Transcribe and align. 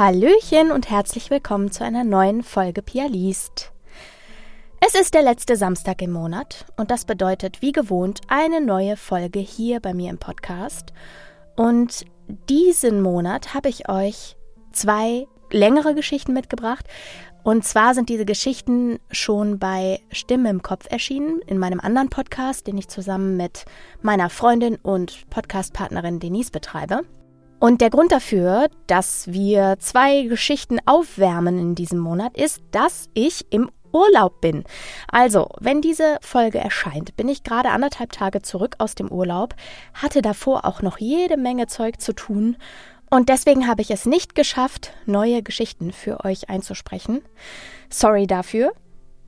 Hallöchen 0.00 0.72
und 0.72 0.88
herzlich 0.88 1.28
willkommen 1.28 1.70
zu 1.72 1.84
einer 1.84 2.04
neuen 2.04 2.42
Folge 2.42 2.80
Pia 2.80 3.04
liest. 3.04 3.70
Es 4.80 4.94
ist 4.94 5.12
der 5.12 5.20
letzte 5.20 5.56
Samstag 5.56 6.00
im 6.00 6.10
Monat 6.10 6.64
und 6.78 6.90
das 6.90 7.04
bedeutet 7.04 7.60
wie 7.60 7.72
gewohnt 7.72 8.22
eine 8.26 8.62
neue 8.62 8.96
Folge 8.96 9.40
hier 9.40 9.78
bei 9.78 9.92
mir 9.92 10.08
im 10.08 10.16
Podcast. 10.16 10.94
Und 11.54 12.06
diesen 12.48 13.02
Monat 13.02 13.52
habe 13.52 13.68
ich 13.68 13.90
euch 13.90 14.36
zwei 14.72 15.26
längere 15.50 15.94
Geschichten 15.94 16.32
mitgebracht. 16.32 16.86
Und 17.42 17.66
zwar 17.66 17.92
sind 17.92 18.08
diese 18.08 18.24
Geschichten 18.24 19.00
schon 19.10 19.58
bei 19.58 20.00
Stimme 20.12 20.48
im 20.48 20.62
Kopf 20.62 20.86
erschienen, 20.90 21.42
in 21.46 21.58
meinem 21.58 21.78
anderen 21.78 22.08
Podcast, 22.08 22.66
den 22.66 22.78
ich 22.78 22.88
zusammen 22.88 23.36
mit 23.36 23.66
meiner 24.00 24.30
Freundin 24.30 24.76
und 24.76 25.28
Podcastpartnerin 25.28 26.20
Denise 26.20 26.52
betreibe. 26.52 27.02
Und 27.60 27.80
der 27.80 27.90
Grund 27.90 28.10
dafür, 28.10 28.68
dass 28.86 29.30
wir 29.32 29.76
zwei 29.78 30.22
Geschichten 30.22 30.78
aufwärmen 30.86 31.58
in 31.58 31.74
diesem 31.74 31.98
Monat, 31.98 32.36
ist, 32.36 32.62
dass 32.72 33.08
ich 33.14 33.46
im 33.50 33.70
Urlaub 33.92 34.40
bin. 34.40 34.64
Also, 35.08 35.50
wenn 35.60 35.82
diese 35.82 36.18
Folge 36.22 36.58
erscheint, 36.58 37.16
bin 37.16 37.28
ich 37.28 37.42
gerade 37.42 37.70
anderthalb 37.70 38.12
Tage 38.12 38.40
zurück 38.40 38.76
aus 38.78 38.94
dem 38.94 39.12
Urlaub, 39.12 39.54
hatte 39.94 40.22
davor 40.22 40.64
auch 40.64 40.80
noch 40.80 40.98
jede 40.98 41.36
Menge 41.36 41.66
Zeug 41.66 42.00
zu 42.00 42.12
tun 42.14 42.56
und 43.10 43.28
deswegen 43.28 43.66
habe 43.66 43.82
ich 43.82 43.90
es 43.90 44.06
nicht 44.06 44.36
geschafft, 44.36 44.92
neue 45.04 45.42
Geschichten 45.42 45.92
für 45.92 46.24
euch 46.24 46.48
einzusprechen. 46.48 47.22
Sorry 47.90 48.28
dafür. 48.28 48.72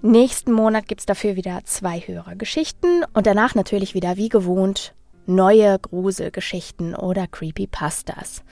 Nächsten 0.01 0.53
Monat 0.53 0.87
gibt 0.87 1.01
es 1.01 1.07
dafür 1.07 1.37
wieder 1.37 1.61
zwei 1.65 1.99
höhere 2.01 2.37
Geschichten 2.37 3.05
und 3.13 3.27
danach 3.27 3.57
natürlich 3.57 3.95
wieder 3.95 4.17
wie 4.17 4.29
gewohnt 4.29 4.95
neue 5.27 5.79
Gruselgeschichten 5.79 6.95
oder 6.95 7.27
Creepypastas. 7.27 8.43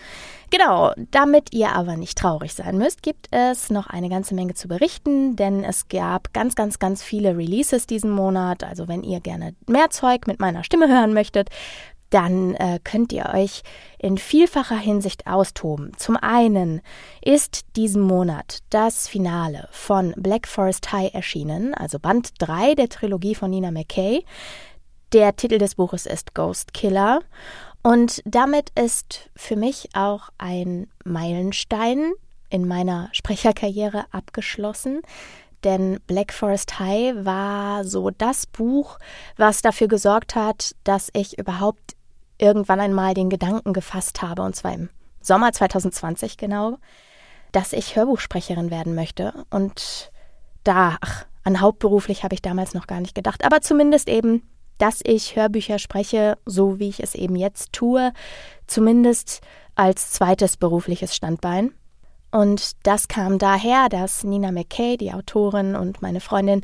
Genau, 0.51 0.93
damit 1.13 1.55
ihr 1.55 1.73
aber 1.73 1.97
nicht 1.97 2.19
traurig 2.19 2.55
sein 2.55 2.77
müsst, 2.77 3.03
gibt 3.03 3.29
es 3.31 3.71
noch 3.71 3.87
eine 3.87 4.09
ganze 4.09 4.35
Menge 4.35 4.55
zu 4.55 4.67
berichten, 4.67 5.37
denn 5.37 5.63
es 5.63 5.89
gab 5.89 6.33
ganz, 6.33 6.57
ganz, 6.57 6.81
ganz 6.81 7.05
viele 7.05 7.37
Releases 7.37 7.87
diesen 7.87 8.11
Monat. 8.11 8.65
Also 8.65 8.89
wenn 8.89 9.05
ihr 9.05 9.21
gerne 9.21 9.55
mehr 9.69 9.91
Zeug 9.91 10.27
mit 10.27 10.41
meiner 10.41 10.65
Stimme 10.65 10.89
hören 10.89 11.13
möchtet, 11.13 11.51
dann 12.11 12.55
äh, 12.57 12.81
könnt 12.83 13.13
ihr 13.13 13.31
euch 13.33 13.63
in 13.99 14.19
vielfacher 14.19 14.77
Hinsicht 14.77 15.27
austoben. 15.27 15.93
Zum 15.97 16.17
einen 16.17 16.83
ist 17.23 17.77
diesen 17.77 18.03
Monat 18.03 18.59
das 18.71 19.09
Finale 19.09 19.69
von 19.71 20.13
Black 20.17 20.49
Forest 20.49 20.93
High 20.93 21.15
erschienen, 21.15 21.73
also 21.75 21.99
Band 21.99 22.31
3 22.39 22.75
der 22.75 22.89
Trilogie 22.89 23.37
von 23.37 23.51
Nina 23.51 23.71
McKay. 23.71 24.25
Der 25.13 25.35
Titel 25.35 25.59
des 25.59 25.75
Buches 25.75 26.07
ist 26.07 26.35
Ghost 26.35 26.73
Killer 26.73 27.23
und 27.83 28.23
damit 28.25 28.71
ist 28.79 29.29
für 29.35 29.57
mich 29.57 29.89
auch 29.93 30.29
ein 30.39 30.89
Meilenstein 31.05 32.13
in 32.49 32.69
meiner 32.69 33.09
Sprecherkarriere 33.11 34.05
abgeschlossen. 34.13 35.03
Denn 35.65 35.99
Black 36.07 36.33
Forest 36.33 36.79
High 36.79 37.25
war 37.25 37.85
so 37.85 38.11
das 38.11 38.47
Buch, 38.47 39.01
was 39.37 39.63
dafür 39.63 39.89
gesorgt 39.89 40.37
hat, 40.37 40.77
dass 40.85 41.11
ich 41.13 41.39
überhaupt 41.39 41.97
irgendwann 42.39 42.79
einmal 42.79 43.13
den 43.13 43.31
Gedanken 43.31 43.73
gefasst 43.73 44.23
habe, 44.23 44.43
und 44.43 44.55
zwar 44.55 44.75
im 44.75 44.91
Sommer 45.21 45.53
2020 45.53 46.37
genau, 46.37 46.79
dass 47.51 47.73
ich 47.73 47.97
Hörbuchsprecherin 47.97 48.71
werden 48.71 48.95
möchte. 48.95 49.45
Und 49.51 50.13
da, 50.63 50.99
ach, 51.01 51.27
an 51.43 51.61
hauptberuflich 51.61 52.23
habe 52.23 52.35
ich 52.35 52.43
damals 52.43 52.75
noch 52.75 52.87
gar 52.87 53.01
nicht 53.01 53.17
gedacht, 53.17 53.45
aber 53.45 53.61
zumindest 53.61 54.09
eben 54.09 54.49
dass 54.81 55.01
ich 55.05 55.37
Hörbücher 55.37 55.79
spreche, 55.79 56.39
so 56.47 56.79
wie 56.79 56.89
ich 56.89 57.01
es 57.03 57.15
eben 57.15 57.37
jetzt 57.37 57.73
tue, 57.73 58.13
zumindest 58.67 59.41
als 59.75 60.13
zweites 60.13 60.57
berufliches 60.57 61.15
Standbein. 61.15 61.73
Und 62.31 62.73
das 62.85 63.09
kam 63.09 63.39
daher, 63.39 63.89
dass 63.89 64.25
Nina 64.25 64.53
McKay, 64.53 64.97
die 64.97 65.13
Autorin 65.13 65.75
und 65.75 66.01
meine 66.01 66.21
Freundin, 66.21 66.63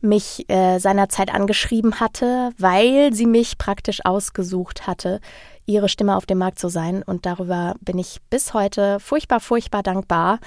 mich 0.00 0.48
äh, 0.50 0.78
seinerzeit 0.78 1.32
angeschrieben 1.32 1.98
hatte, 2.00 2.50
weil 2.58 3.12
sie 3.14 3.26
mich 3.26 3.56
praktisch 3.56 4.04
ausgesucht 4.04 4.86
hatte, 4.86 5.20
ihre 5.66 5.88
Stimme 5.88 6.16
auf 6.16 6.26
dem 6.26 6.38
Markt 6.38 6.58
zu 6.58 6.68
sein. 6.68 7.02
Und 7.02 7.24
darüber 7.26 7.74
bin 7.80 7.98
ich 7.98 8.20
bis 8.30 8.52
heute 8.52 9.00
furchtbar, 9.00 9.40
furchtbar 9.40 9.82
dankbar. 9.82 10.40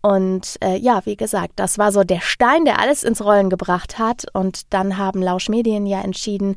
Und 0.00 0.56
äh, 0.62 0.76
ja, 0.76 1.00
wie 1.04 1.16
gesagt, 1.16 1.54
das 1.56 1.78
war 1.78 1.92
so 1.92 2.04
der 2.04 2.20
Stein, 2.20 2.64
der 2.64 2.78
alles 2.78 3.02
ins 3.02 3.24
Rollen 3.24 3.50
gebracht 3.50 3.98
hat. 3.98 4.26
Und 4.32 4.72
dann 4.72 4.96
haben 4.96 5.22
Lausch 5.22 5.48
Medien 5.48 5.86
ja 5.86 6.00
entschieden, 6.00 6.56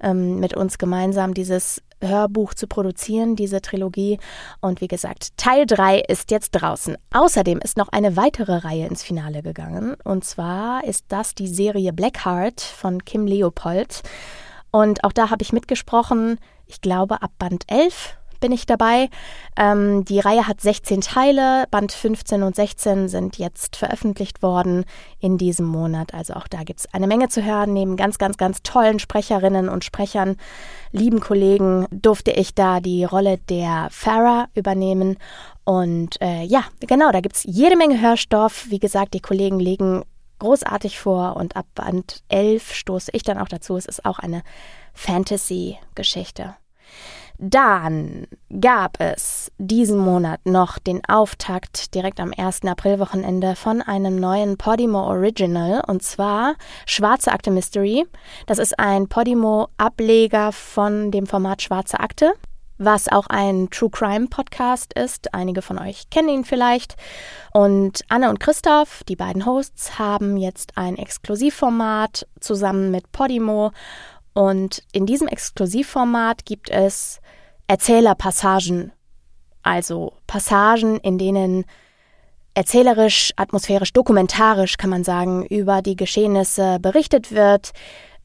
ähm, 0.00 0.38
mit 0.38 0.54
uns 0.54 0.78
gemeinsam 0.78 1.34
dieses 1.34 1.82
Hörbuch 2.00 2.54
zu 2.54 2.66
produzieren, 2.66 3.36
diese 3.36 3.60
Trilogie. 3.60 4.18
Und 4.60 4.80
wie 4.80 4.88
gesagt, 4.88 5.36
Teil 5.36 5.66
3 5.66 6.00
ist 6.00 6.30
jetzt 6.30 6.52
draußen. 6.52 6.96
Außerdem 7.12 7.58
ist 7.58 7.76
noch 7.76 7.88
eine 7.88 8.16
weitere 8.16 8.58
Reihe 8.58 8.86
ins 8.86 9.02
Finale 9.02 9.42
gegangen. 9.42 9.96
Und 10.04 10.24
zwar 10.24 10.84
ist 10.84 11.06
das 11.08 11.34
die 11.34 11.48
Serie 11.48 11.92
Blackheart 11.92 12.60
von 12.60 13.04
Kim 13.04 13.26
Leopold. 13.26 14.02
Und 14.70 15.04
auch 15.04 15.12
da 15.12 15.30
habe 15.30 15.42
ich 15.42 15.52
mitgesprochen, 15.52 16.38
ich 16.66 16.80
glaube 16.80 17.22
ab 17.22 17.32
Band 17.38 17.64
11 17.68 18.16
bin 18.40 18.52
ich 18.52 18.66
dabei. 18.66 19.08
Ähm, 19.56 20.04
die 20.04 20.20
Reihe 20.20 20.46
hat 20.46 20.60
16 20.60 21.00
Teile. 21.00 21.64
Band 21.70 21.92
15 21.92 22.42
und 22.42 22.56
16 22.56 23.08
sind 23.08 23.38
jetzt 23.38 23.76
veröffentlicht 23.76 24.42
worden 24.42 24.84
in 25.20 25.38
diesem 25.38 25.66
Monat. 25.66 26.14
Also 26.14 26.34
auch 26.34 26.48
da 26.48 26.62
gibt 26.62 26.80
es 26.80 26.94
eine 26.94 27.06
Menge 27.06 27.28
zu 27.28 27.44
hören. 27.44 27.72
Neben 27.72 27.96
ganz, 27.96 28.18
ganz, 28.18 28.36
ganz 28.36 28.62
tollen 28.62 28.98
Sprecherinnen 28.98 29.68
und 29.68 29.84
Sprechern, 29.84 30.36
lieben 30.92 31.20
Kollegen, 31.20 31.86
durfte 31.90 32.30
ich 32.30 32.54
da 32.54 32.80
die 32.80 33.04
Rolle 33.04 33.38
der 33.48 33.88
Farah 33.90 34.48
übernehmen. 34.54 35.16
Und 35.64 36.20
äh, 36.20 36.42
ja, 36.42 36.64
genau, 36.80 37.12
da 37.12 37.20
gibt 37.20 37.36
es 37.36 37.44
jede 37.44 37.76
Menge 37.76 38.00
Hörstoff. 38.00 38.66
Wie 38.70 38.78
gesagt, 38.78 39.14
die 39.14 39.20
Kollegen 39.20 39.60
legen 39.60 40.04
großartig 40.38 40.98
vor 40.98 41.36
und 41.36 41.56
ab 41.56 41.66
Band 41.74 42.22
11 42.28 42.72
stoße 42.74 43.10
ich 43.12 43.22
dann 43.22 43.38
auch 43.38 43.48
dazu. 43.48 43.76
Es 43.76 43.86
ist 43.86 44.04
auch 44.04 44.18
eine 44.18 44.42
Fantasy-Geschichte. 44.94 46.56
Dann 47.38 48.26
gab 48.60 49.00
es 49.00 49.52
diesen 49.58 49.98
Monat 49.98 50.40
noch 50.44 50.80
den 50.80 51.04
Auftakt 51.04 51.94
direkt 51.94 52.18
am 52.18 52.32
1. 52.36 52.64
Aprilwochenende 52.64 53.54
von 53.54 53.80
einem 53.80 54.16
neuen 54.16 54.56
Podimo 54.56 55.04
Original 55.04 55.82
und 55.86 56.02
zwar 56.02 56.56
Schwarze 56.84 57.30
Akte 57.30 57.52
Mystery. 57.52 58.06
Das 58.46 58.58
ist 58.58 58.76
ein 58.80 59.08
Podimo-Ableger 59.08 60.50
von 60.50 61.12
dem 61.12 61.26
Format 61.26 61.62
Schwarze 61.62 62.00
Akte 62.00 62.34
was 62.78 63.08
auch 63.08 63.26
ein 63.26 63.68
True 63.70 63.90
Crime 63.90 64.28
Podcast 64.28 64.92
ist. 64.92 65.34
Einige 65.34 65.62
von 65.62 65.78
euch 65.78 66.10
kennen 66.10 66.28
ihn 66.28 66.44
vielleicht. 66.44 66.96
Und 67.52 68.04
Anne 68.08 68.30
und 68.30 68.38
Christoph, 68.38 69.02
die 69.08 69.16
beiden 69.16 69.44
Hosts, 69.44 69.98
haben 69.98 70.36
jetzt 70.36 70.78
ein 70.78 70.96
Exklusivformat 70.96 72.26
zusammen 72.38 72.92
mit 72.92 73.10
Podimo. 73.10 73.72
Und 74.32 74.84
in 74.92 75.06
diesem 75.06 75.26
Exklusivformat 75.26 76.46
gibt 76.46 76.70
es 76.70 77.20
Erzählerpassagen, 77.68 78.92
also 79.62 80.14
Passagen, 80.26 80.98
in 81.00 81.18
denen 81.18 81.64
erzählerisch, 82.54 83.32
atmosphärisch, 83.36 83.92
dokumentarisch, 83.92 84.78
kann 84.78 84.90
man 84.90 85.04
sagen, 85.04 85.46
über 85.46 85.82
die 85.82 85.94
Geschehnisse 85.94 86.78
berichtet 86.80 87.30
wird, 87.30 87.72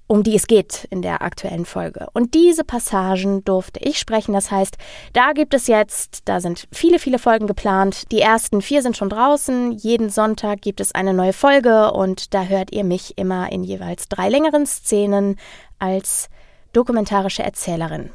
um 0.07 0.23
die 0.23 0.35
es 0.35 0.47
geht 0.47 0.87
in 0.89 1.01
der 1.01 1.21
aktuellen 1.21 1.65
Folge. 1.65 2.07
Und 2.13 2.33
diese 2.33 2.63
Passagen 2.63 3.43
durfte 3.43 3.79
ich 3.81 3.99
sprechen. 3.99 4.33
Das 4.33 4.49
heißt, 4.49 4.77
da 5.11 5.33
gibt 5.33 5.53
es 5.53 5.67
jetzt, 5.67 6.21
da 6.25 6.39
sind 6.39 6.67
viele, 6.71 6.97
viele 6.97 7.19
Folgen 7.19 7.45
geplant. 7.45 8.11
Die 8.11 8.21
ersten 8.21 8.61
vier 8.61 8.81
sind 8.81 8.95
schon 8.95 9.09
draußen. 9.09 9.71
Jeden 9.71 10.09
Sonntag 10.09 10.61
gibt 10.61 10.79
es 10.79 10.95
eine 10.95 11.13
neue 11.13 11.33
Folge 11.33 11.91
und 11.91 12.33
da 12.33 12.43
hört 12.43 12.71
ihr 12.71 12.83
mich 12.83 13.17
immer 13.17 13.51
in 13.51 13.63
jeweils 13.63 14.07
drei 14.07 14.29
längeren 14.29 14.65
Szenen 14.65 15.35
als 15.79 16.29
dokumentarische 16.71 17.43
Erzählerin. 17.43 18.09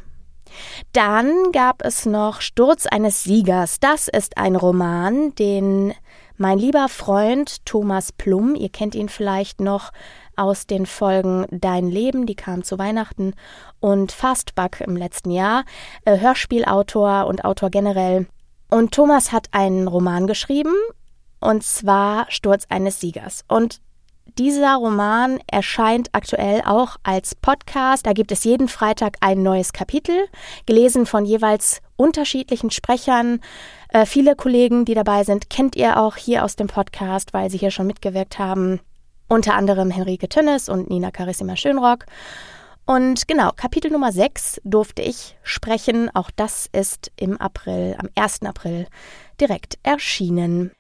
Dann 0.93 1.53
gab 1.53 1.85
es 1.85 2.07
noch 2.07 2.41
Sturz 2.41 2.87
eines 2.87 3.25
Siegers. 3.25 3.81
Das 3.81 4.09
ist 4.09 4.37
ein 4.39 4.57
Roman, 4.57 5.35
den 5.35 5.95
mein 6.37 6.59
lieber 6.59 6.89
Freund 6.89 7.65
Thomas 7.67 8.13
Plum, 8.13 8.55
ihr 8.55 8.69
kennt 8.69 8.95
ihn 8.95 9.09
vielleicht 9.09 9.61
noch 9.61 9.91
aus 10.37 10.69
den 10.69 10.87
Folgen 10.87 11.47
Dein 11.51 11.89
Leben, 11.89 12.27
die 12.27 12.37
kam 12.37 12.63
zu 12.63 12.79
Weihnachten, 12.79 13.35
und 13.81 14.13
Fastback 14.13 14.81
im 14.87 14.97
letzten 14.97 15.33
Jahr, 15.33 15.65
äh, 16.05 16.21
Hörspielautor 16.21 17.27
und 17.27 17.45
Autor 17.45 17.71
generell. 17.71 18.29
Und 18.71 18.93
Thomas 18.93 19.33
hat 19.33 19.49
einen 19.51 19.89
Roman 19.89 20.29
geschrieben, 20.29 20.75
und 21.41 21.65
zwar 21.65 22.27
Sturz 22.31 22.67
eines 22.69 23.01
Siegers. 23.01 23.45
Und 23.49 23.81
dieser 24.37 24.77
Roman 24.77 25.41
erscheint 25.47 26.11
aktuell 26.13 26.63
auch 26.65 26.97
als 27.03 27.35
Podcast. 27.35 28.07
Da 28.07 28.13
gibt 28.13 28.33
es 28.33 28.45
jeden 28.45 28.69
Freitag 28.69 29.17
ein 29.21 29.43
neues 29.43 29.73
Kapitel, 29.73 30.27
gelesen 30.67 31.07
von 31.07 31.25
jeweils 31.25 31.81
unterschiedlichen 31.97 32.71
Sprechern. 32.71 33.41
Äh, 33.91 34.07
viele 34.07 34.37
Kollegen, 34.37 34.85
die 34.85 34.95
dabei 34.95 35.25
sind, 35.25 35.51
kennt 35.51 35.77
ihr 35.77 35.99
auch 35.99 36.17
hier 36.17 36.45
aus 36.45 36.57
dem 36.57 36.67
Podcast, 36.67 37.33
weil 37.33 37.51
sie 37.51 37.59
hier 37.59 37.71
schon 37.71 37.87
mitgewirkt 37.87 38.39
haben. 38.39 38.81
Unter 39.29 39.55
anderem 39.55 39.91
Henrike 39.91 40.29
Tönnes 40.29 40.69
und 40.69 40.91
Nina 40.91 41.11
Carissima 41.11 41.57
Schönrock. 41.57 42.07
Und 42.87 43.29
genau, 43.29 43.51
Kapitel 43.55 43.91
Nummer 43.91 44.13
6 44.13 44.63
durfte 44.65 45.03
ich 45.03 45.37
sprechen. 45.43 46.11
Auch 46.15 46.31
das 46.35 46.71
ist 46.73 47.13
im 47.17 47.39
April, 47.39 47.95
am 47.99 48.09
1. 48.15 48.43
April 48.45 48.87
direkt 49.39 49.79
erschienen. 49.83 50.71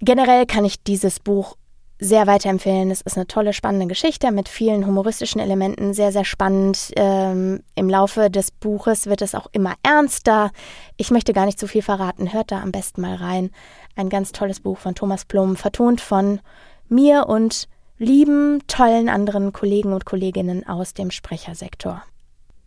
Generell 0.00 0.46
kann 0.46 0.64
ich 0.64 0.82
dieses 0.84 1.18
Buch 1.18 1.56
sehr 2.00 2.26
weiterempfehlen. 2.26 2.90
Es 2.90 3.02
ist 3.02 3.16
eine 3.16 3.26
tolle, 3.26 3.52
spannende 3.52 3.86
Geschichte 3.86 4.32
mit 4.32 4.48
vielen 4.48 4.86
humoristischen 4.86 5.40
Elementen, 5.40 5.92
sehr, 5.92 6.12
sehr 6.12 6.24
spannend. 6.24 6.90
Ähm, 6.96 7.62
Im 7.74 7.90
Laufe 7.90 8.30
des 8.30 8.50
Buches 8.50 9.06
wird 9.06 9.22
es 9.22 9.34
auch 9.34 9.46
immer 9.52 9.74
ernster. 9.82 10.50
Ich 10.96 11.10
möchte 11.10 11.32
gar 11.32 11.46
nicht 11.46 11.60
zu 11.60 11.68
viel 11.68 11.82
verraten. 11.82 12.32
Hört 12.32 12.50
da 12.50 12.62
am 12.62 12.72
besten 12.72 13.02
mal 13.02 13.16
rein. 13.16 13.50
Ein 13.96 14.08
ganz 14.08 14.32
tolles 14.32 14.60
Buch 14.60 14.78
von 14.78 14.94
Thomas 14.94 15.26
Blum, 15.26 15.56
vertont 15.56 16.00
von 16.00 16.40
mir 16.88 17.26
und 17.28 17.68
lieben, 17.98 18.66
tollen 18.66 19.08
anderen 19.08 19.52
Kollegen 19.52 19.92
und 19.92 20.06
Kolleginnen 20.06 20.66
aus 20.66 20.94
dem 20.94 21.10
Sprechersektor. 21.10 22.02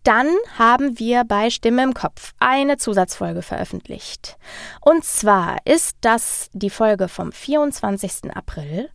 Dann 0.03 0.27
haben 0.57 0.99
wir 0.99 1.23
bei 1.23 1.49
Stimme 1.49 1.81
im 1.81 1.93
Kopf 1.93 2.33
eine 2.39 2.77
Zusatzfolge 2.77 3.41
veröffentlicht. 3.41 4.37
Und 4.81 5.05
zwar 5.05 5.57
ist 5.63 5.95
das 6.01 6.49
die 6.51 6.69
Folge 6.69 7.07
vom 7.07 7.31
24. 7.31 8.35
April 8.35 8.89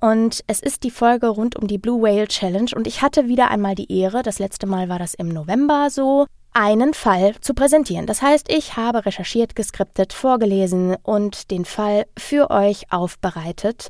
und 0.00 0.42
es 0.46 0.60
ist 0.60 0.82
die 0.82 0.90
Folge 0.90 1.28
rund 1.28 1.56
um 1.56 1.66
die 1.66 1.78
Blue 1.78 2.02
Whale 2.02 2.28
Challenge 2.28 2.70
und 2.74 2.86
ich 2.86 3.02
hatte 3.02 3.28
wieder 3.28 3.50
einmal 3.50 3.74
die 3.74 3.92
Ehre, 3.92 4.22
das 4.22 4.38
letzte 4.38 4.66
Mal 4.66 4.88
war 4.88 4.98
das 4.98 5.12
im 5.12 5.28
November 5.28 5.88
so, 5.90 6.26
einen 6.54 6.94
Fall 6.94 7.34
zu 7.42 7.52
präsentieren. 7.52 8.06
Das 8.06 8.22
heißt, 8.22 8.50
ich 8.50 8.76
habe 8.76 9.04
recherchiert, 9.04 9.54
geskriptet, 9.56 10.14
vorgelesen 10.14 10.96
und 11.02 11.50
den 11.50 11.66
Fall 11.66 12.06
für 12.16 12.50
euch 12.50 12.90
aufbereitet 12.90 13.88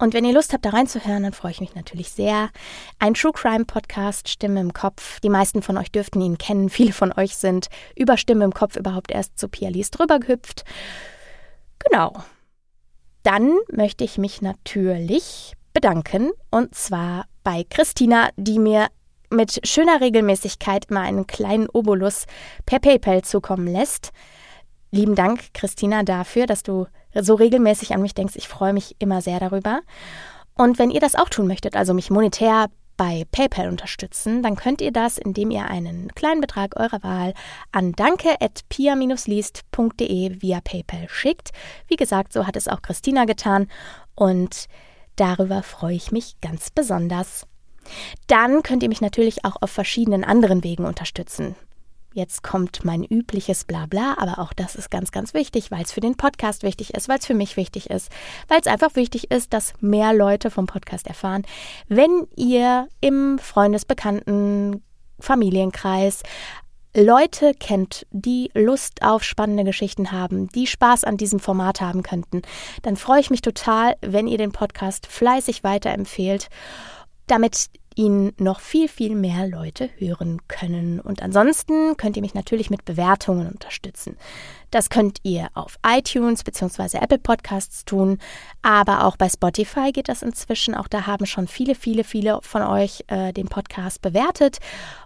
und 0.00 0.14
wenn 0.14 0.24
ihr 0.24 0.32
Lust 0.32 0.54
habt, 0.54 0.64
da 0.64 0.70
reinzuhören, 0.70 1.24
dann 1.24 1.34
freue 1.34 1.50
ich 1.52 1.60
mich 1.60 1.74
natürlich 1.74 2.10
sehr. 2.10 2.48
Ein 2.98 3.12
True 3.12 3.32
Crime 3.34 3.66
Podcast, 3.66 4.30
Stimme 4.30 4.58
im 4.58 4.72
Kopf. 4.72 5.20
Die 5.20 5.28
meisten 5.28 5.60
von 5.60 5.76
euch 5.76 5.92
dürften 5.92 6.22
ihn 6.22 6.38
kennen. 6.38 6.68
Viele 6.70 6.94
von 6.94 7.12
euch 7.12 7.36
sind 7.36 7.68
über 7.94 8.16
Stimme 8.16 8.44
im 8.46 8.54
Kopf 8.54 8.76
überhaupt 8.76 9.10
erst 9.10 9.38
zu 9.38 9.46
Pia 9.48 9.68
Lies 9.68 9.90
drüber 9.90 10.18
gehüpft. 10.18 10.64
Genau. 11.80 12.14
Dann 13.24 13.52
möchte 13.70 14.02
ich 14.02 14.16
mich 14.16 14.40
natürlich 14.40 15.52
bedanken. 15.74 16.30
Und 16.50 16.74
zwar 16.74 17.26
bei 17.44 17.66
Christina, 17.68 18.30
die 18.38 18.58
mir 18.58 18.86
mit 19.28 19.60
schöner 19.68 20.00
Regelmäßigkeit 20.00 20.86
immer 20.86 21.02
einen 21.02 21.26
kleinen 21.26 21.68
Obolus 21.68 22.24
per 22.64 22.78
PayPal 22.78 23.20
zukommen 23.20 23.66
lässt. 23.66 24.12
Lieben 24.90 25.14
Dank, 25.14 25.52
Christina, 25.52 26.04
dafür, 26.04 26.46
dass 26.46 26.62
du 26.62 26.86
so 27.14 27.34
regelmäßig 27.34 27.94
an 27.94 28.02
mich 28.02 28.14
denkst. 28.14 28.36
Ich 28.36 28.48
freue 28.48 28.72
mich 28.72 28.96
immer 28.98 29.22
sehr 29.22 29.40
darüber. 29.40 29.80
Und 30.54 30.78
wenn 30.78 30.90
ihr 30.90 31.00
das 31.00 31.14
auch 31.14 31.28
tun 31.28 31.46
möchtet, 31.46 31.76
also 31.76 31.94
mich 31.94 32.10
monetär 32.10 32.68
bei 33.00 33.24
PayPal 33.32 33.68
unterstützen, 33.68 34.42
dann 34.42 34.56
könnt 34.56 34.82
ihr 34.82 34.92
das, 34.92 35.16
indem 35.16 35.50
ihr 35.50 35.64
einen 35.64 36.14
kleinen 36.14 36.42
Betrag 36.42 36.78
eurer 36.78 37.02
Wahl 37.02 37.32
an 37.72 37.92
danke.pia-liest.de 37.92 40.42
via 40.42 40.60
PayPal 40.60 41.08
schickt. 41.08 41.52
Wie 41.86 41.96
gesagt, 41.96 42.34
so 42.34 42.46
hat 42.46 42.56
es 42.56 42.68
auch 42.68 42.82
Christina 42.82 43.24
getan 43.24 43.68
und 44.14 44.66
darüber 45.16 45.62
freue 45.62 45.94
ich 45.94 46.12
mich 46.12 46.38
ganz 46.42 46.68
besonders. 46.68 47.46
Dann 48.26 48.62
könnt 48.62 48.82
ihr 48.82 48.90
mich 48.90 49.00
natürlich 49.00 49.46
auch 49.46 49.56
auf 49.62 49.70
verschiedenen 49.70 50.22
anderen 50.22 50.62
Wegen 50.62 50.84
unterstützen. 50.84 51.56
Jetzt 52.12 52.42
kommt 52.42 52.84
mein 52.84 53.04
übliches 53.04 53.64
Blabla, 53.64 54.16
aber 54.18 54.40
auch 54.40 54.52
das 54.52 54.74
ist 54.74 54.90
ganz, 54.90 55.12
ganz 55.12 55.32
wichtig, 55.32 55.70
weil 55.70 55.82
es 55.82 55.92
für 55.92 56.00
den 56.00 56.16
Podcast 56.16 56.64
wichtig 56.64 56.94
ist, 56.94 57.08
weil 57.08 57.18
es 57.18 57.26
für 57.26 57.34
mich 57.34 57.56
wichtig 57.56 57.88
ist, 57.88 58.10
weil 58.48 58.60
es 58.60 58.66
einfach 58.66 58.96
wichtig 58.96 59.30
ist, 59.30 59.52
dass 59.52 59.74
mehr 59.80 60.12
Leute 60.12 60.50
vom 60.50 60.66
Podcast 60.66 61.06
erfahren. 61.06 61.42
Wenn 61.86 62.26
ihr 62.34 62.88
im 63.00 63.38
Freundesbekannten 63.38 64.82
Familienkreis 65.20 66.22
Leute 66.96 67.54
kennt, 67.54 68.04
die 68.10 68.50
Lust 68.54 69.02
auf 69.02 69.22
spannende 69.22 69.62
Geschichten 69.62 70.10
haben, 70.10 70.48
die 70.48 70.66
Spaß 70.66 71.04
an 71.04 71.16
diesem 71.16 71.38
Format 71.38 71.80
haben 71.80 72.02
könnten, 72.02 72.42
dann 72.82 72.96
freue 72.96 73.20
ich 73.20 73.30
mich 73.30 73.42
total, 73.42 73.94
wenn 74.00 74.26
ihr 74.26 74.38
den 74.38 74.50
Podcast 74.50 75.06
fleißig 75.06 75.62
weiterempfehlt, 75.62 76.48
damit 77.28 77.70
ihn 78.00 78.32
noch 78.38 78.60
viel, 78.60 78.88
viel 78.88 79.14
mehr 79.14 79.46
Leute 79.46 79.90
hören 79.98 80.40
können. 80.48 81.00
Und 81.00 81.22
ansonsten 81.22 81.98
könnt 81.98 82.16
ihr 82.16 82.22
mich 82.22 82.32
natürlich 82.32 82.70
mit 82.70 82.86
Bewertungen 82.86 83.46
unterstützen. 83.46 84.16
Das 84.70 84.88
könnt 84.88 85.18
ihr 85.22 85.48
auf 85.52 85.78
iTunes 85.86 86.42
bzw. 86.42 86.96
Apple 86.98 87.18
Podcasts 87.18 87.84
tun, 87.84 88.18
aber 88.62 89.04
auch 89.04 89.18
bei 89.18 89.28
Spotify 89.28 89.92
geht 89.92 90.08
das 90.08 90.22
inzwischen. 90.22 90.74
Auch 90.74 90.88
da 90.88 91.06
haben 91.06 91.26
schon 91.26 91.46
viele, 91.46 91.74
viele, 91.74 92.02
viele 92.02 92.38
von 92.42 92.62
euch 92.62 93.04
äh, 93.08 93.34
den 93.34 93.48
Podcast 93.48 94.00
bewertet. 94.00 94.60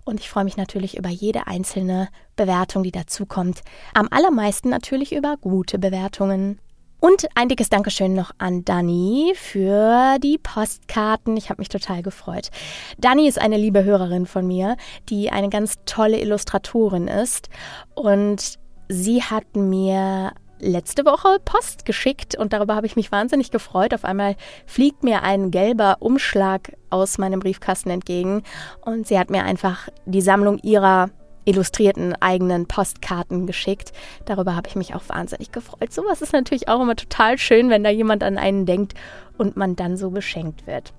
Und 0.04 0.20
ich 0.20 0.30
freue 0.30 0.44
mich 0.44 0.56
natürlich 0.56 0.96
über 0.96 1.08
jede 1.08 1.48
einzelne 1.48 2.08
Bewertung, 2.36 2.84
die 2.84 2.92
dazukommt. 2.92 3.62
Am 3.92 4.06
allermeisten 4.10 4.68
natürlich 4.68 5.12
über 5.12 5.36
gute 5.40 5.80
Bewertungen. 5.80 6.60
Und 7.04 7.26
ein 7.34 7.50
dickes 7.50 7.68
Dankeschön 7.68 8.14
noch 8.14 8.30
an 8.38 8.64
Dani 8.64 9.34
für 9.34 10.16
die 10.22 10.38
Postkarten. 10.38 11.36
Ich 11.36 11.50
habe 11.50 11.60
mich 11.60 11.68
total 11.68 12.02
gefreut. 12.02 12.48
Dani 12.96 13.28
ist 13.28 13.38
eine 13.38 13.58
liebe 13.58 13.84
Hörerin 13.84 14.24
von 14.24 14.46
mir, 14.46 14.78
die 15.10 15.30
eine 15.30 15.50
ganz 15.50 15.74
tolle 15.84 16.18
Illustratorin 16.18 17.06
ist. 17.06 17.50
Und 17.94 18.58
sie 18.88 19.22
hat 19.22 19.54
mir 19.54 20.32
letzte 20.60 21.04
Woche 21.04 21.40
Post 21.44 21.84
geschickt 21.84 22.38
und 22.38 22.54
darüber 22.54 22.74
habe 22.74 22.86
ich 22.86 22.96
mich 22.96 23.12
wahnsinnig 23.12 23.50
gefreut. 23.50 23.92
Auf 23.92 24.06
einmal 24.06 24.34
fliegt 24.64 25.02
mir 25.02 25.22
ein 25.22 25.50
gelber 25.50 25.98
Umschlag 26.00 26.74
aus 26.88 27.18
meinem 27.18 27.40
Briefkasten 27.40 27.90
entgegen 27.90 28.44
und 28.80 29.06
sie 29.06 29.18
hat 29.18 29.28
mir 29.28 29.44
einfach 29.44 29.90
die 30.06 30.22
Sammlung 30.22 30.58
ihrer 30.60 31.10
illustrierten 31.44 32.14
eigenen 32.20 32.66
Postkarten 32.66 33.46
geschickt. 33.46 33.92
Darüber 34.24 34.56
habe 34.56 34.68
ich 34.68 34.76
mich 34.76 34.94
auch 34.94 35.08
wahnsinnig 35.08 35.52
gefreut. 35.52 35.92
Sowas 35.92 36.22
ist 36.22 36.32
natürlich 36.32 36.68
auch 36.68 36.80
immer 36.80 36.96
total 36.96 37.38
schön, 37.38 37.70
wenn 37.70 37.84
da 37.84 37.90
jemand 37.90 38.22
an 38.22 38.38
einen 38.38 38.66
denkt 38.66 38.94
und 39.38 39.56
man 39.56 39.76
dann 39.76 39.96
so 39.96 40.10
beschenkt 40.10 40.66
wird. 40.66 40.92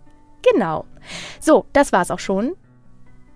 Genau. 0.51 0.85
So, 1.39 1.65
das 1.73 1.91
war's 1.91 2.11
auch 2.11 2.19
schon. 2.19 2.55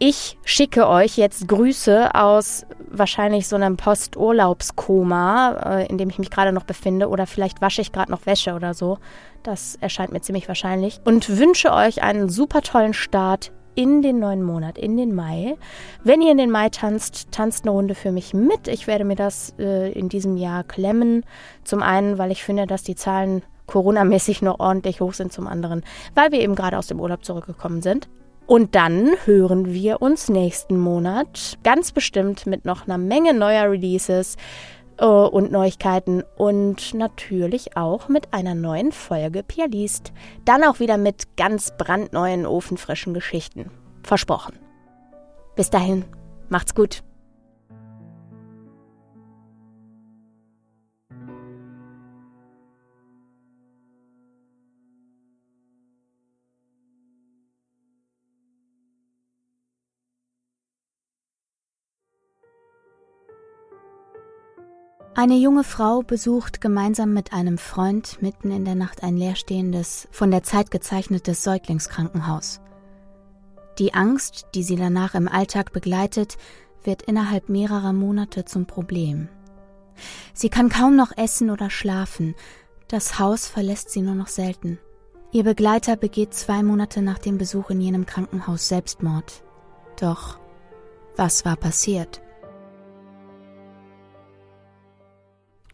Ich 0.02 0.38
schicke 0.46 0.88
euch 0.88 1.18
jetzt 1.18 1.50
Grüße 1.50 2.16
aus 2.16 2.66
wahrscheinlich 2.90 3.50
so 3.50 3.58
einem 3.58 3.76
Posturlaubskoma, 3.76 5.82
äh, 5.82 5.88
in 5.88 5.98
dem 5.98 6.10
ich 6.10 6.20
mich 6.20 6.32
gerade 6.32 6.54
noch 6.54 6.64
befinde, 6.64 7.10
oder 7.10 7.28
vielleicht 7.28 7.62
wasche 7.62 7.82
ich 7.82 7.92
gerade 7.92 8.10
noch 8.10 8.26
Wäsche 8.26 8.54
oder 8.54 8.74
so. 8.74 8.98
Das 9.44 9.78
erscheint 9.82 10.14
mir 10.14 10.22
ziemlich 10.22 10.48
wahrscheinlich. 10.48 11.02
Und 11.04 11.38
wünsche 11.38 11.74
euch 11.74 12.02
einen 12.02 12.30
super 12.30 12.62
tollen 12.62 12.94
Start 12.94 13.52
in 13.80 14.02
den 14.02 14.20
neuen 14.20 14.44
Monat, 14.44 14.78
in 14.78 14.98
den 14.98 15.16
Mai. 15.16 15.56
Wenn 16.04 16.22
ihr 16.22 16.34
in 16.34 16.38
den 16.38 16.52
Mai 16.52 16.68
tanzt, 16.68 17.32
tanzt 17.32 17.64
eine 17.64 17.72
Runde 17.72 17.96
für 17.96 18.12
mich 18.12 18.34
mit. 18.34 18.68
Ich 18.68 18.88
werde 18.88 19.06
mir 19.06 19.16
das 19.16 19.56
äh, 19.58 19.90
in 19.94 20.10
diesem 20.10 20.36
Jahr 20.36 20.66
klemmen. 20.66 21.24
Zum 21.64 21.82
einen, 21.82 22.18
weil 22.18 22.30
ich 22.30 22.44
finde, 22.44 22.68
dass 22.68 22.84
die 22.84 22.96
Zahlen 22.96 23.42
Corona-mäßig 23.68 24.42
noch 24.42 24.60
ordentlich 24.60 25.00
hoch 25.00 25.14
sind. 25.14 25.32
Zum 25.32 25.48
anderen, 25.48 25.86
weil 26.14 26.34
wir 26.34 26.42
eben 26.42 26.56
gerade 26.56 26.78
aus 26.78 26.88
dem 26.88 27.00
Urlaub 27.00 27.24
zurückgekommen 27.24 27.82
sind. 27.82 28.10
Und 28.48 28.76
dann 28.76 29.12
hören 29.24 29.74
wir 29.74 30.02
uns 30.02 30.28
nächsten 30.28 30.78
Monat 30.78 31.58
ganz 31.64 31.94
bestimmt 31.94 32.48
mit 32.48 32.66
noch 32.66 32.86
einer 32.86 32.98
Menge 32.98 33.34
neuer 33.34 33.72
Releases 33.72 34.36
und 35.06 35.52
Neuigkeiten 35.52 36.24
und 36.38 36.94
natürlich 36.94 37.78
auch 37.78 38.10
mit 38.10 38.34
einer 38.34 38.56
neuen 38.56 38.92
Folge 38.92 39.44
Pia 39.44 39.66
liest. 39.66 40.12
Dann 40.46 40.64
auch 40.64 40.80
wieder 40.80 40.98
mit 40.98 41.38
ganz 41.38 41.74
brandneuen, 41.78 42.46
ofenfrischen 42.46 43.14
Geschichten. 43.14 43.72
Versprochen. 44.04 44.58
Bis 45.56 45.70
dahin, 45.70 46.06
macht's 46.50 46.76
gut. 46.76 47.04
Eine 65.16 65.36
junge 65.36 65.64
Frau 65.64 66.02
besucht 66.02 66.62
gemeinsam 66.62 67.14
mit 67.14 67.34
einem 67.34 67.58
Freund 67.58 68.22
mitten 68.22 68.52
in 68.52 68.64
der 68.64 68.76
Nacht 68.76 69.04
ein 69.04 69.18
leerstehendes, 69.18 70.08
von 70.12 70.32
der 70.32 70.44
Zeit 70.44 70.72
gezeichnetes 70.72 71.44
Säuglingskrankenhaus. 71.44 72.62
Die 73.80 73.94
Angst, 73.94 74.48
die 74.56 74.64
sie 74.64 74.76
danach 74.76 75.16
im 75.16 75.28
Alltag 75.28 75.74
begleitet, 75.74 76.38
wird 76.84 77.02
innerhalb 77.02 77.50
mehrerer 77.50 77.92
Monate 77.92 78.46
zum 78.46 78.66
Problem. 78.66 79.30
Sie 80.34 80.50
kann 80.50 80.70
kaum 80.70 80.96
noch 80.96 81.12
essen 81.18 81.50
oder 81.50 81.70
schlafen, 81.70 82.36
das 82.88 83.20
Haus 83.20 83.48
verlässt 83.48 83.90
sie 83.90 84.02
nur 84.02 84.16
noch 84.16 84.28
selten. 84.28 84.80
Ihr 85.32 85.44
Begleiter 85.44 85.96
begeht 85.96 86.34
zwei 86.34 86.64
Monate 86.64 87.02
nach 87.02 87.20
dem 87.20 87.38
Besuch 87.38 87.70
in 87.70 87.82
jenem 87.82 88.06
Krankenhaus 88.06 88.68
Selbstmord. 88.68 89.44
Doch 90.00 90.40
was 91.16 91.44
war 91.46 91.56
passiert? 91.56 92.22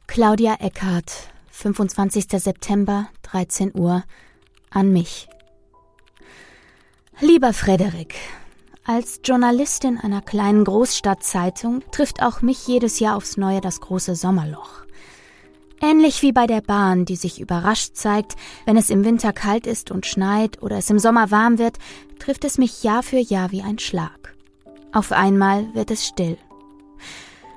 Claudia 0.08 0.56
Eckhardt, 0.62 1.12
25. 1.52 2.26
September, 2.42 3.10
13 3.24 3.72
Uhr, 3.76 4.04
an 4.70 4.94
mich. 4.94 5.28
Lieber 7.20 7.52
Frederik, 7.54 8.16
Als 8.86 9.20
Journalistin 9.24 9.98
einer 9.98 10.22
kleinen 10.22 10.64
Großstadtzeitung 10.64 11.84
trifft 11.92 12.22
auch 12.22 12.42
mich 12.42 12.68
jedes 12.68 13.00
Jahr 13.00 13.18
aufs 13.18 13.36
Neue 13.36 13.60
das 13.62 13.82
große 13.82 14.16
Sommerloch. 14.16 14.86
Ähnlich 15.82 16.22
wie 16.22 16.32
bei 16.32 16.46
der 16.46 16.62
Bahn, 16.62 17.06
die 17.06 17.16
sich 17.16 17.42
überrascht 17.42 17.96
zeigt, 17.96 18.36
wenn 18.66 18.78
es 18.78 18.90
im 18.90 19.04
Winter 19.04 19.34
kalt 19.34 19.68
ist 19.68 19.92
und 19.92 20.06
schneit 20.06 20.62
oder 20.62 20.78
es 20.78 20.90
im 20.90 21.00
Sommer 21.00 21.32
warm 21.32 21.58
wird, 21.58 21.78
trifft 22.20 22.46
es 22.46 22.58
mich 22.58 22.84
Jahr 22.84 23.04
für 23.04 23.18
Jahr 23.18 23.52
wie 23.52 23.64
ein 23.64 23.80
Schlag. 23.80 24.36
Auf 24.94 25.12
einmal 25.12 25.74
wird 25.74 25.92
es 25.92 26.06
still. 26.06 26.38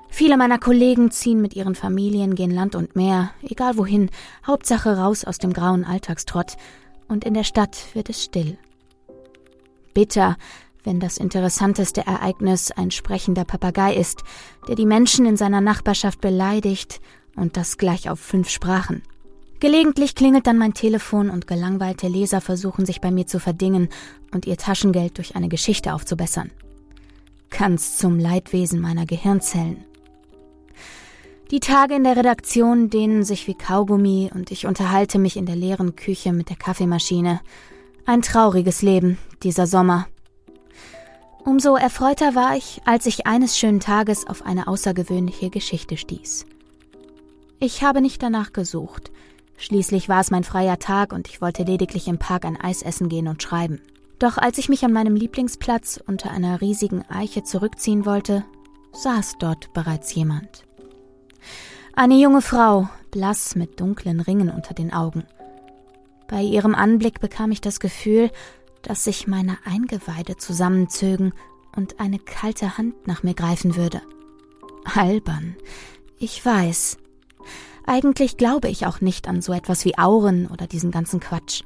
Viele 0.09 0.37
meiner 0.37 0.59
Kollegen 0.59 1.11
ziehen 1.11 1.41
mit 1.41 1.55
ihren 1.55 1.75
Familien, 1.75 2.35
gehen 2.35 2.51
Land 2.51 2.75
und 2.75 2.97
Meer, 2.97 3.31
egal 3.43 3.77
wohin, 3.77 4.11
Hauptsache 4.47 4.97
raus 4.97 5.25
aus 5.25 5.39
dem 5.39 5.53
grauen 5.53 5.85
Alltagstrott, 5.85 6.57
und 7.09 7.25
in 7.25 7.35
der 7.35 7.45
Stadt 7.45 7.87
wird 7.95 8.11
es 8.11 8.23
still. 8.23 8.59
Bitter, 9.95 10.37
wenn 10.85 11.01
das 11.01 11.19
interessanteste 11.19 12.07
Ereignis 12.07 12.71
ein 12.71 12.91
sprechender 12.91 13.45
Papagei 13.45 13.95
ist, 13.95 14.23
der 14.69 14.75
die 14.75 14.87
Menschen 14.87 15.27
in 15.27 15.37
seiner 15.37 15.61
Nachbarschaft 15.61 16.21
beleidigt 16.21 17.01
und 17.37 17.57
das 17.57 17.79
gleich 17.79 18.11
auf 18.11 18.21
fünf 18.21 18.49
Sprachen. 18.49 19.03
Gelegentlich 19.61 20.15
klingelt 20.15 20.47
dann 20.47 20.57
mein 20.57 20.73
Telefon 20.73 21.31
und 21.31 21.49
gelangweilte 21.49 22.07
Leser 22.07 22.41
versuchen 22.41 22.87
sich 22.87 23.01
bei 23.01 23.11
mir 23.11 23.27
zu 23.27 23.41
verdingen 23.41 23.89
und 24.33 24.47
ihr 24.47 24.57
Taschengeld 24.57 25.19
durch 25.19 25.35
eine 25.35 25.49
Geschichte 25.49 25.95
aufzubessern. 25.95 26.53
Ganz 27.51 27.99
zum 27.99 28.19
Leidwesen 28.19 28.81
meiner 28.81 29.05
Gehirnzellen. 29.05 29.85
Die 31.51 31.61
Tage 31.61 31.95
in 31.95 32.05
der 32.05 32.15
Redaktion 32.15 32.91
dehnen 32.91 33.25
sich 33.25 33.47
wie 33.47 33.55
Kaugummi 33.55 34.31
und 34.35 34.51
ich 34.51 34.67
unterhalte 34.67 35.19
mich 35.19 35.39
in 35.39 35.47
der 35.47 35.57
leeren 35.57 35.97
Küche 35.97 36.35
mit 36.35 36.51
der 36.51 36.57
Kaffeemaschine. 36.57 37.41
Ein 38.05 38.21
trauriges 38.21 38.83
Leben, 38.83 39.17
dieser 39.43 39.67
Sommer. 39.67 40.09
Umso 41.47 41.77
erfreuter 41.77 42.35
war 42.35 42.55
ich, 42.55 42.83
als 42.85 43.07
ich 43.07 43.27
eines 43.27 43.57
schönen 43.57 43.81
Tages 43.81 44.27
auf 44.27 44.45
eine 44.45 44.69
außergewöhnliche 44.69 45.49
Geschichte 45.49 45.97
stieß. 45.97 46.45
Ich 47.61 47.83
habe 47.83 48.03
nicht 48.03 48.23
danach 48.23 48.53
gesucht. 48.53 49.11
Schließlich 49.57 50.11
war 50.11 50.21
es 50.21 50.31
mein 50.31 50.45
freier 50.45 50.79
Tag 50.79 51.15
und 51.15 51.29
ich 51.29 51.41
wollte 51.41 51.63
lediglich 51.63 52.09
im 52.09 52.19
Park 52.19 52.45
ein 52.45 52.61
Eis 52.61 52.83
essen 52.83 53.09
gehen 53.09 53.27
und 53.27 53.43
schreiben. 53.43 53.81
Doch 54.19 54.37
als 54.37 54.59
ich 54.59 54.69
mich 54.69 54.85
an 54.85 54.93
meinem 54.93 55.17
Lieblingsplatz 55.17 55.99
unter 56.07 56.31
einer 56.31 56.61
riesigen 56.61 57.07
Eiche 57.09 57.43
zurückziehen 57.43 58.05
wollte, 58.05 58.45
saß 58.93 59.37
dort 59.39 59.73
bereits 59.73 60.15
jemand. 60.15 60.68
Eine 61.99 62.15
junge 62.15 62.43
Frau, 62.43 62.89
blass 63.11 63.57
mit 63.57 63.81
dunklen 63.81 64.21
Ringen 64.21 64.51
unter 64.51 64.73
den 64.73 64.93
Augen. 64.93 65.25
Bei 66.29 66.41
ihrem 66.41 66.77
Anblick 66.77 67.19
bekam 67.19 67.51
ich 67.51 67.61
das 67.61 67.81
Gefühl, 67.81 68.31
dass 68.83 69.03
sich 69.03 69.27
meine 69.27 69.59
Eingeweide 69.65 70.37
zusammenzögen 70.37 71.33
und 71.75 71.99
eine 71.99 72.21
kalte 72.21 72.79
Hand 72.79 73.09
nach 73.09 73.25
mir 73.25 73.35
greifen 73.35 73.75
würde. 73.75 74.01
Albern. 74.85 75.57
Ich 76.21 76.47
weiß. 76.47 76.99
Eigentlich 77.85 78.37
glaube 78.37 78.69
ich 78.69 78.87
auch 78.87 79.01
nicht 79.01 79.27
an 79.27 79.43
so 79.43 79.53
etwas 79.53 79.85
wie 79.85 79.99
Auren 79.99 80.47
oder 80.47 80.69
diesen 80.69 80.93
ganzen 80.93 81.19
Quatsch. 81.19 81.63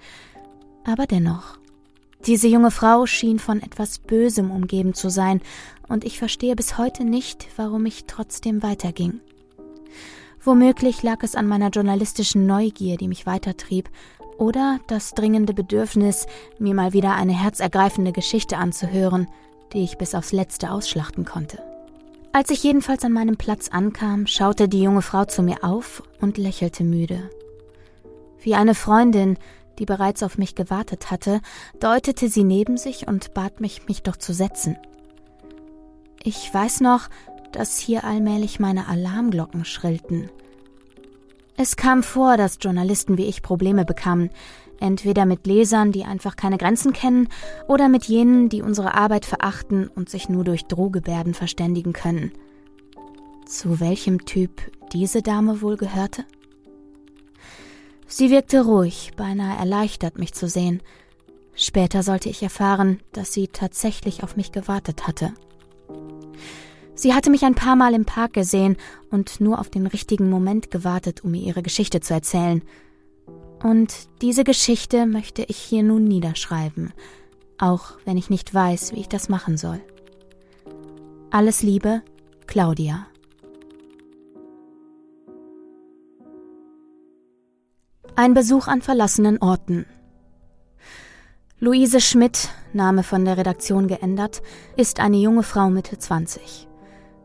Aber 0.85 1.05
dennoch. 1.05 1.59
Diese 2.25 2.49
junge 2.49 2.71
Frau 2.71 3.05
schien 3.05 3.39
von 3.39 3.61
etwas 3.61 3.99
Bösem 3.99 4.51
umgeben 4.51 4.95
zu 4.95 5.11
sein, 5.11 5.43
und 5.89 6.05
ich 6.05 6.19
verstehe 6.19 6.57
bis 6.57 6.79
heute 6.79 7.05
nicht, 7.05 7.49
warum 7.57 7.85
ich 7.85 8.07
trotzdem 8.07 8.63
weiterging. 8.63 9.21
Womöglich 10.45 11.03
lag 11.03 11.23
es 11.23 11.37
an 11.37 11.47
meiner 11.47 11.69
journalistischen 11.69 12.47
Neugier, 12.47 12.97
die 12.97 13.09
mich 13.09 13.27
weitertrieb, 13.27 13.89
oder 14.39 14.81
das 14.89 15.13
dringende 15.15 15.55
Bedürfnis, 15.55 16.27
mir 16.59 16.75
mal 16.75 16.93
wieder 16.93 17.15
eine 17.15 17.33
herzergreifende 17.33 18.13
Geschichte 18.13 18.57
anzuhören, 18.57 19.29
die 19.73 19.85
ich 19.85 19.99
bis 19.99 20.15
aufs 20.17 20.33
letzte 20.33 20.73
ausschlachten 20.73 21.25
konnte. 21.25 21.63
Als 22.33 22.51
ich 22.51 22.65
jedenfalls 22.65 23.05
an 23.05 23.13
meinem 23.13 23.37
Platz 23.37 23.69
ankam, 23.69 24.27
schaute 24.27 24.69
die 24.69 24.83
junge 24.83 25.03
Frau 25.03 25.27
zu 25.27 25.43
mir 25.43 25.63
auf 25.63 26.03
und 26.21 26.39
lächelte 26.39 26.83
müde. 26.83 27.31
Wie 28.41 28.55
eine 28.55 28.75
Freundin, 28.75 29.39
die 29.79 29.85
bereits 29.85 30.23
auf 30.23 30.39
mich 30.39 30.55
gewartet 30.57 31.11
hatte, 31.11 31.41
deutete 31.79 32.29
sie 32.29 32.43
neben 32.43 32.79
sich 32.79 33.07
und 33.07 33.33
bat 33.35 33.61
mich, 33.61 33.87
mich 33.87 34.03
doch 34.03 34.17
zu 34.17 34.33
setzen. 34.33 34.77
Ich 36.25 36.53
weiß 36.53 36.81
noch, 36.81 37.09
dass 37.53 37.79
hier 37.79 38.05
allmählich 38.05 38.61
meine 38.61 38.89
Alarmglocken 38.89 39.65
schrillten. 39.65 40.31
Es 41.57 41.77
kam 41.77 42.03
vor, 42.03 42.37
dass 42.37 42.59
Journalisten 42.61 43.19
wie 43.19 43.27
ich 43.27 43.43
Probleme 43.43 43.85
bekamen, 43.85 44.31
entweder 44.81 45.27
mit 45.27 45.47
Lesern, 45.47 45.93
die 45.93 46.05
einfach 46.05 46.35
keine 46.35 46.59
Grenzen 46.59 46.93
kennen, 46.93 47.29
oder 47.69 47.89
mit 47.89 48.05
jenen, 48.05 48.49
die 48.49 48.63
unsere 48.63 48.95
Arbeit 48.95 49.25
verachten 49.25 49.89
und 49.89 50.09
sich 50.09 50.29
nur 50.29 50.45
durch 50.45 50.65
Drohgebärden 50.65 51.35
verständigen 51.35 51.93
können. 51.93 52.33
Zu 53.47 53.81
welchem 53.81 54.25
Typ 54.25 54.73
diese 54.93 55.23
Dame 55.23 55.63
wohl 55.63 55.77
gehörte? 55.77 56.25
Sie 58.07 58.31
wirkte 58.31 58.65
ruhig, 58.65 59.13
beinahe 59.17 59.57
erleichtert, 59.57 60.19
mich 60.19 60.35
zu 60.35 60.49
sehen. 60.49 60.83
Später 61.55 62.03
sollte 62.03 62.29
ich 62.29 62.43
erfahren, 62.43 63.01
dass 63.13 63.33
sie 63.33 63.49
tatsächlich 63.49 64.23
auf 64.23 64.37
mich 64.37 64.53
gewartet 64.53 65.07
hatte. 65.07 65.33
Sie 67.03 67.15
hatte 67.15 67.31
mich 67.31 67.45
ein 67.45 67.57
paar 67.57 67.75
Mal 67.75 67.95
im 67.95 68.05
Park 68.05 68.35
gesehen 68.35 68.77
und 69.11 69.41
nur 69.41 69.59
auf 69.59 69.69
den 69.69 69.89
richtigen 69.89 70.31
Moment 70.31 70.71
gewartet, 70.71 71.25
um 71.25 71.33
mir 71.33 71.43
ihre 71.43 71.61
Geschichte 71.61 71.99
zu 71.99 72.15
erzählen. 72.15 72.63
Und 73.61 73.93
diese 74.21 74.45
Geschichte 74.45 75.07
möchte 75.07 75.43
ich 75.43 75.57
hier 75.57 75.83
nun 75.83 76.05
niederschreiben, 76.05 76.93
auch 77.59 77.95
wenn 78.05 78.17
ich 78.17 78.31
nicht 78.31 78.55
weiß, 78.55 78.93
wie 78.93 79.01
ich 79.01 79.09
das 79.09 79.29
machen 79.29 79.57
soll. 79.57 79.81
Alles 81.33 81.65
Liebe, 81.65 82.03
Claudia. 82.47 83.09
Ein 88.15 88.33
Besuch 88.33 88.69
an 88.69 88.81
verlassenen 88.81 89.39
Orten. 89.39 89.87
Luise 91.59 92.01
Schmidt, 92.01 92.51
Name 92.73 93.03
von 93.03 93.25
der 93.25 93.39
Redaktion 93.39 93.89
geändert, 93.89 94.41
ist 94.77 95.01
eine 95.01 95.17
junge 95.17 95.43
Frau 95.43 95.69
Mitte 95.69 95.99
20. 95.99 96.69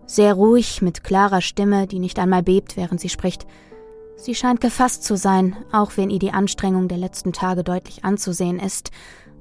Sehr 0.07 0.33
ruhig, 0.33 0.81
mit 0.81 1.03
klarer 1.03 1.41
Stimme, 1.41 1.85
die 1.85 1.99
nicht 1.99 2.17
einmal 2.17 2.41
bebt, 2.41 2.77
während 2.77 3.01
sie 3.01 3.09
spricht. 3.09 3.45
Sie 4.15 4.33
scheint 4.33 4.61
gefasst 4.61 5.03
zu 5.03 5.17
sein, 5.17 5.57
auch 5.71 5.91
wenn 5.97 6.09
ihr 6.09 6.19
die 6.19 6.31
Anstrengung 6.31 6.87
der 6.87 6.97
letzten 6.97 7.33
Tage 7.33 7.63
deutlich 7.63 8.05
anzusehen 8.05 8.57
ist, 8.57 8.91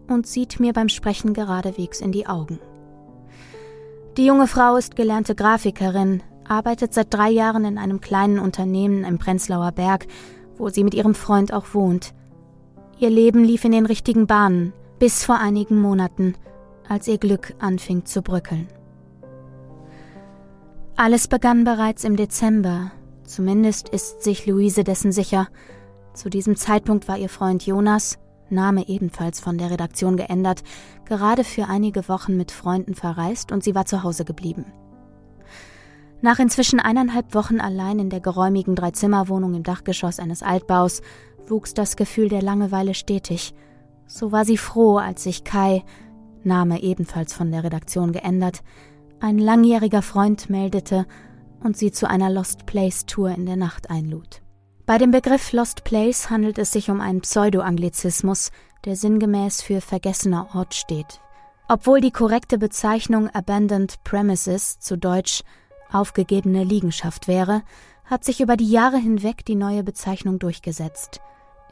und 0.08 0.26
sieht 0.26 0.60
mir 0.60 0.72
beim 0.72 0.88
Sprechen 0.88 1.34
geradewegs 1.34 2.00
in 2.00 2.12
die 2.12 2.26
Augen. 2.26 2.58
Die 4.16 4.26
junge 4.26 4.48
Frau 4.48 4.76
ist 4.76 4.96
gelernte 4.96 5.34
Grafikerin, 5.34 6.22
arbeitet 6.48 6.94
seit 6.94 7.14
drei 7.14 7.30
Jahren 7.30 7.64
in 7.64 7.78
einem 7.78 8.00
kleinen 8.00 8.38
Unternehmen 8.38 9.04
im 9.04 9.18
Prenzlauer 9.18 9.72
Berg, 9.72 10.06
wo 10.58 10.68
sie 10.68 10.84
mit 10.84 10.94
ihrem 10.94 11.14
Freund 11.14 11.52
auch 11.52 11.74
wohnt. 11.74 12.12
Ihr 12.98 13.10
Leben 13.10 13.44
lief 13.44 13.64
in 13.64 13.72
den 13.72 13.86
richtigen 13.86 14.26
Bahnen, 14.26 14.72
bis 14.98 15.22
vor 15.22 15.38
einigen 15.38 15.80
Monaten, 15.80 16.34
als 16.88 17.06
ihr 17.08 17.18
Glück 17.18 17.54
anfing 17.58 18.04
zu 18.04 18.22
bröckeln. 18.22 18.68
Alles 20.98 21.28
begann 21.28 21.64
bereits 21.64 22.04
im 22.04 22.16
Dezember, 22.16 22.90
zumindest 23.22 23.90
ist 23.90 24.22
sich 24.22 24.46
Luise 24.46 24.82
dessen 24.82 25.12
sicher. 25.12 25.48
Zu 26.14 26.30
diesem 26.30 26.56
Zeitpunkt 26.56 27.06
war 27.06 27.18
ihr 27.18 27.28
Freund 27.28 27.66
Jonas, 27.66 28.18
Name 28.48 28.88
ebenfalls 28.88 29.38
von 29.38 29.58
der 29.58 29.70
Redaktion 29.70 30.16
geändert, 30.16 30.62
gerade 31.04 31.44
für 31.44 31.66
einige 31.66 32.08
Wochen 32.08 32.38
mit 32.38 32.50
Freunden 32.50 32.94
verreist 32.94 33.52
und 33.52 33.62
sie 33.62 33.74
war 33.74 33.84
zu 33.84 34.04
Hause 34.04 34.24
geblieben. 34.24 34.72
Nach 36.22 36.38
inzwischen 36.38 36.80
eineinhalb 36.80 37.34
Wochen 37.34 37.60
allein 37.60 37.98
in 37.98 38.08
der 38.08 38.20
geräumigen 38.20 38.74
Dreizimmerwohnung 38.74 39.52
im 39.52 39.64
Dachgeschoss 39.64 40.18
eines 40.18 40.42
Altbaus 40.42 41.02
wuchs 41.46 41.74
das 41.74 41.96
Gefühl 41.96 42.30
der 42.30 42.40
Langeweile 42.40 42.94
stetig. 42.94 43.52
So 44.06 44.32
war 44.32 44.46
sie 44.46 44.56
froh, 44.56 44.96
als 44.96 45.24
sich 45.24 45.44
Kai, 45.44 45.84
Name 46.42 46.80
ebenfalls 46.80 47.34
von 47.34 47.52
der 47.52 47.64
Redaktion 47.64 48.12
geändert, 48.12 48.62
ein 49.20 49.38
langjähriger 49.38 50.02
Freund 50.02 50.50
meldete 50.50 51.06
und 51.60 51.76
sie 51.76 51.90
zu 51.90 52.08
einer 52.08 52.30
Lost 52.30 52.66
Place 52.66 53.06
Tour 53.06 53.30
in 53.30 53.46
der 53.46 53.56
Nacht 53.56 53.90
einlud. 53.90 54.42
Bei 54.84 54.98
dem 54.98 55.10
Begriff 55.10 55.52
Lost 55.52 55.84
Place 55.84 56.30
handelt 56.30 56.58
es 56.58 56.70
sich 56.70 56.90
um 56.90 57.00
einen 57.00 57.22
Pseudo-Anglizismus, 57.22 58.52
der 58.84 58.94
sinngemäß 58.94 59.62
für 59.62 59.80
vergessener 59.80 60.54
Ort 60.54 60.74
steht. 60.74 61.20
Obwohl 61.68 62.00
die 62.00 62.12
korrekte 62.12 62.58
Bezeichnung 62.58 63.28
Abandoned 63.30 64.04
Premises 64.04 64.78
zu 64.78 64.96
Deutsch 64.96 65.42
aufgegebene 65.90 66.62
Liegenschaft 66.62 67.26
wäre, 67.26 67.62
hat 68.04 68.24
sich 68.24 68.40
über 68.40 68.56
die 68.56 68.70
Jahre 68.70 68.98
hinweg 68.98 69.44
die 69.44 69.56
neue 69.56 69.82
Bezeichnung 69.82 70.38
durchgesetzt. 70.38 71.20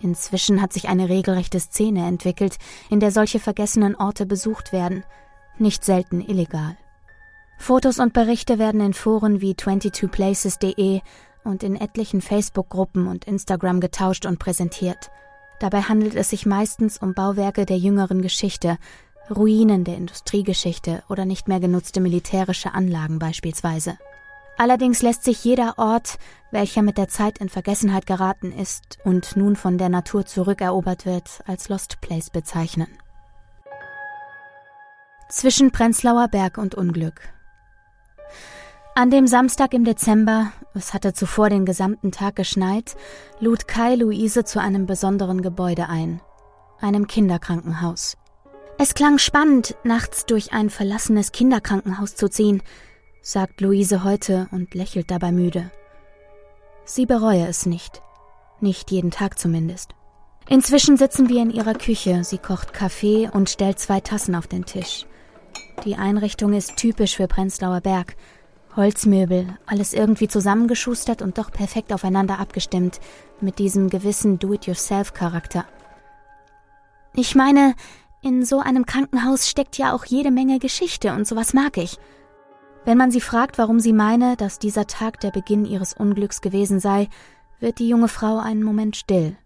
Inzwischen 0.00 0.60
hat 0.60 0.72
sich 0.72 0.88
eine 0.88 1.08
regelrechte 1.08 1.60
Szene 1.60 2.06
entwickelt, 2.06 2.56
in 2.90 2.98
der 2.98 3.12
solche 3.12 3.38
vergessenen 3.38 3.94
Orte 3.94 4.26
besucht 4.26 4.72
werden, 4.72 5.04
nicht 5.58 5.84
selten 5.84 6.20
illegal. 6.20 6.76
Fotos 7.58 7.98
und 7.98 8.12
Berichte 8.12 8.58
werden 8.58 8.80
in 8.80 8.94
Foren 8.94 9.40
wie 9.40 9.54
22places.de 9.54 11.00
und 11.44 11.62
in 11.62 11.76
etlichen 11.76 12.20
Facebook-Gruppen 12.20 13.06
und 13.06 13.24
Instagram 13.24 13.80
getauscht 13.80 14.26
und 14.26 14.38
präsentiert. 14.38 15.10
Dabei 15.60 15.82
handelt 15.82 16.14
es 16.14 16.30
sich 16.30 16.46
meistens 16.46 16.98
um 16.98 17.14
Bauwerke 17.14 17.64
der 17.64 17.78
jüngeren 17.78 18.22
Geschichte, 18.22 18.78
Ruinen 19.30 19.84
der 19.84 19.96
Industriegeschichte 19.96 21.02
oder 21.08 21.24
nicht 21.24 21.48
mehr 21.48 21.60
genutzte 21.60 22.00
militärische 22.00 22.74
Anlagen 22.74 23.18
beispielsweise. 23.18 23.96
Allerdings 24.56 25.02
lässt 25.02 25.24
sich 25.24 25.42
jeder 25.44 25.78
Ort, 25.78 26.18
welcher 26.50 26.82
mit 26.82 26.98
der 26.98 27.08
Zeit 27.08 27.38
in 27.38 27.48
Vergessenheit 27.48 28.06
geraten 28.06 28.52
ist 28.52 28.98
und 29.04 29.36
nun 29.36 29.56
von 29.56 29.78
der 29.78 29.88
Natur 29.88 30.26
zurückerobert 30.26 31.06
wird, 31.06 31.40
als 31.46 31.68
Lost 31.68 32.00
Place 32.00 32.30
bezeichnen. 32.30 32.88
Zwischen 35.28 35.72
Prenzlauer 35.72 36.28
Berg 36.28 36.58
und 36.58 36.74
Unglück. 36.74 37.20
An 38.96 39.10
dem 39.10 39.26
Samstag 39.26 39.74
im 39.74 39.84
Dezember, 39.84 40.52
es 40.72 40.94
hatte 40.94 41.12
zuvor 41.12 41.50
den 41.50 41.64
gesamten 41.64 42.12
Tag 42.12 42.36
geschneit, 42.36 42.94
lud 43.40 43.66
Kai 43.66 43.96
Luise 43.96 44.44
zu 44.44 44.60
einem 44.60 44.86
besonderen 44.86 45.42
Gebäude 45.42 45.88
ein, 45.88 46.20
einem 46.80 47.08
Kinderkrankenhaus. 47.08 48.16
Es 48.78 48.94
klang 48.94 49.18
spannend, 49.18 49.74
nachts 49.82 50.26
durch 50.26 50.52
ein 50.52 50.70
verlassenes 50.70 51.32
Kinderkrankenhaus 51.32 52.14
zu 52.14 52.28
ziehen, 52.30 52.62
sagt 53.20 53.60
Luise 53.60 54.04
heute 54.04 54.46
und 54.52 54.74
lächelt 54.74 55.10
dabei 55.10 55.32
müde. 55.32 55.72
Sie 56.84 57.04
bereue 57.04 57.48
es 57.48 57.66
nicht. 57.66 58.00
Nicht 58.60 58.92
jeden 58.92 59.10
Tag 59.10 59.40
zumindest. 59.40 59.90
Inzwischen 60.48 60.96
sitzen 60.96 61.28
wir 61.28 61.42
in 61.42 61.50
ihrer 61.50 61.74
Küche. 61.74 62.22
Sie 62.22 62.38
kocht 62.38 62.72
Kaffee 62.72 63.28
und 63.28 63.50
stellt 63.50 63.80
zwei 63.80 63.98
Tassen 63.98 64.36
auf 64.36 64.46
den 64.46 64.66
Tisch. 64.66 65.04
Die 65.84 65.96
Einrichtung 65.96 66.52
ist 66.52 66.76
typisch 66.76 67.16
für 67.16 67.26
Prenzlauer 67.26 67.80
Berg. 67.80 68.14
Holzmöbel, 68.76 69.58
alles 69.66 69.92
irgendwie 69.92 70.28
zusammengeschustert 70.28 71.22
und 71.22 71.38
doch 71.38 71.50
perfekt 71.50 71.92
aufeinander 71.92 72.38
abgestimmt, 72.38 73.00
mit 73.40 73.58
diesem 73.58 73.88
gewissen 73.90 74.38
Do-it-yourself-Charakter. 74.38 75.64
Ich 77.14 77.34
meine, 77.34 77.74
in 78.22 78.44
so 78.44 78.58
einem 78.58 78.86
Krankenhaus 78.86 79.48
steckt 79.48 79.78
ja 79.78 79.92
auch 79.92 80.04
jede 80.04 80.30
Menge 80.30 80.58
Geschichte 80.58 81.12
und 81.12 81.26
sowas 81.26 81.54
mag 81.54 81.76
ich. 81.76 81.98
Wenn 82.84 82.98
man 82.98 83.10
sie 83.10 83.20
fragt, 83.20 83.58
warum 83.58 83.80
sie 83.80 83.92
meine, 83.92 84.36
dass 84.36 84.58
dieser 84.58 84.86
Tag 84.86 85.20
der 85.20 85.30
Beginn 85.30 85.64
ihres 85.64 85.94
Unglücks 85.94 86.40
gewesen 86.40 86.80
sei, 86.80 87.08
wird 87.60 87.78
die 87.78 87.88
junge 87.88 88.08
Frau 88.08 88.38
einen 88.38 88.62
Moment 88.62 88.96
still. 88.96 89.36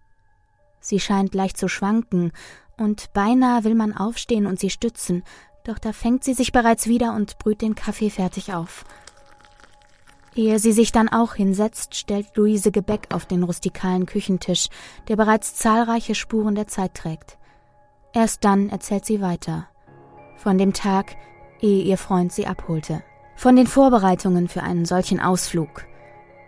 Sie 0.80 1.00
scheint 1.00 1.34
leicht 1.34 1.56
zu 1.56 1.68
schwanken, 1.68 2.32
und 2.78 3.12
beinahe 3.12 3.64
will 3.64 3.74
man 3.74 3.96
aufstehen 3.96 4.46
und 4.46 4.60
sie 4.60 4.70
stützen, 4.70 5.24
doch 5.64 5.78
da 5.78 5.92
fängt 5.92 6.24
sie 6.24 6.34
sich 6.34 6.52
bereits 6.52 6.86
wieder 6.86 7.14
und 7.14 7.38
brüht 7.38 7.60
den 7.60 7.74
Kaffee 7.74 8.10
fertig 8.10 8.54
auf. 8.54 8.84
Ehe 10.38 10.60
sie 10.60 10.70
sich 10.70 10.92
dann 10.92 11.08
auch 11.08 11.34
hinsetzt, 11.34 11.96
stellt 11.96 12.36
Luise 12.36 12.70
Gebäck 12.70 13.08
auf 13.12 13.26
den 13.26 13.42
rustikalen 13.42 14.06
Küchentisch, 14.06 14.68
der 15.08 15.16
bereits 15.16 15.56
zahlreiche 15.56 16.14
Spuren 16.14 16.54
der 16.54 16.68
Zeit 16.68 16.94
trägt. 16.94 17.36
Erst 18.12 18.44
dann 18.44 18.68
erzählt 18.68 19.04
sie 19.04 19.20
weiter. 19.20 19.66
Von 20.36 20.56
dem 20.56 20.74
Tag, 20.74 21.16
ehe 21.60 21.82
ihr 21.82 21.98
Freund 21.98 22.32
sie 22.32 22.46
abholte. 22.46 23.02
Von 23.34 23.56
den 23.56 23.66
Vorbereitungen 23.66 24.46
für 24.46 24.62
einen 24.62 24.84
solchen 24.84 25.18
Ausflug. 25.18 25.86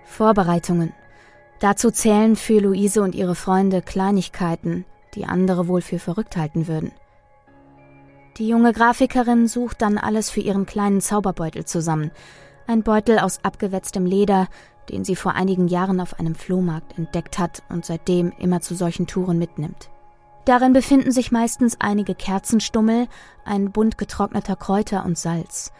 Vorbereitungen. 0.04 0.94
Dazu 1.58 1.90
zählen 1.90 2.36
für 2.36 2.60
Luise 2.60 3.02
und 3.02 3.16
ihre 3.16 3.34
Freunde 3.34 3.82
Kleinigkeiten, 3.82 4.84
die 5.14 5.24
andere 5.24 5.66
wohl 5.66 5.82
für 5.82 5.98
verrückt 5.98 6.36
halten 6.36 6.68
würden. 6.68 6.92
Die 8.36 8.46
junge 8.46 8.72
Grafikerin 8.72 9.48
sucht 9.48 9.82
dann 9.82 9.98
alles 9.98 10.30
für 10.30 10.40
ihren 10.42 10.64
kleinen 10.64 11.00
Zauberbeutel 11.00 11.64
zusammen. 11.64 12.12
Ein 12.70 12.84
Beutel 12.84 13.18
aus 13.18 13.42
abgewetztem 13.42 14.06
Leder, 14.06 14.46
den 14.90 15.04
sie 15.04 15.16
vor 15.16 15.34
einigen 15.34 15.66
Jahren 15.66 16.00
auf 16.00 16.20
einem 16.20 16.36
Flohmarkt 16.36 16.96
entdeckt 16.96 17.36
hat 17.36 17.64
und 17.68 17.84
seitdem 17.84 18.30
immer 18.38 18.60
zu 18.60 18.76
solchen 18.76 19.08
Touren 19.08 19.40
mitnimmt. 19.40 19.90
Darin 20.44 20.72
befinden 20.72 21.10
sich 21.10 21.32
meistens 21.32 21.80
einige 21.80 22.14
Kerzenstummel, 22.14 23.08
ein 23.44 23.72
Bund 23.72 23.98
getrockneter 23.98 24.54
Kräuter 24.54 25.04
und 25.04 25.18
Salz. 25.18 25.72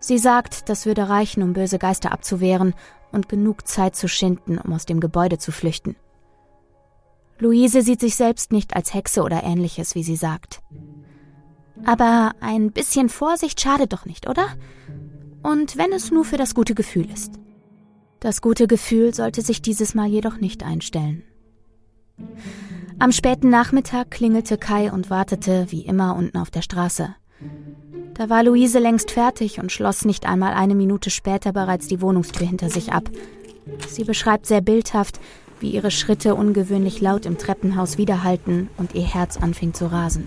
Sie 0.00 0.18
sagt, 0.18 0.68
das 0.68 0.84
würde 0.84 1.08
reichen, 1.08 1.44
um 1.44 1.52
böse 1.52 1.78
Geister 1.78 2.10
abzuwehren 2.10 2.74
und 3.12 3.28
genug 3.28 3.68
Zeit 3.68 3.94
zu 3.94 4.08
schinden, 4.08 4.58
um 4.58 4.72
aus 4.72 4.84
dem 4.84 4.98
Gebäude 4.98 5.38
zu 5.38 5.52
flüchten. 5.52 5.94
Luise 7.38 7.82
sieht 7.82 8.00
sich 8.00 8.16
selbst 8.16 8.50
nicht 8.50 8.74
als 8.74 8.92
Hexe 8.92 9.22
oder 9.22 9.44
ähnliches, 9.44 9.94
wie 9.94 10.02
sie 10.02 10.16
sagt. 10.16 10.60
Aber 11.84 12.32
ein 12.40 12.72
bisschen 12.72 13.10
Vorsicht 13.10 13.60
schadet 13.60 13.92
doch 13.92 14.06
nicht, 14.06 14.28
oder? 14.28 14.48
Und 15.46 15.76
wenn 15.76 15.92
es 15.92 16.10
nur 16.10 16.24
für 16.24 16.38
das 16.38 16.56
gute 16.56 16.74
Gefühl 16.74 17.08
ist. 17.08 17.34
Das 18.18 18.42
gute 18.42 18.66
Gefühl 18.66 19.14
sollte 19.14 19.42
sich 19.42 19.62
dieses 19.62 19.94
Mal 19.94 20.08
jedoch 20.08 20.38
nicht 20.38 20.64
einstellen. 20.64 21.22
Am 22.98 23.12
späten 23.12 23.48
Nachmittag 23.48 24.10
klingelte 24.10 24.58
Kai 24.58 24.90
und 24.90 25.08
wartete 25.08 25.66
wie 25.68 25.82
immer 25.82 26.16
unten 26.16 26.38
auf 26.38 26.50
der 26.50 26.62
Straße. 26.62 27.14
Da 28.14 28.28
war 28.28 28.42
Luise 28.42 28.80
längst 28.80 29.12
fertig 29.12 29.60
und 29.60 29.70
schloss 29.70 30.04
nicht 30.04 30.26
einmal 30.26 30.52
eine 30.52 30.74
Minute 30.74 31.10
später 31.10 31.52
bereits 31.52 31.86
die 31.86 32.00
Wohnungstür 32.00 32.48
hinter 32.48 32.68
sich 32.68 32.92
ab. 32.92 33.08
Sie 33.86 34.02
beschreibt 34.02 34.46
sehr 34.46 34.62
bildhaft, 34.62 35.20
wie 35.60 35.70
ihre 35.70 35.92
Schritte 35.92 36.34
ungewöhnlich 36.34 37.00
laut 37.00 37.24
im 37.24 37.38
Treppenhaus 37.38 37.98
widerhallten 37.98 38.68
und 38.78 38.96
ihr 38.96 39.06
Herz 39.06 39.36
anfing 39.36 39.74
zu 39.74 39.92
rasen. 39.92 40.26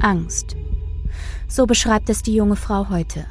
Angst. 0.00 0.54
So 1.48 1.64
beschreibt 1.64 2.10
es 2.10 2.22
die 2.22 2.34
junge 2.34 2.56
Frau 2.56 2.90
heute. 2.90 3.24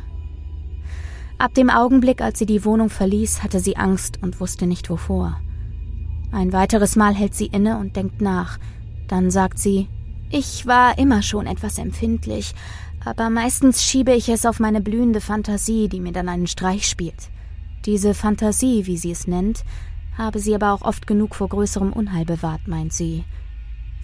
Ab 1.38 1.54
dem 1.54 1.69
Augenblick, 1.69 2.21
als 2.21 2.39
sie 2.39 2.45
die 2.45 2.63
Wohnung 2.63 2.89
verließ, 2.89 3.43
hatte 3.43 3.60
sie 3.60 3.76
Angst 3.76 4.19
und 4.21 4.39
wusste 4.39 4.67
nicht 4.67 4.89
wovor. 4.89 5.39
Ein 6.32 6.54
weiteres 6.54 6.95
Mal 6.95 7.13
hält 7.13 7.36
sie 7.36 7.48
inne 7.48 7.78
und 7.78 7.95
denkt 7.95 8.21
nach. 8.21 8.58
Dann 9.08 9.30
sagt 9.30 9.60
sie, 9.60 9.89
ich 10.30 10.65
war 10.65 10.98
immer 10.98 11.21
schon 11.21 11.45
etwas 11.45 11.78
empfindlich, 11.78 12.56
aber 13.04 13.30
meistens 13.30 13.84
schiebe 13.84 14.13
ich 14.13 14.30
es 14.30 14.45
auf 14.45 14.60
meine 14.60 14.82
blühende 14.82 15.21
Fantasie, 15.21 15.89
die 15.89 16.00
mir 16.00 16.13
dann 16.13 16.30
einen 16.30 16.48
Streich 16.48 16.88
spielt. 16.88 17.30
Diese 17.86 18.13
Fantasie, 18.13 18.88
wie 18.88 18.98
sie 18.98 19.12
es 19.12 19.28
nennt, 19.28 19.63
habe 20.17 20.39
sie 20.39 20.56
aber 20.56 20.74
auch 20.74 20.82
oft 20.82 21.06
genug 21.06 21.36
vor 21.36 21.50
größerem 21.50 21.93
Unheil 21.93 22.26
bewahrt, 22.26 22.67
meint 22.67 22.93
sie. 22.93 23.26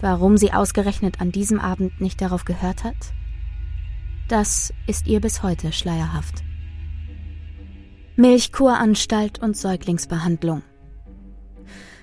Warum 0.00 0.36
sie 0.36 0.52
ausgerechnet 0.52 1.20
an 1.20 1.32
diesem 1.32 1.58
Abend 1.58 2.00
nicht 2.00 2.20
darauf 2.20 2.44
gehört 2.44 2.84
hat? 2.84 3.14
Das 4.28 4.72
ist 4.86 5.06
ihr 5.06 5.20
bis 5.20 5.42
heute 5.42 5.72
schleierhaft. 5.72 6.44
Milchkuranstalt 8.16 9.38
und 9.38 9.56
Säuglingsbehandlung. 9.56 10.62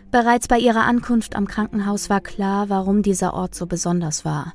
Bereits 0.10 0.48
bei 0.48 0.58
ihrer 0.58 0.86
Ankunft 0.86 1.36
am 1.36 1.48
Krankenhaus 1.48 2.10
war 2.10 2.19
klar, 2.19 2.67
warum 2.67 3.04
dieser 3.04 3.36
Ort 3.36 3.54
so 3.54 3.67
besonders 3.67 4.26
war. 4.26 4.54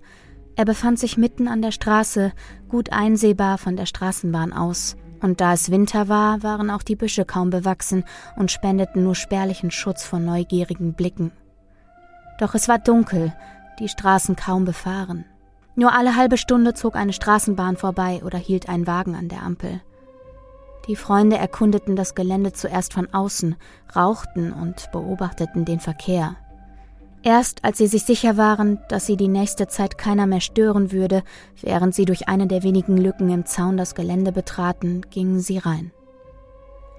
Er 0.56 0.64
befand 0.64 0.98
sich 0.98 1.16
mitten 1.16 1.46
an 1.46 1.62
der 1.62 1.70
Straße, 1.70 2.32
gut 2.68 2.92
einsehbar 2.92 3.58
von 3.58 3.76
der 3.76 3.86
Straßenbahn 3.86 4.52
aus, 4.52 4.96
und 5.20 5.40
da 5.40 5.52
es 5.52 5.70
Winter 5.70 6.08
war, 6.08 6.42
waren 6.42 6.70
auch 6.70 6.82
die 6.82 6.96
Büsche 6.96 7.24
kaum 7.24 7.50
bewachsen 7.50 8.02
und 8.34 8.50
spendeten 8.50 9.04
nur 9.04 9.14
spärlichen 9.14 9.70
Schutz 9.70 10.04
vor 10.04 10.18
neugierigen 10.18 10.94
Blicken. 10.94 11.30
Doch 12.40 12.56
es 12.56 12.66
war 12.66 12.80
dunkel, 12.80 13.32
die 13.78 13.88
Straßen 13.88 14.34
kaum 14.34 14.64
befahren. 14.64 15.24
Nur 15.76 15.92
alle 15.92 16.16
halbe 16.16 16.36
Stunde 16.36 16.74
zog 16.74 16.96
eine 16.96 17.12
Straßenbahn 17.12 17.76
vorbei 17.76 18.22
oder 18.24 18.38
hielt 18.38 18.68
ein 18.68 18.88
Wagen 18.88 19.14
an 19.14 19.28
der 19.28 19.44
Ampel. 19.44 19.80
Die 20.86 20.96
Freunde 20.96 21.36
erkundeten 21.36 21.96
das 21.96 22.14
Gelände 22.14 22.52
zuerst 22.52 22.92
von 22.92 23.12
außen, 23.12 23.56
rauchten 23.96 24.52
und 24.52 24.90
beobachteten 24.92 25.64
den 25.64 25.80
Verkehr. 25.80 26.36
Erst 27.22 27.64
als 27.64 27.78
sie 27.78 27.86
sich 27.86 28.04
sicher 28.04 28.36
waren, 28.36 28.78
dass 28.90 29.06
sie 29.06 29.16
die 29.16 29.28
nächste 29.28 29.66
Zeit 29.66 29.96
keiner 29.96 30.26
mehr 30.26 30.42
stören 30.42 30.92
würde, 30.92 31.22
während 31.62 31.94
sie 31.94 32.04
durch 32.04 32.28
eine 32.28 32.46
der 32.46 32.62
wenigen 32.62 32.98
Lücken 32.98 33.30
im 33.30 33.46
Zaun 33.46 33.78
das 33.78 33.94
Gelände 33.94 34.30
betraten, 34.30 35.00
gingen 35.08 35.40
sie 35.40 35.56
rein. 35.56 35.90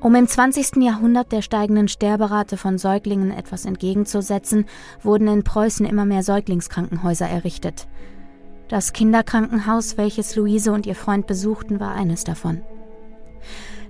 Um 0.02 0.16
im 0.16 0.28
20. 0.28 0.78
Jahrhundert 0.78 1.32
der 1.32 1.44
steigenden 1.44 1.88
Sterberate 1.88 2.58
von 2.58 2.80
Säuglingen 2.80 3.32
etwas 3.32 3.66
entgegenzusetzen, 3.66 4.66
wurden 5.04 5.28
in 5.28 5.44
Preußen 5.44 5.86
immer 5.86 6.06
mehr 6.06 6.24
Säuglingskrankenhäuser 6.24 7.28
errichtet. 7.28 7.88
Das 8.68 8.94
Kinderkrankenhaus, 8.94 9.96
welches 9.96 10.36
Luise 10.36 10.72
und 10.72 10.88
ihr 10.88 10.96
Freund 10.96 11.28
besuchten, 11.28 11.80
war 11.80 11.94
eines 11.94 12.24
davon. 12.24 12.64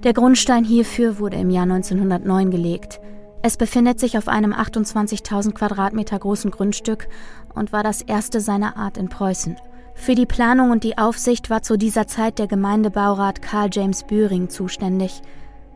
Der 0.05 0.13
Grundstein 0.13 0.63
hierfür 0.63 1.19
wurde 1.19 1.35
im 1.35 1.49
Jahr 1.49 1.63
1909 1.63 2.51
gelegt– 2.51 3.01
es 3.45 3.57
befindet 3.57 3.99
sich 3.99 4.17
auf 4.17 4.27
einem 4.27 4.53
28.000 4.53 5.51
Quadratmeter 5.51 6.17
großen 6.17 6.49
Grundstück 6.49 7.07
und 7.53 7.71
war 7.71 7.83
das 7.83 8.01
erste 8.01 8.41
seiner 8.41 8.75
Art 8.75 8.97
in 8.97 9.07
Preußen. 9.07 9.55
Für 9.93 10.15
die 10.15 10.25
Planung 10.25 10.71
und 10.71 10.83
die 10.83 10.97
Aufsicht 10.97 11.51
war 11.51 11.61
zu 11.61 11.77
dieser 11.77 12.07
Zeit 12.07 12.39
der 12.39 12.47
Gemeindebaurat 12.47 13.43
Karl 13.43 13.69
James 13.71 14.01
Büring 14.01 14.49
zuständig. 14.49 15.21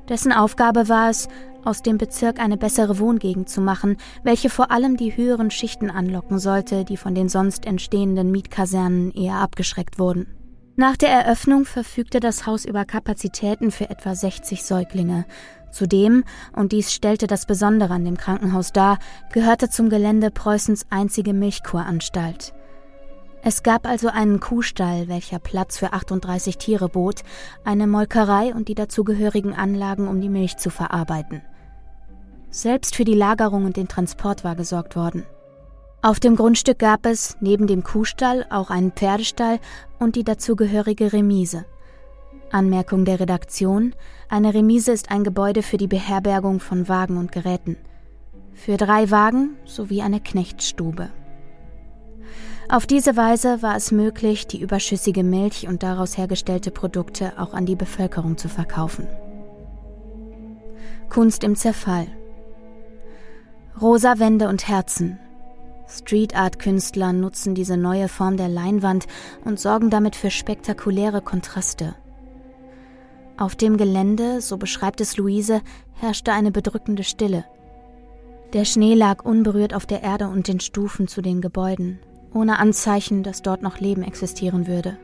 Dessen 0.09 0.33
Aufgabe 0.33 0.89
war 0.89 1.11
es, 1.11 1.27
aus 1.63 1.83
dem 1.83 1.99
Bezirk 1.99 2.39
eine 2.39 2.57
bessere 2.57 2.97
Wohngegend 2.97 3.49
zu 3.49 3.61
machen, 3.61 3.97
welche 4.23 4.49
vor 4.49 4.71
allem 4.71 4.97
die 4.97 5.15
höheren 5.15 5.51
Schichten 5.51 5.91
anlocken 5.91 6.39
sollte, 6.39 6.85
die 6.85 6.97
von 6.97 7.13
den 7.13 7.29
sonst 7.29 7.67
entstehenden 7.67 8.31
Mietkasernen 8.31 9.11
eher 9.11 9.35
abgeschreckt 9.35 9.99
wurden. 9.99 10.38
Nach 10.79 10.95
der 10.95 11.09
Eröffnung 11.09 11.65
verfügte 11.65 12.21
das 12.21 12.45
Haus 12.45 12.63
über 12.63 12.85
Kapazitäten 12.85 13.69
für 13.69 13.89
etwa 13.89 14.15
60 14.15 14.63
Säuglinge. 14.63 15.25
Zudem, 15.71 16.23
und 16.55 16.71
dies 16.71 16.93
stellte 16.93 17.27
das 17.27 17.45
Besondere 17.45 17.93
an 17.93 18.05
dem 18.05 18.15
Krankenhaus 18.15 18.71
dar, 18.71 18.97
gehörte 19.33 19.69
zum 19.69 19.89
Gelände 19.89 20.31
Preußens 20.31 20.85
einzige 20.89 21.33
Milchkuranstalt. 21.33 22.53
Es 23.43 23.61
gab 23.61 23.85
also 23.85 24.07
einen 24.07 24.39
Kuhstall, 24.39 25.09
welcher 25.09 25.39
Platz 25.39 25.77
für 25.77 25.91
38 25.91 26.57
Tiere 26.57 26.87
bot, 26.87 27.23
eine 27.65 27.85
Molkerei 27.85 28.55
und 28.55 28.69
die 28.69 28.75
dazugehörigen 28.75 29.53
Anlagen, 29.53 30.07
um 30.07 30.21
die 30.21 30.29
Milch 30.29 30.55
zu 30.55 30.69
verarbeiten. 30.69 31.41
Selbst 32.51 32.95
für 32.95 33.03
die 33.03 33.15
Lagerung 33.15 33.65
und 33.65 33.75
den 33.75 33.89
Transport 33.89 34.45
war 34.45 34.55
gesorgt 34.55 34.95
worden. 34.95 35.25
Auf 36.01 36.21
dem 36.21 36.37
Grundstück 36.37 36.79
gab 36.79 37.05
es 37.05 37.35
neben 37.41 37.67
dem 37.67 37.83
Kuhstall 37.83 38.45
auch 38.49 38.69
einen 38.69 38.91
Pferdestall 38.91 39.59
und 39.99 40.15
die 40.15 40.23
dazugehörige 40.23 41.11
Remise. 41.11 41.65
Anmerkung 42.51 43.03
der 43.03 43.19
Redaktion: 43.19 43.93
Eine 44.29 44.53
Remise 44.53 44.93
ist 44.93 45.11
ein 45.11 45.25
Gebäude 45.25 45.61
für 45.61 45.75
die 45.75 45.87
Beherbergung 45.87 46.61
von 46.61 46.87
Wagen 46.87 47.17
und 47.17 47.33
Geräten. 47.33 47.75
Für 48.53 48.77
drei 48.77 49.11
Wagen 49.11 49.57
sowie 49.65 50.01
eine 50.01 50.21
Knechtstube. 50.21 51.09
Auf 52.69 52.87
diese 52.87 53.17
Weise 53.17 53.61
war 53.61 53.75
es 53.75 53.91
möglich, 53.91 54.47
die 54.47 54.61
überschüssige 54.61 55.23
Milch 55.23 55.67
und 55.67 55.83
daraus 55.83 56.17
hergestellte 56.17 56.71
Produkte 56.71 57.33
auch 57.37 57.53
an 57.53 57.65
die 57.65 57.75
Bevölkerung 57.75 58.37
zu 58.37 58.47
verkaufen. 58.47 59.05
Kunst 61.09 61.43
im 61.43 61.57
Zerfall. 61.57 62.07
Rosa 63.81 64.19
Wände 64.19 64.47
und 64.47 64.67
Herzen. 64.67 65.19
Street 65.89 66.35
Art 66.35 66.59
Künstler 66.59 67.13
nutzen 67.13 67.55
diese 67.55 67.75
neue 67.75 68.07
Form 68.07 68.37
der 68.37 68.47
Leinwand 68.47 69.07
und 69.43 69.59
sorgen 69.59 69.89
damit 69.89 70.15
für 70.15 70.29
spektakuläre 70.29 71.21
Kontraste. 71.21 71.95
Auf 73.37 73.55
dem 73.55 73.77
Gelände, 73.77 74.41
so 74.41 74.57
beschreibt 74.57 75.01
es 75.01 75.17
Luise, 75.17 75.61
herrschte 75.93 76.31
eine 76.31 76.51
bedrückende 76.51 77.03
Stille. 77.03 77.45
Der 78.53 78.65
Schnee 78.65 78.93
lag 78.93 79.25
unberührt 79.25 79.73
auf 79.73 79.85
der 79.85 80.03
Erde 80.03 80.27
und 80.27 80.47
den 80.47 80.59
Stufen 80.59 81.07
zu 81.07 81.21
den 81.21 81.41
Gebäuden 81.41 81.99
ohne 82.33 82.59
Anzeichen, 82.59 83.23
dass 83.23 83.41
dort 83.41 83.61
noch 83.61 83.79
Leben 83.79 84.03
existieren 84.03 84.67
würde. 84.67 84.97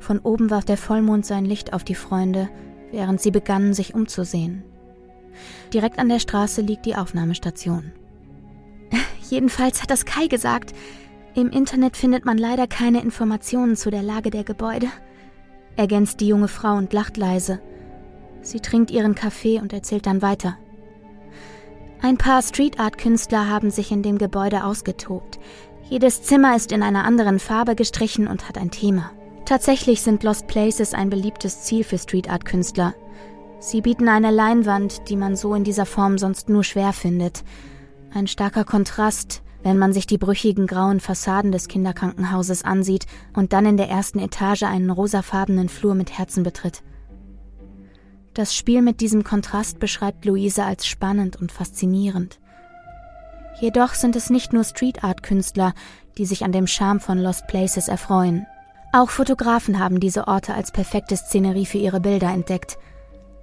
Von 0.00 0.18
oben 0.18 0.50
warf 0.50 0.64
der 0.64 0.76
Vollmond 0.76 1.26
sein 1.26 1.44
Licht 1.44 1.72
auf 1.72 1.84
die 1.84 1.94
Freunde, 1.94 2.48
während 2.90 3.20
sie 3.20 3.30
begannen, 3.30 3.74
sich 3.74 3.94
umzusehen. 3.94 4.62
Direkt 5.72 5.98
an 5.98 6.08
der 6.08 6.18
Straße 6.18 6.60
liegt 6.60 6.86
die 6.86 6.96
Aufnahmestation. 6.96 7.92
Jedenfalls 9.28 9.82
hat 9.82 9.90
das 9.90 10.04
Kai 10.04 10.26
gesagt. 10.26 10.72
Im 11.34 11.50
Internet 11.50 11.96
findet 11.96 12.24
man 12.24 12.36
leider 12.36 12.66
keine 12.66 13.00
Informationen 13.02 13.76
zu 13.76 13.90
der 13.90 14.02
Lage 14.02 14.30
der 14.30 14.44
Gebäude, 14.44 14.88
ergänzt 15.76 16.20
die 16.20 16.28
junge 16.28 16.48
Frau 16.48 16.76
und 16.76 16.92
lacht 16.92 17.16
leise. 17.16 17.60
Sie 18.42 18.60
trinkt 18.60 18.90
ihren 18.90 19.14
Kaffee 19.14 19.58
und 19.60 19.72
erzählt 19.72 20.06
dann 20.06 20.20
weiter. 20.20 20.58
Ein 22.02 22.18
paar 22.18 22.42
Street 22.42 22.80
Art 22.80 22.98
Künstler 22.98 23.48
haben 23.48 23.70
sich 23.70 23.92
in 23.92 24.02
dem 24.02 24.18
Gebäude 24.18 24.64
ausgetobt. 24.64 25.38
Jedes 25.88 26.22
Zimmer 26.22 26.56
ist 26.56 26.72
in 26.72 26.82
einer 26.82 27.04
anderen 27.04 27.38
Farbe 27.38 27.76
gestrichen 27.76 28.26
und 28.26 28.48
hat 28.48 28.58
ein 28.58 28.70
Thema. 28.70 29.12
Tatsächlich 29.44 30.02
sind 30.02 30.22
Lost 30.22 30.48
Places 30.48 30.94
ein 30.94 31.10
beliebtes 31.10 31.62
Ziel 31.62 31.84
für 31.84 31.98
Street 31.98 32.28
Art 32.28 32.44
Künstler. 32.44 32.94
Sie 33.60 33.80
bieten 33.80 34.08
eine 34.08 34.30
Leinwand, 34.30 35.08
die 35.08 35.16
man 35.16 35.36
so 35.36 35.54
in 35.54 35.62
dieser 35.62 35.86
Form 35.86 36.18
sonst 36.18 36.48
nur 36.48 36.64
schwer 36.64 36.92
findet. 36.92 37.44
Ein 38.14 38.26
starker 38.26 38.64
Kontrast, 38.64 39.42
wenn 39.62 39.78
man 39.78 39.94
sich 39.94 40.06
die 40.06 40.18
brüchigen 40.18 40.66
grauen 40.66 41.00
Fassaden 41.00 41.50
des 41.50 41.68
Kinderkrankenhauses 41.68 42.62
ansieht 42.62 43.06
und 43.32 43.54
dann 43.54 43.64
in 43.64 43.78
der 43.78 43.88
ersten 43.88 44.18
Etage 44.18 44.64
einen 44.64 44.90
rosafarbenen 44.90 45.70
Flur 45.70 45.94
mit 45.94 46.18
Herzen 46.18 46.42
betritt. 46.42 46.82
Das 48.34 48.54
Spiel 48.54 48.82
mit 48.82 49.00
diesem 49.00 49.24
Kontrast 49.24 49.78
beschreibt 49.78 50.26
Luise 50.26 50.64
als 50.64 50.86
spannend 50.86 51.36
und 51.36 51.52
faszinierend. 51.52 52.38
Jedoch 53.60 53.94
sind 53.94 54.14
es 54.14 54.28
nicht 54.28 54.52
nur 54.52 54.64
Street 54.64 55.04
Art 55.04 55.22
Künstler, 55.22 55.72
die 56.18 56.26
sich 56.26 56.44
an 56.44 56.52
dem 56.52 56.66
Charme 56.66 57.00
von 57.00 57.18
Lost 57.18 57.46
Places 57.46 57.88
erfreuen. 57.88 58.46
Auch 58.92 59.08
Fotografen 59.08 59.78
haben 59.78 60.00
diese 60.00 60.28
Orte 60.28 60.52
als 60.52 60.70
perfekte 60.70 61.16
Szenerie 61.16 61.64
für 61.64 61.78
ihre 61.78 62.00
Bilder 62.00 62.30
entdeckt. 62.30 62.76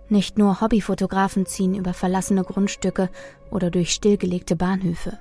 Nicht 0.09 0.37
nur 0.37 0.59
Hobbyfotografen 0.59 1.45
ziehen 1.45 1.75
über 1.75 1.93
verlassene 1.93 2.43
Grundstücke 2.43 3.09
oder 3.51 3.69
durch 3.69 3.91
stillgelegte 3.91 4.55
Bahnhöfe. 4.55 5.17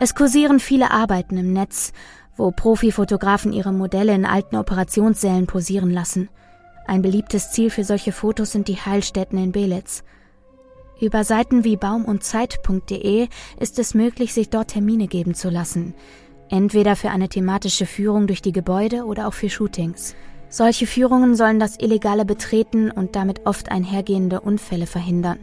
Es 0.00 0.14
kursieren 0.14 0.60
viele 0.60 0.90
Arbeiten 0.90 1.36
im 1.36 1.52
Netz, 1.52 1.92
wo 2.36 2.50
Profifotografen 2.50 3.52
ihre 3.52 3.72
Modelle 3.72 4.14
in 4.14 4.24
alten 4.24 4.56
Operationssälen 4.56 5.46
posieren 5.46 5.90
lassen. 5.90 6.28
Ein 6.86 7.02
beliebtes 7.02 7.52
Ziel 7.52 7.70
für 7.70 7.84
solche 7.84 8.12
Fotos 8.12 8.52
sind 8.52 8.68
die 8.68 8.76
Heilstätten 8.76 9.38
in 9.38 9.52
Belitz. 9.52 10.02
Über 11.00 11.24
Seiten 11.24 11.64
wie 11.64 11.76
baumundzeit.de 11.76 13.28
ist 13.58 13.78
es 13.78 13.94
möglich, 13.94 14.32
sich 14.32 14.50
dort 14.50 14.68
Termine 14.68 15.08
geben 15.08 15.34
zu 15.34 15.50
lassen. 15.50 15.94
Entweder 16.48 16.96
für 16.96 17.10
eine 17.10 17.28
thematische 17.28 17.86
Führung 17.86 18.26
durch 18.26 18.42
die 18.42 18.52
Gebäude 18.52 19.04
oder 19.04 19.26
auch 19.26 19.34
für 19.34 19.50
Shootings. 19.50 20.14
Solche 20.52 20.86
Führungen 20.86 21.34
sollen 21.34 21.58
das 21.58 21.78
illegale 21.78 22.26
Betreten 22.26 22.90
und 22.90 23.16
damit 23.16 23.46
oft 23.46 23.72
einhergehende 23.72 24.42
Unfälle 24.42 24.86
verhindern. 24.86 25.38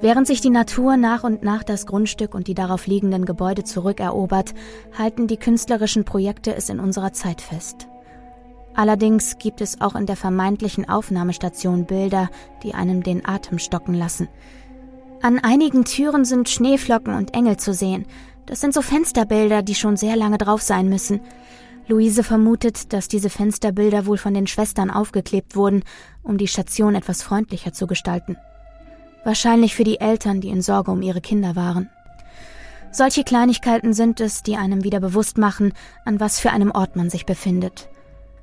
Während 0.00 0.26
sich 0.26 0.40
die 0.40 0.48
Natur 0.48 0.96
nach 0.96 1.22
und 1.22 1.42
nach 1.42 1.62
das 1.62 1.84
Grundstück 1.84 2.34
und 2.34 2.48
die 2.48 2.54
darauf 2.54 2.86
liegenden 2.86 3.26
Gebäude 3.26 3.62
zurückerobert, 3.62 4.54
halten 4.96 5.26
die 5.26 5.36
künstlerischen 5.36 6.06
Projekte 6.06 6.54
es 6.54 6.70
in 6.70 6.80
unserer 6.80 7.12
Zeit 7.12 7.42
fest. 7.42 7.86
Allerdings 8.72 9.36
gibt 9.36 9.60
es 9.60 9.82
auch 9.82 9.94
in 9.94 10.06
der 10.06 10.16
vermeintlichen 10.16 10.88
Aufnahmestation 10.88 11.84
Bilder, 11.84 12.30
die 12.62 12.72
einem 12.72 13.02
den 13.02 13.26
Atem 13.26 13.58
stocken 13.58 13.92
lassen. 13.92 14.28
An 15.20 15.38
einigen 15.40 15.84
Türen 15.84 16.24
sind 16.24 16.48
Schneeflocken 16.48 17.14
und 17.14 17.34
Engel 17.34 17.58
zu 17.58 17.74
sehen. 17.74 18.06
Das 18.46 18.62
sind 18.62 18.72
so 18.72 18.80
Fensterbilder, 18.80 19.62
die 19.62 19.74
schon 19.74 19.98
sehr 19.98 20.16
lange 20.16 20.38
drauf 20.38 20.62
sein 20.62 20.88
müssen. 20.88 21.20
Luise 21.86 22.22
vermutet, 22.22 22.92
dass 22.92 23.08
diese 23.08 23.28
Fensterbilder 23.28 24.06
wohl 24.06 24.16
von 24.16 24.32
den 24.32 24.46
Schwestern 24.46 24.90
aufgeklebt 24.90 25.54
wurden, 25.54 25.82
um 26.22 26.38
die 26.38 26.48
Station 26.48 26.94
etwas 26.94 27.22
freundlicher 27.22 27.72
zu 27.72 27.86
gestalten. 27.86 28.36
Wahrscheinlich 29.24 29.74
für 29.74 29.84
die 29.84 30.00
Eltern, 30.00 30.40
die 30.40 30.48
in 30.48 30.62
Sorge 30.62 30.90
um 30.90 31.02
ihre 31.02 31.20
Kinder 31.20 31.56
waren. 31.56 31.90
Solche 32.90 33.24
Kleinigkeiten 33.24 33.92
sind 33.92 34.20
es, 34.20 34.42
die 34.42 34.56
einem 34.56 34.84
wieder 34.84 35.00
bewusst 35.00 35.36
machen, 35.36 35.72
an 36.04 36.20
was 36.20 36.40
für 36.40 36.50
einem 36.50 36.70
Ort 36.70 36.96
man 36.96 37.10
sich 37.10 37.26
befindet. 37.26 37.88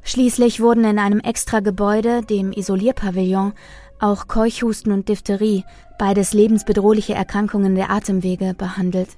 Schließlich 0.04 0.60
wurden 0.60 0.84
in 0.84 1.00
einem 1.00 1.20
extra 1.20 1.62
Gebäude, 1.62 2.22
dem 2.22 2.52
Isolierpavillon, 2.52 3.54
auch 4.00 4.28
Keuchhusten 4.28 4.92
und 4.92 5.08
Diphtherie, 5.10 5.64
beides 5.98 6.34
lebensbedrohliche 6.34 7.14
Erkrankungen 7.14 7.76
der 7.76 7.92
Atemwege, 7.92 8.56
behandelt. 8.56 9.10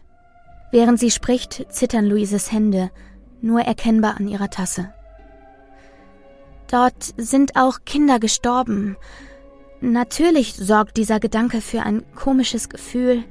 Während 0.71 0.99
sie 0.99 1.11
spricht, 1.11 1.65
zittern 1.69 2.05
Luises 2.05 2.51
Hände, 2.51 2.91
nur 3.43 3.61
erkennbar 3.61 4.17
an 4.17 4.27
ihrer 4.27 4.49
Tasse. 4.49 4.91
Dort 6.71 7.13
sind 7.17 7.55
auch 7.55 7.79
Kinder 7.85 8.19
gestorben. 8.19 8.97
Natürlich 9.81 10.55
sorgt 10.55 10.97
dieser 10.97 11.19
Gedanke 11.19 11.61
für 11.61 11.83
ein 11.83 12.03
komisches 12.15 12.69
Gefühl, 12.69 13.23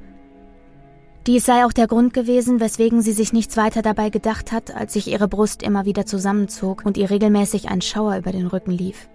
dies 1.25 1.45
sei 1.45 1.63
auch 1.63 1.71
der 1.71 1.87
Grund 1.87 2.13
gewesen, 2.13 2.59
weswegen 2.59 3.01
sie 3.01 3.13
sich 3.13 3.31
nichts 3.31 3.55
weiter 3.55 3.81
dabei 3.81 4.09
gedacht 4.09 4.51
hat, 4.51 4.75
als 4.75 4.91
sich 4.91 5.07
ihre 5.07 5.29
Brust 5.29 5.63
immer 5.63 5.85
wieder 5.85 6.05
zusammenzog 6.05 6.85
und 6.85 6.97
ihr 6.97 7.09
regelmäßig 7.09 7.69
ein 7.69 7.81
Schauer 7.81 8.17
über 8.17 8.33
den 8.33 8.47
Rücken 8.47 8.71
lief. 8.71 9.07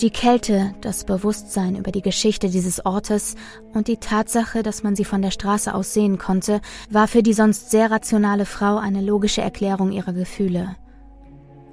Die 0.00 0.10
Kälte, 0.10 0.74
das 0.82 1.04
Bewusstsein 1.04 1.74
über 1.74 1.90
die 1.90 2.02
Geschichte 2.02 2.50
dieses 2.50 2.84
Ortes 2.84 3.34
und 3.72 3.88
die 3.88 3.96
Tatsache, 3.96 4.62
dass 4.62 4.82
man 4.82 4.94
sie 4.94 5.06
von 5.06 5.22
der 5.22 5.30
Straße 5.30 5.74
aus 5.74 5.94
sehen 5.94 6.18
konnte, 6.18 6.60
war 6.90 7.08
für 7.08 7.22
die 7.22 7.32
sonst 7.32 7.70
sehr 7.70 7.90
rationale 7.90 8.44
Frau 8.44 8.76
eine 8.76 9.00
logische 9.00 9.40
Erklärung 9.40 9.92
ihrer 9.92 10.12
Gefühle. 10.12 10.76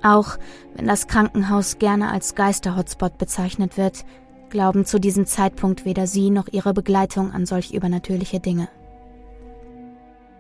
Auch 0.01 0.37
wenn 0.75 0.87
das 0.87 1.07
Krankenhaus 1.07 1.79
gerne 1.79 2.11
als 2.11 2.33
Geister-Hotspot 2.35 3.17
bezeichnet 3.17 3.75
wird, 3.75 4.05
glauben 4.49 4.85
zu 4.85 4.99
diesem 4.99 5.25
Zeitpunkt 5.25 5.83
weder 5.83 6.07
sie 6.07 6.29
noch 6.29 6.47
ihre 6.47 6.73
Begleitung 6.73 7.33
an 7.33 7.45
solch 7.45 7.73
übernatürliche 7.73 8.39
Dinge. 8.39 8.69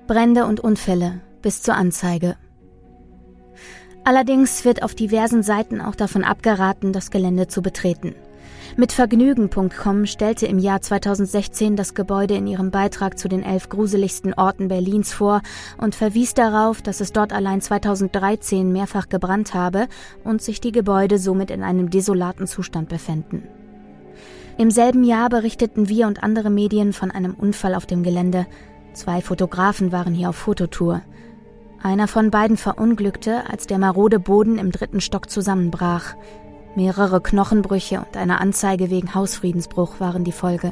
Brände 0.07 0.45
und 0.45 0.61
Unfälle 0.61 1.19
bis 1.41 1.61
zur 1.61 1.75
Anzeige. 1.75 2.37
Allerdings 4.05 4.65
wird 4.65 4.83
auf 4.83 4.95
diversen 4.95 5.43
Seiten 5.43 5.79
auch 5.79 5.95
davon 5.95 6.23
abgeraten, 6.23 6.91
das 6.91 7.09
Gelände 7.09 7.47
zu 7.47 7.61
betreten. 7.61 8.15
Mit 8.75 8.91
Vergnügen.com 8.91 10.05
stellte 10.07 10.47
im 10.47 10.57
Jahr 10.57 10.81
2016 10.81 11.75
das 11.75 11.93
Gebäude 11.93 12.35
in 12.35 12.47
ihrem 12.47 12.71
Beitrag 12.71 13.17
zu 13.19 13.29
den 13.29 13.43
elf 13.43 13.69
gruseligsten 13.69 14.33
Orten 14.33 14.67
Berlins 14.67 15.13
vor 15.13 15.41
und 15.77 15.95
verwies 15.95 16.33
darauf, 16.33 16.81
dass 16.81 16.99
es 16.99 17.13
dort 17.13 17.33
allein 17.33 17.61
2013 17.61 18.71
mehrfach 18.71 19.09
gebrannt 19.09 19.53
habe 19.53 19.87
und 20.23 20.41
sich 20.41 20.59
die 20.59 20.71
Gebäude 20.71 21.19
somit 21.19 21.51
in 21.51 21.63
einem 21.63 21.89
desolaten 21.89 22.47
Zustand 22.47 22.89
befänden. 22.89 23.43
Im 24.57 24.71
selben 24.71 25.03
Jahr 25.03 25.29
berichteten 25.29 25.87
wir 25.87 26.07
und 26.07 26.23
andere 26.23 26.49
Medien 26.49 26.93
von 26.93 27.11
einem 27.11 27.35
Unfall 27.35 27.75
auf 27.75 27.85
dem 27.85 28.03
Gelände. 28.03 28.47
Zwei 28.93 29.21
Fotografen 29.21 29.91
waren 29.91 30.13
hier 30.13 30.29
auf 30.29 30.35
Fototour. 30.35 31.01
Einer 31.83 32.07
von 32.07 32.31
beiden 32.31 32.55
verunglückte, 32.55 33.43
als 33.49 33.67
der 33.67 33.77
marode 33.77 34.17
Boden 34.17 34.57
im 34.57 34.71
dritten 34.71 35.01
Stock 35.01 35.29
zusammenbrach. 35.29 36.15
Mehrere 36.77 37.19
Knochenbrüche 37.19 37.99
und 37.99 38.15
eine 38.15 38.39
Anzeige 38.39 38.89
wegen 38.89 39.13
Hausfriedensbruch 39.13 39.99
waren 39.99 40.23
die 40.23 40.31
Folge. 40.31 40.71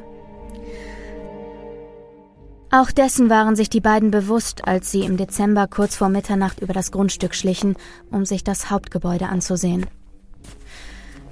Auch 2.71 2.91
dessen 2.91 3.29
waren 3.29 3.57
sich 3.57 3.69
die 3.69 3.81
beiden 3.81 4.09
bewusst, 4.09 4.65
als 4.65 4.89
sie 4.89 5.01
im 5.01 5.17
Dezember 5.17 5.67
kurz 5.67 5.97
vor 5.97 6.07
Mitternacht 6.07 6.61
über 6.61 6.71
das 6.71 6.93
Grundstück 6.93 7.35
schlichen, 7.35 7.75
um 8.09 8.23
sich 8.23 8.45
das 8.45 8.71
Hauptgebäude 8.71 9.27
anzusehen. 9.27 9.87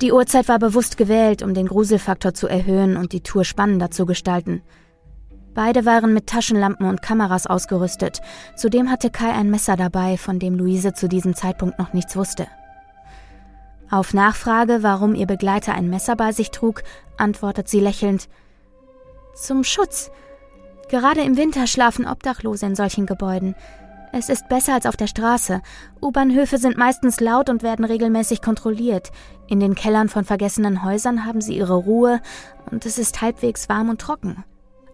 Die 0.01 0.11
Uhrzeit 0.11 0.49
war 0.49 0.59
bewusst 0.59 0.97
gewählt, 0.97 1.41
um 1.41 1.53
den 1.53 1.67
Gruselfaktor 1.67 2.33
zu 2.33 2.47
erhöhen 2.47 2.97
und 2.97 3.13
die 3.13 3.21
Tour 3.21 3.45
spannender 3.45 3.91
zu 3.91 4.05
gestalten. 4.05 4.61
Beide 5.53 5.85
waren 5.85 6.13
mit 6.13 6.27
Taschenlampen 6.27 6.88
und 6.88 7.01
Kameras 7.01 7.47
ausgerüstet. 7.47 8.21
Zudem 8.55 8.89
hatte 8.89 9.09
Kai 9.09 9.31
ein 9.31 9.49
Messer 9.49 9.75
dabei, 9.75 10.17
von 10.17 10.39
dem 10.39 10.55
Luise 10.55 10.93
zu 10.93 11.07
diesem 11.07 11.35
Zeitpunkt 11.35 11.79
noch 11.79 11.93
nichts 11.93 12.15
wusste. 12.15 12.47
Auf 13.91 14.13
Nachfrage, 14.13 14.83
warum 14.83 15.15
ihr 15.15 15.25
Begleiter 15.25 15.73
ein 15.73 15.89
Messer 15.89 16.15
bei 16.15 16.31
sich 16.31 16.51
trug, 16.51 16.83
antwortet 17.17 17.67
sie 17.67 17.79
lächelnd 17.79 18.29
Zum 19.33 19.63
Schutz. 19.63 20.12
Gerade 20.89 21.21
im 21.21 21.38
Winter 21.38 21.65
schlafen 21.65 22.07
Obdachlose 22.07 22.65
in 22.65 22.75
solchen 22.75 23.05
Gebäuden. 23.07 23.55
Es 24.12 24.29
ist 24.29 24.49
besser 24.49 24.73
als 24.73 24.85
auf 24.85 24.97
der 24.97 25.07
Straße. 25.07 25.62
U-Bahnhöfe 26.01 26.57
sind 26.57 26.77
meistens 26.77 27.19
laut 27.19 27.49
und 27.49 27.62
werden 27.62 27.85
regelmäßig 27.85 28.41
kontrolliert. 28.41 29.12
In 29.47 29.59
den 29.59 29.75
Kellern 29.75 30.09
von 30.09 30.25
vergessenen 30.25 30.83
Häusern 30.83 31.25
haben 31.25 31.41
sie 31.41 31.55
ihre 31.55 31.75
Ruhe 31.75 32.19
und 32.71 32.85
es 32.85 32.97
ist 32.97 33.21
halbwegs 33.21 33.69
warm 33.69 33.89
und 33.89 34.01
trocken. 34.01 34.43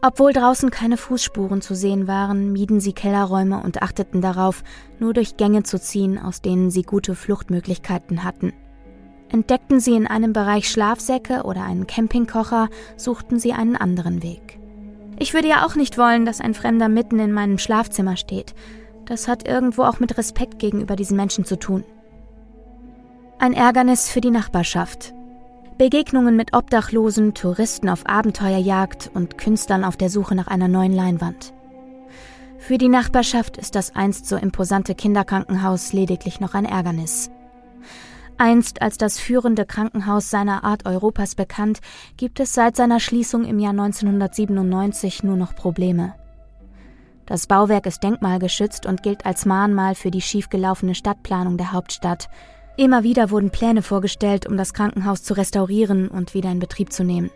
Obwohl 0.08 0.34
draußen 0.34 0.70
keine 0.70 0.98
Fußspuren 0.98 1.62
zu 1.62 1.74
sehen 1.74 2.08
waren, 2.08 2.54
mieden 2.54 2.80
sie 2.80 2.94
Kellerräume 2.94 3.63
und 3.63 3.82
achteten 3.82 4.22
darauf, 4.22 4.63
nur 5.00 5.15
durch 5.15 5.36
Gänge 5.36 5.63
zu 5.63 5.82
ziehen, 5.82 6.20
aus 6.20 6.44
denen 6.44 6.70
sie 6.70 6.84
gute 6.84 7.15
Fluchtmöglichkeiten 7.15 8.24
hatten. 8.24 8.54
Entdeckten 9.30 9.80
sie 9.80 9.96
in 9.96 10.06
einem 10.06 10.32
Bereich 10.32 10.70
Schlafsäcke 10.70 11.41
oder 11.41 11.63
einen 11.63 11.88
Campingkocher, 11.88 12.70
suchten 12.98 13.39
sie 13.39 13.54
einen 13.54 13.76
anderen 13.76 14.22
Weg. 14.22 14.60
Ich 15.18 15.34
würde 15.34 15.48
ja 15.48 15.65
auch 15.65 15.74
nicht 15.74 15.98
wollen, 15.98 16.28
dass 16.28 16.39
ein 16.39 16.54
Fremder 16.54 16.88
mitten 16.88 17.18
in 17.18 17.32
meinem 17.32 17.58
Schlafzimmer 17.58 18.15
steht. 18.15 18.54
Das 19.06 19.28
hat 19.28 19.48
irgendwo 19.48 19.86
auch 19.86 20.00
mit 20.00 20.20
Respekt 20.20 20.60
gegenüber 20.60 20.96
diesen 20.96 21.18
Menschen 21.18 21.46
zu 21.46 21.58
tun. 21.58 21.84
Ein 23.39 23.54
Ärgernis 23.54 24.08
für 24.08 24.22
die 24.22 24.30
Nachbarschaft. 24.30 25.15
Begegnungen 25.78 26.38
mit 26.38 26.54
Obdachlosen, 26.54 27.34
Touristen 27.34 27.90
auf 27.90 28.08
Abenteuerjagd 28.08 29.12
und 29.14 29.38
Künstlern 29.38 29.84
auf 29.84 29.98
der 29.98 30.10
Suche 30.10 30.34
nach 30.34 30.48
einer 30.48 30.70
neuen 30.70 30.94
Leinwand. 30.94 31.54
Für 32.58 32.78
die 32.78 32.88
Nachbarschaft 32.88 33.58
ist 33.58 33.76
das 33.76 33.94
einst 33.94 34.26
so 34.26 34.38
imposante 34.38 34.96
Kinderkrankenhaus 34.96 35.92
lediglich 35.92 36.40
noch 36.40 36.54
ein 36.54 36.64
Ärgernis. 36.64 37.30
Einst 38.38 38.82
als 38.82 38.98
das 38.98 39.20
führende 39.20 39.66
Krankenhaus 39.66 40.30
seiner 40.30 40.64
Art 40.64 40.86
Europas 40.86 41.36
bekannt, 41.36 41.82
gibt 42.16 42.40
es 42.40 42.54
seit 42.54 42.78
seiner 42.78 43.02
Schließung 43.02 43.44
im 43.44 43.60
Jahr 43.60 43.72
1997 43.72 45.24
nur 45.24 45.36
noch 45.36 45.56
Probleme. 45.56 46.16
Das 47.26 47.48
Bauwerk 47.48 47.86
ist 47.86 48.02
denkmalgeschützt 48.02 48.86
und 48.86 49.04
gilt 49.04 49.26
als 49.26 49.46
Mahnmal 49.46 49.96
für 49.96 50.12
die 50.12 50.22
schiefgelaufene 50.22 50.96
Stadtplanung 50.96 51.58
der 51.58 51.74
Hauptstadt. 51.74 52.30
Immer 52.78 53.04
wieder 53.04 53.32
wurden 53.32 53.52
Pläne 53.52 53.82
vorgestellt, 53.82 54.48
um 54.48 54.58
das 54.58 54.74
Krankenhaus 54.74 55.24
zu 55.24 55.34
restaurieren 55.34 56.10
und 56.10 56.34
wieder 56.34 56.52
in 56.52 56.60
Betrieb 56.60 56.92
zu 56.92 57.04
nehmen. 57.04 57.32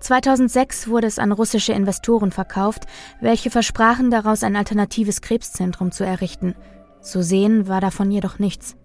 2006 0.00 0.88
wurde 0.88 1.06
es 1.06 1.18
an 1.18 1.32
russische 1.32 1.72
Investoren 1.72 2.30
verkauft, 2.30 2.84
welche 3.20 3.50
versprachen 3.50 4.10
daraus 4.10 4.44
ein 4.44 4.54
alternatives 4.54 5.20
Krebszentrum 5.20 5.90
zu 5.90 6.04
errichten. 6.04 6.54
Zu 7.00 7.22
sehen 7.22 7.66
war 7.66 7.80
davon 7.80 8.10
jedoch 8.10 8.38
nichts. 8.38 8.76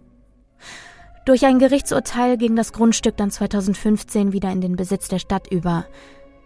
Durch 1.25 1.45
ein 1.45 1.59
Gerichtsurteil 1.59 2.37
ging 2.37 2.55
das 2.55 2.73
Grundstück 2.73 3.17
dann 3.17 3.29
2015 3.29 4.33
wieder 4.33 4.51
in 4.51 4.61
den 4.61 4.75
Besitz 4.75 5.09
der 5.09 5.19
Stadt 5.19 5.51
über. 5.51 5.85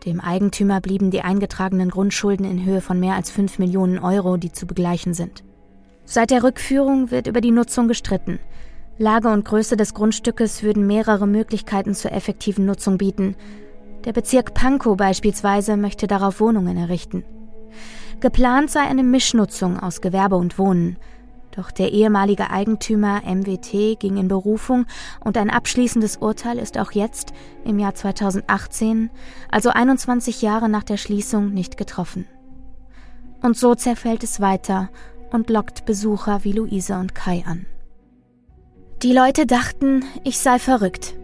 Dem 0.05 0.19
Eigentümer 0.19 0.81
blieben 0.81 1.09
die 1.09 1.21
eingetragenen 1.21 1.89
Grundschulden 1.89 2.45
in 2.45 2.65
Höhe 2.65 2.81
von 2.81 2.99
mehr 2.99 3.15
als 3.15 3.31
5 3.31 3.59
Millionen 3.59 3.97
Euro, 3.97 4.35
die 4.35 4.51
zu 4.51 4.67
begleichen 4.67 5.13
sind. 5.13 5.43
Seit 6.03 6.29
der 6.29 6.43
Rückführung 6.43 7.09
wird 7.09 7.27
über 7.27 7.39
die 7.41 7.51
Nutzung 7.51 7.87
gestritten. 7.87 8.39
Lage 8.97 9.27
und 9.27 9.43
Größe 9.43 9.75
des 9.75 9.93
Grundstückes 9.93 10.63
würden 10.63 10.87
mehrere 10.87 11.27
Möglichkeiten 11.27 11.93
zur 11.93 12.13
effektiven 12.13 12.65
Nutzung 12.65 12.97
bieten. 12.97 13.35
Der 14.05 14.13
Bezirk 14.13 14.53
Pankow 14.53 14.95
beispielsweise 14.95 15.75
möchte 15.75 16.07
darauf 16.07 16.39
Wohnungen 16.39 16.77
errichten. 16.77 17.25
Geplant 18.21 18.71
sei 18.71 18.81
eine 18.81 19.03
Mischnutzung 19.03 19.77
aus 19.77 19.99
Gewerbe 19.99 20.37
und 20.37 20.57
Wohnen. 20.57 20.97
Doch 21.51 21.71
der 21.71 21.91
ehemalige 21.91 22.49
Eigentümer 22.49 23.21
MWT 23.25 23.99
ging 23.99 24.15
in 24.15 24.29
Berufung 24.29 24.85
und 25.23 25.37
ein 25.37 25.49
abschließendes 25.49 26.17
Urteil 26.17 26.57
ist 26.57 26.77
auch 26.77 26.91
jetzt, 26.91 27.33
im 27.65 27.79
Jahr 27.79 27.95
2018, 27.95 29.09
also 29.51 29.69
21 29.69 30.41
Jahre 30.41 30.69
nach 30.69 30.83
der 30.83 30.97
Schließung, 30.97 31.53
nicht 31.53 31.75
getroffen. 31.75 32.27
Und 33.41 33.57
so 33.57 33.75
zerfällt 33.75 34.23
es 34.23 34.39
weiter 34.39 34.89
und 35.31 35.49
lockt 35.49 35.85
Besucher 35.85 36.43
wie 36.43 36.53
Luise 36.53 36.97
und 36.97 37.13
Kai 37.13 37.43
an. 37.45 37.65
Die 39.03 39.11
Leute 39.11 39.45
dachten, 39.45 40.05
ich 40.23 40.39
sei 40.39 40.57
verrückt. 40.57 41.15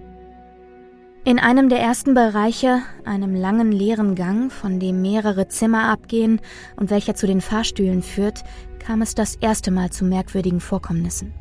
In 1.24 1.40
einem 1.40 1.70
der 1.70 1.80
ersten 1.80 2.14
Bereiche, 2.14 2.82
einem 3.06 3.34
langen 3.34 3.72
leeren 3.72 4.16
Gang, 4.16 4.52
von 4.52 4.80
dem 4.82 5.02
mehrere 5.02 5.48
Zimmer 5.48 5.86
abgehen 5.90 6.42
und 6.76 6.90
welcher 6.90 7.16
zu 7.16 7.28
den 7.28 7.40
Fahrstühlen 7.40 8.04
führt, 8.04 8.44
kam 8.80 9.02
es 9.02 9.16
das 9.16 9.36
erste 9.36 9.72
Mal 9.72 9.90
zu 9.90 10.04
merkwürdigen 10.04 10.60
Vorkommnissen. 10.60 11.34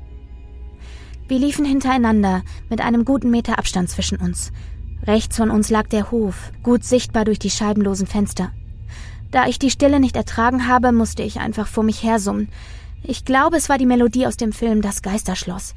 Wir 1.27 1.41
liefen 1.41 1.65
hintereinander, 1.65 2.43
mit 2.69 2.81
einem 2.81 3.05
guten 3.05 3.31
Meter 3.31 3.59
Abstand 3.59 3.91
zwischen 3.91 4.19
uns. 4.19 4.53
Rechts 5.07 5.37
von 5.37 5.51
uns 5.51 5.69
lag 5.69 5.89
der 5.89 6.13
Hof, 6.13 6.53
gut 6.63 6.85
sichtbar 6.85 7.25
durch 7.25 7.41
die 7.41 7.51
scheibenlosen 7.51 8.07
Fenster. 8.07 8.53
Da 9.33 9.47
ich 9.47 9.59
die 9.59 9.71
Stille 9.71 9.99
nicht 9.99 10.15
ertragen 10.15 10.69
habe, 10.69 10.93
musste 10.93 11.25
ich 11.25 11.41
einfach 11.41 11.67
vor 11.67 11.83
mich 11.83 12.05
hersummen. 12.05 12.49
Ich 13.03 13.25
glaube, 13.25 13.57
es 13.57 13.69
war 13.69 13.79
die 13.79 13.87
Melodie 13.87 14.29
aus 14.29 14.37
dem 14.37 14.53
Film 14.53 14.81
Das 14.81 15.03
Geisterschloss. 15.03 15.75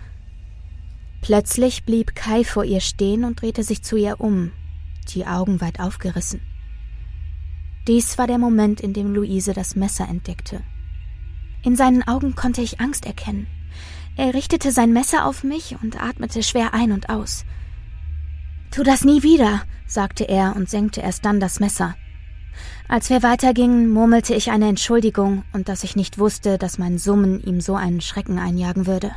Plötzlich 1.23 1.85
blieb 1.85 2.15
Kai 2.15 2.43
vor 2.43 2.65
ihr 2.65 2.81
stehen 2.81 3.23
und 3.23 3.41
drehte 3.41 3.63
sich 3.63 3.81
zu 3.81 3.95
ihr 3.95 4.19
um, 4.19 4.51
die 5.13 5.25
Augen 5.25 5.61
weit 5.61 5.79
aufgerissen. 5.79 6.41
Dies 7.87 8.17
war 8.17 8.27
der 8.27 8.37
Moment, 8.37 8.81
in 8.81 8.91
dem 8.91 9.13
Luise 9.13 9.53
das 9.53 9.77
Messer 9.77 10.05
entdeckte. 10.09 10.61
In 11.63 11.77
seinen 11.77 12.05
Augen 12.05 12.35
konnte 12.35 12.61
ich 12.61 12.81
Angst 12.81 13.05
erkennen. 13.05 13.47
Er 14.17 14.33
richtete 14.33 14.73
sein 14.73 14.91
Messer 14.91 15.25
auf 15.25 15.45
mich 15.45 15.77
und 15.81 16.03
atmete 16.03 16.43
schwer 16.43 16.73
ein 16.73 16.91
und 16.91 17.09
aus. 17.09 17.45
Tu 18.71 18.83
das 18.83 19.05
nie 19.05 19.23
wieder, 19.23 19.61
sagte 19.87 20.25
er 20.25 20.57
und 20.57 20.69
senkte 20.69 20.99
erst 20.99 21.23
dann 21.23 21.39
das 21.39 21.61
Messer. 21.61 21.95
Als 22.89 23.09
wir 23.09 23.23
weitergingen, 23.23 23.89
murmelte 23.89 24.35
ich 24.35 24.51
eine 24.51 24.67
Entschuldigung 24.67 25.45
und 25.53 25.69
dass 25.69 25.85
ich 25.85 25.95
nicht 25.95 26.19
wusste, 26.19 26.57
dass 26.57 26.77
mein 26.77 26.97
Summen 26.97 27.41
ihm 27.41 27.61
so 27.61 27.75
einen 27.75 28.01
Schrecken 28.01 28.39
einjagen 28.39 28.87
würde. 28.87 29.13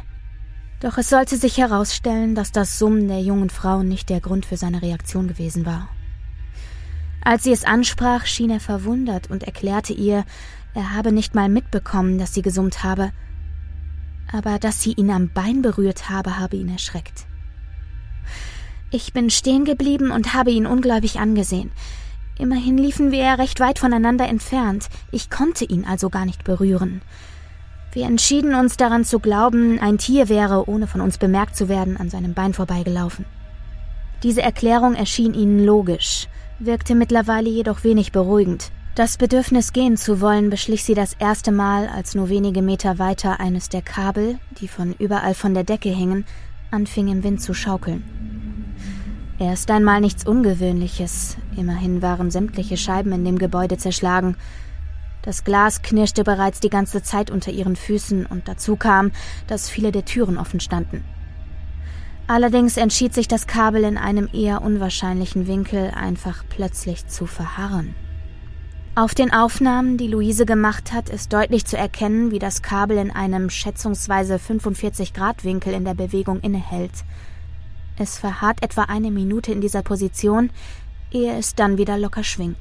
Doch 0.80 0.98
es 0.98 1.08
sollte 1.08 1.36
sich 1.36 1.56
herausstellen, 1.56 2.34
dass 2.34 2.52
das 2.52 2.78
Summen 2.78 3.08
der 3.08 3.20
jungen 3.20 3.50
Frau 3.50 3.82
nicht 3.82 4.10
der 4.10 4.20
Grund 4.20 4.44
für 4.44 4.56
seine 4.56 4.82
Reaktion 4.82 5.26
gewesen 5.26 5.64
war. 5.64 5.88
Als 7.22 7.44
sie 7.44 7.52
es 7.52 7.64
ansprach, 7.64 8.26
schien 8.26 8.50
er 8.50 8.60
verwundert 8.60 9.30
und 9.30 9.42
erklärte 9.42 9.92
ihr, 9.92 10.24
er 10.74 10.94
habe 10.94 11.10
nicht 11.10 11.34
mal 11.34 11.48
mitbekommen, 11.48 12.18
dass 12.18 12.34
sie 12.34 12.42
gesummt 12.42 12.84
habe, 12.84 13.10
aber 14.30 14.58
dass 14.58 14.82
sie 14.82 14.92
ihn 14.92 15.10
am 15.10 15.30
Bein 15.32 15.62
berührt 15.62 16.10
habe, 16.10 16.38
habe 16.38 16.56
ihn 16.56 16.68
erschreckt. 16.68 17.26
Ich 18.90 19.12
bin 19.12 19.30
stehen 19.30 19.64
geblieben 19.64 20.10
und 20.10 20.34
habe 20.34 20.50
ihn 20.50 20.66
ungläubig 20.66 21.18
angesehen. 21.18 21.72
Immerhin 22.38 22.76
liefen 22.76 23.10
wir 23.10 23.20
ja 23.20 23.34
recht 23.34 23.58
weit 23.60 23.78
voneinander 23.78 24.28
entfernt, 24.28 24.88
ich 25.10 25.30
konnte 25.30 25.64
ihn 25.64 25.84
also 25.84 26.10
gar 26.10 26.26
nicht 26.26 26.44
berühren. 26.44 27.00
Wir 27.96 28.04
entschieden 28.04 28.54
uns 28.54 28.76
daran 28.76 29.06
zu 29.06 29.20
glauben, 29.20 29.78
ein 29.78 29.96
Tier 29.96 30.28
wäre, 30.28 30.68
ohne 30.68 30.86
von 30.86 31.00
uns 31.00 31.16
bemerkt 31.16 31.56
zu 31.56 31.70
werden, 31.70 31.96
an 31.96 32.10
seinem 32.10 32.34
Bein 32.34 32.52
vorbeigelaufen. 32.52 33.24
Diese 34.22 34.42
Erklärung 34.42 34.94
erschien 34.94 35.32
ihnen 35.32 35.64
logisch, 35.64 36.28
wirkte 36.58 36.94
mittlerweile 36.94 37.48
jedoch 37.48 37.84
wenig 37.84 38.12
beruhigend. 38.12 38.70
Das 38.96 39.16
Bedürfnis 39.16 39.72
gehen 39.72 39.96
zu 39.96 40.20
wollen 40.20 40.50
beschlich 40.50 40.84
sie 40.84 40.92
das 40.92 41.14
erste 41.14 41.52
Mal, 41.52 41.88
als 41.88 42.14
nur 42.14 42.28
wenige 42.28 42.60
Meter 42.60 42.98
weiter 42.98 43.40
eines 43.40 43.70
der 43.70 43.80
Kabel, 43.80 44.38
die 44.60 44.68
von 44.68 44.94
überall 44.98 45.32
von 45.32 45.54
der 45.54 45.64
Decke 45.64 45.88
hingen, 45.88 46.26
anfing 46.70 47.08
im 47.08 47.24
Wind 47.24 47.40
zu 47.40 47.54
schaukeln. 47.54 48.04
Erst 49.38 49.70
einmal 49.70 50.02
nichts 50.02 50.26
Ungewöhnliches, 50.26 51.38
immerhin 51.56 52.02
waren 52.02 52.30
sämtliche 52.30 52.76
Scheiben 52.76 53.12
in 53.12 53.24
dem 53.24 53.38
Gebäude 53.38 53.78
zerschlagen, 53.78 54.36
das 55.26 55.42
Glas 55.42 55.82
knirschte 55.82 56.22
bereits 56.22 56.60
die 56.60 56.70
ganze 56.70 57.02
Zeit 57.02 57.32
unter 57.32 57.50
ihren 57.50 57.74
Füßen 57.74 58.24
und 58.26 58.46
dazu 58.46 58.76
kam, 58.76 59.10
dass 59.48 59.68
viele 59.68 59.90
der 59.90 60.04
Türen 60.04 60.38
offen 60.38 60.60
standen. 60.60 61.04
Allerdings 62.28 62.76
entschied 62.76 63.12
sich 63.12 63.26
das 63.26 63.48
Kabel 63.48 63.82
in 63.82 63.98
einem 63.98 64.28
eher 64.32 64.62
unwahrscheinlichen 64.62 65.48
Winkel 65.48 65.90
einfach 65.90 66.44
plötzlich 66.48 67.08
zu 67.08 67.26
verharren. 67.26 67.96
Auf 68.94 69.14
den 69.14 69.32
Aufnahmen, 69.32 69.98
die 69.98 70.06
Luise 70.06 70.46
gemacht 70.46 70.92
hat, 70.92 71.08
ist 71.08 71.32
deutlich 71.32 71.66
zu 71.66 71.76
erkennen, 71.76 72.30
wie 72.30 72.38
das 72.38 72.62
Kabel 72.62 72.96
in 72.96 73.10
einem 73.10 73.50
schätzungsweise 73.50 74.38
45 74.38 75.12
Grad 75.12 75.44
Winkel 75.44 75.74
in 75.74 75.84
der 75.84 75.94
Bewegung 75.94 76.40
innehält. 76.40 77.04
Es 77.98 78.16
verharrt 78.16 78.62
etwa 78.62 78.82
eine 78.82 79.10
Minute 79.10 79.50
in 79.50 79.60
dieser 79.60 79.82
Position, 79.82 80.50
ehe 81.10 81.36
es 81.36 81.56
dann 81.56 81.78
wieder 81.78 81.98
locker 81.98 82.22
schwingt. 82.22 82.56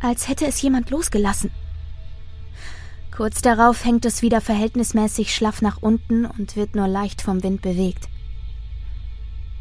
Als 0.00 0.28
hätte 0.28 0.46
es 0.46 0.60
jemand 0.60 0.90
losgelassen, 0.90 1.50
Kurz 3.18 3.42
darauf 3.42 3.84
hängt 3.84 4.04
es 4.04 4.22
wieder 4.22 4.40
verhältnismäßig 4.40 5.34
schlaff 5.34 5.60
nach 5.60 5.78
unten 5.82 6.24
und 6.24 6.54
wird 6.54 6.76
nur 6.76 6.86
leicht 6.86 7.20
vom 7.20 7.42
Wind 7.42 7.62
bewegt. 7.62 8.08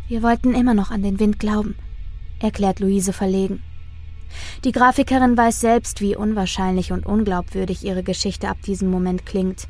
Wir 0.07 0.21
wollten 0.21 0.53
immer 0.53 0.75
noch 0.75 0.91
an 0.91 1.01
den 1.01 1.19
Wind 1.19 1.39
glauben, 1.39 1.75
erklärt 2.39 2.79
Luise 2.79 3.13
verlegen. 3.13 3.63
Die 4.63 4.71
Grafikerin 4.71 5.35
weiß 5.35 5.59
selbst, 5.59 6.01
wie 6.01 6.15
unwahrscheinlich 6.15 6.91
und 6.91 7.07
unglaubwürdig 7.07 7.83
ihre 7.83 8.03
Geschichte 8.03 8.47
ab 8.47 8.61
diesem 8.61 8.91
Moment 8.91 9.25
klingt. 9.25 9.67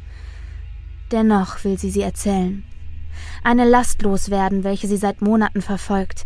Dennoch 1.13 1.63
will 1.63 1.79
sie 1.79 1.89
sie 1.89 2.01
erzählen. 2.01 2.65
Eine 3.41 3.63
Last 3.63 4.01
loswerden, 4.01 4.65
welche 4.65 4.89
sie 4.89 4.97
seit 4.97 5.21
Monaten 5.21 5.61
verfolgt. 5.61 6.25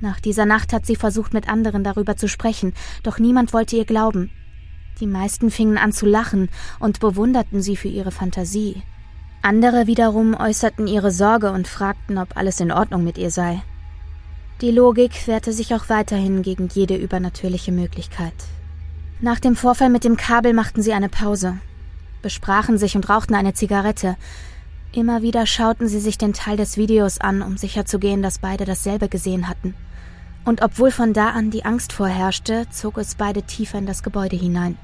Nach 0.00 0.18
dieser 0.18 0.46
Nacht 0.46 0.72
hat 0.72 0.86
sie 0.86 0.96
versucht, 0.96 1.34
mit 1.34 1.46
anderen 1.46 1.84
darüber 1.84 2.16
zu 2.16 2.26
sprechen, 2.26 2.72
doch 3.02 3.18
niemand 3.18 3.52
wollte 3.52 3.76
ihr 3.76 3.84
glauben. 3.84 4.30
Die 5.00 5.06
meisten 5.06 5.50
fingen 5.50 5.78
an 5.78 5.92
zu 5.92 6.04
lachen 6.04 6.50
und 6.78 7.00
bewunderten 7.00 7.62
sie 7.62 7.76
für 7.76 7.88
ihre 7.88 8.10
Fantasie. 8.10 8.82
Andere 9.40 9.86
wiederum 9.86 10.34
äußerten 10.34 10.86
ihre 10.86 11.10
Sorge 11.10 11.52
und 11.52 11.66
fragten, 11.66 12.18
ob 12.18 12.36
alles 12.36 12.60
in 12.60 12.70
Ordnung 12.70 13.02
mit 13.02 13.16
ihr 13.16 13.30
sei. 13.30 13.62
Die 14.60 14.70
Logik 14.70 15.26
wehrte 15.26 15.54
sich 15.54 15.74
auch 15.74 15.88
weiterhin 15.88 16.42
gegen 16.42 16.68
jede 16.68 16.96
übernatürliche 16.96 17.72
Möglichkeit. 17.72 18.34
Nach 19.22 19.40
dem 19.40 19.56
Vorfall 19.56 19.88
mit 19.88 20.04
dem 20.04 20.18
Kabel 20.18 20.52
machten 20.52 20.82
sie 20.82 20.92
eine 20.92 21.08
Pause, 21.08 21.56
besprachen 22.20 22.76
sich 22.76 22.94
und 22.94 23.08
rauchten 23.08 23.34
eine 23.34 23.54
Zigarette. 23.54 24.16
Immer 24.92 25.22
wieder 25.22 25.46
schauten 25.46 25.88
sie 25.88 26.00
sich 26.00 26.18
den 26.18 26.34
Teil 26.34 26.58
des 26.58 26.76
Videos 26.76 27.18
an, 27.18 27.40
um 27.40 27.56
sicherzugehen, 27.56 28.20
dass 28.20 28.38
beide 28.38 28.66
dasselbe 28.66 29.08
gesehen 29.08 29.48
hatten. 29.48 29.74
Und 30.44 30.60
obwohl 30.60 30.90
von 30.90 31.14
da 31.14 31.30
an 31.30 31.50
die 31.50 31.64
Angst 31.64 31.94
vorherrschte, 31.94 32.66
zog 32.70 32.98
es 32.98 33.14
beide 33.14 33.42
tiefer 33.44 33.78
in 33.78 33.86
das 33.86 34.02
Gebäude 34.02 34.36
hinein. 34.36 34.76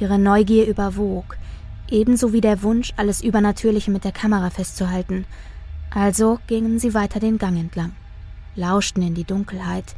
Ihre 0.00 0.18
Neugier 0.18 0.66
überwog, 0.66 1.36
ebenso 1.88 2.32
wie 2.32 2.40
der 2.40 2.62
Wunsch, 2.62 2.92
alles 2.96 3.22
Übernatürliche 3.22 3.90
mit 3.90 4.04
der 4.04 4.12
Kamera 4.12 4.50
festzuhalten. 4.50 5.26
Also 5.90 6.38
gingen 6.46 6.78
sie 6.78 6.94
weiter 6.94 7.20
den 7.20 7.38
Gang 7.38 7.58
entlang 7.58 7.92
lauschten 8.56 9.02
in 9.02 9.14
die 9.14 9.24
Dunkelheit, 9.24 9.94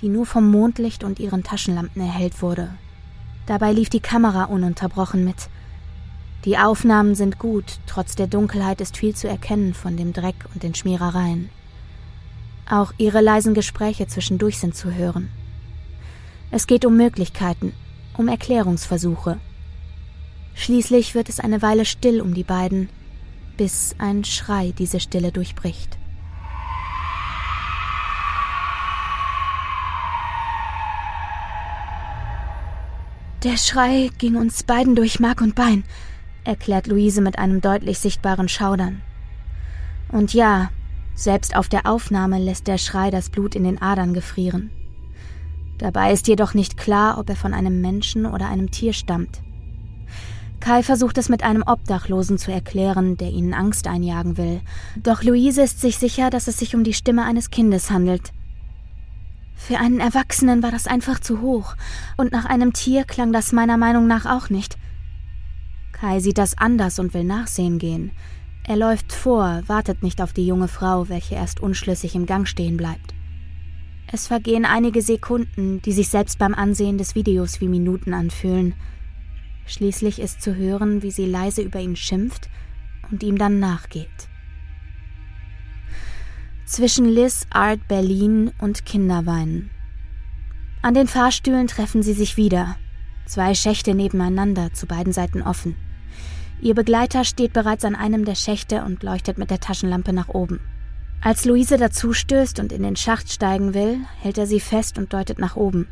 die 0.00 0.08
nur 0.08 0.26
vom 0.26 0.50
Mondlicht 0.50 1.04
und 1.04 1.18
ihren 1.18 1.42
Taschenlampen 1.42 2.02
erhellt 2.02 2.42
wurde. 2.42 2.70
Dabei 3.46 3.72
lief 3.72 3.90
die 3.90 4.00
Kamera 4.00 4.44
ununterbrochen 4.44 5.24
mit. 5.24 5.48
Die 6.44 6.58
Aufnahmen 6.58 7.14
sind 7.14 7.38
gut, 7.38 7.78
trotz 7.86 8.14
der 8.14 8.26
Dunkelheit 8.26 8.80
ist 8.80 8.96
viel 8.96 9.14
zu 9.14 9.28
erkennen 9.28 9.74
von 9.74 9.96
dem 9.96 10.12
Dreck 10.12 10.36
und 10.54 10.62
den 10.62 10.74
Schmierereien. 10.74 11.50
Auch 12.70 12.92
ihre 12.98 13.20
leisen 13.20 13.54
Gespräche 13.54 14.06
zwischendurch 14.06 14.58
sind 14.58 14.76
zu 14.76 14.94
hören. 14.94 15.30
Es 16.50 16.66
geht 16.66 16.84
um 16.84 16.96
Möglichkeiten, 16.96 17.72
um 18.18 18.28
Erklärungsversuche. 18.28 19.38
Schließlich 20.54 21.14
wird 21.14 21.28
es 21.28 21.40
eine 21.40 21.62
Weile 21.62 21.84
still 21.84 22.20
um 22.20 22.34
die 22.34 22.44
beiden, 22.44 22.88
bis 23.56 23.94
ein 23.98 24.24
Schrei 24.24 24.74
diese 24.76 25.00
Stille 25.00 25.32
durchbricht. 25.32 25.96
Der 33.44 33.56
Schrei 33.56 34.10
ging 34.18 34.34
uns 34.34 34.64
beiden 34.64 34.96
durch 34.96 35.20
Mark 35.20 35.40
und 35.40 35.54
Bein, 35.54 35.84
erklärt 36.42 36.88
Luise 36.88 37.20
mit 37.20 37.38
einem 37.38 37.60
deutlich 37.60 38.00
sichtbaren 38.00 38.48
Schaudern. 38.48 39.00
Und 40.10 40.34
ja, 40.34 40.70
selbst 41.14 41.54
auf 41.54 41.68
der 41.68 41.86
Aufnahme 41.86 42.38
lässt 42.38 42.66
der 42.66 42.78
Schrei 42.78 43.12
das 43.12 43.30
Blut 43.30 43.54
in 43.54 43.62
den 43.62 43.80
Adern 43.80 44.12
gefrieren. 44.12 44.72
Dabei 45.78 46.12
ist 46.12 46.28
jedoch 46.28 46.54
nicht 46.54 46.76
klar, 46.76 47.18
ob 47.18 47.28
er 47.28 47.36
von 47.36 47.54
einem 47.54 47.80
Menschen 47.80 48.26
oder 48.26 48.48
einem 48.48 48.70
Tier 48.70 48.92
stammt. 48.92 49.40
Kai 50.60 50.82
versucht 50.82 51.18
es 51.18 51.28
mit 51.28 51.44
einem 51.44 51.62
Obdachlosen 51.64 52.36
zu 52.36 52.50
erklären, 52.50 53.16
der 53.16 53.30
ihnen 53.30 53.54
Angst 53.54 53.86
einjagen 53.86 54.36
will. 54.36 54.60
Doch 54.96 55.22
Luise 55.22 55.62
ist 55.62 55.80
sich 55.80 55.98
sicher, 55.98 56.30
dass 56.30 56.48
es 56.48 56.58
sich 56.58 56.74
um 56.74 56.82
die 56.82 56.94
Stimme 56.94 57.24
eines 57.24 57.50
Kindes 57.50 57.90
handelt. 57.90 58.32
Für 59.54 59.78
einen 59.78 60.00
Erwachsenen 60.00 60.62
war 60.62 60.70
das 60.70 60.86
einfach 60.86 61.20
zu 61.20 61.40
hoch, 61.40 61.74
und 62.16 62.32
nach 62.32 62.44
einem 62.44 62.72
Tier 62.72 63.04
klang 63.04 63.32
das 63.32 63.52
meiner 63.52 63.76
Meinung 63.76 64.06
nach 64.06 64.26
auch 64.26 64.50
nicht. 64.50 64.78
Kai 65.92 66.20
sieht 66.20 66.38
das 66.38 66.58
anders 66.58 66.98
und 66.98 67.14
will 67.14 67.24
nachsehen 67.24 67.78
gehen. 67.78 68.12
Er 68.64 68.76
läuft 68.76 69.12
vor, 69.12 69.62
wartet 69.66 70.02
nicht 70.02 70.20
auf 70.20 70.32
die 70.32 70.46
junge 70.46 70.68
Frau, 70.68 71.08
welche 71.08 71.34
erst 71.34 71.60
unschlüssig 71.60 72.14
im 72.14 72.26
Gang 72.26 72.46
stehen 72.46 72.76
bleibt. 72.76 73.14
Es 74.10 74.26
vergehen 74.26 74.64
einige 74.64 75.02
Sekunden, 75.02 75.82
die 75.82 75.92
sich 75.92 76.08
selbst 76.08 76.38
beim 76.38 76.54
Ansehen 76.54 76.98
des 76.98 77.14
Videos 77.14 77.60
wie 77.60 77.68
Minuten 77.68 78.14
anfühlen. 78.14 78.74
Schließlich 79.66 80.18
ist 80.18 80.40
zu 80.40 80.56
hören, 80.56 81.02
wie 81.02 81.10
sie 81.10 81.26
leise 81.26 81.62
über 81.62 81.80
ihn 81.80 81.96
schimpft 81.96 82.48
und 83.10 83.22
ihm 83.22 83.36
dann 83.36 83.58
nachgeht 83.58 84.28
zwischen 86.68 87.06
Liz 87.06 87.46
Art 87.50 87.88
Berlin 87.88 88.52
und 88.58 88.84
Kinderweinen. 88.84 89.70
An 90.82 90.92
den 90.92 91.06
Fahrstühlen 91.06 91.66
treffen 91.66 92.02
sie 92.02 92.12
sich 92.12 92.36
wieder. 92.36 92.76
Zwei 93.24 93.54
Schächte 93.54 93.94
nebeneinander, 93.94 94.72
zu 94.74 94.86
beiden 94.86 95.12
Seiten 95.12 95.42
offen. 95.42 95.76
Ihr 96.60 96.74
Begleiter 96.74 97.24
steht 97.24 97.54
bereits 97.54 97.84
an 97.84 97.94
einem 97.94 98.26
der 98.26 98.34
Schächte 98.34 98.84
und 98.84 99.02
leuchtet 99.02 99.38
mit 99.38 99.50
der 99.50 99.60
Taschenlampe 99.60 100.12
nach 100.12 100.28
oben. 100.28 100.60
Als 101.20 101.44
Luise 101.44 101.76
dazustößt 101.76 102.60
und 102.60 102.72
in 102.72 102.82
den 102.82 102.96
Schacht 102.96 103.30
steigen 103.32 103.74
will, 103.74 103.98
hält 104.20 104.38
er 104.38 104.46
sie 104.46 104.60
fest 104.60 104.98
und 104.98 105.12
deutet 105.12 105.38
nach 105.38 105.56
oben. 105.56 105.88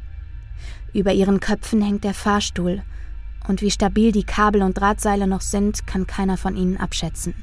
Über 0.93 1.13
ihren 1.13 1.41
Köpfen 1.41 1.83
hängt 1.83 2.05
der 2.05 2.15
Fahrstuhl, 2.15 2.83
und 3.49 3.61
wie 3.61 3.71
stabil 3.71 4.13
die 4.13 4.25
Kabel 4.25 4.63
und 4.63 4.79
Drahtseile 4.79 5.27
noch 5.27 5.41
sind, 5.41 5.87
kann 5.87 6.07
keiner 6.07 6.37
von 6.37 6.57
ihnen 6.57 6.77
abschätzen. 6.79 7.35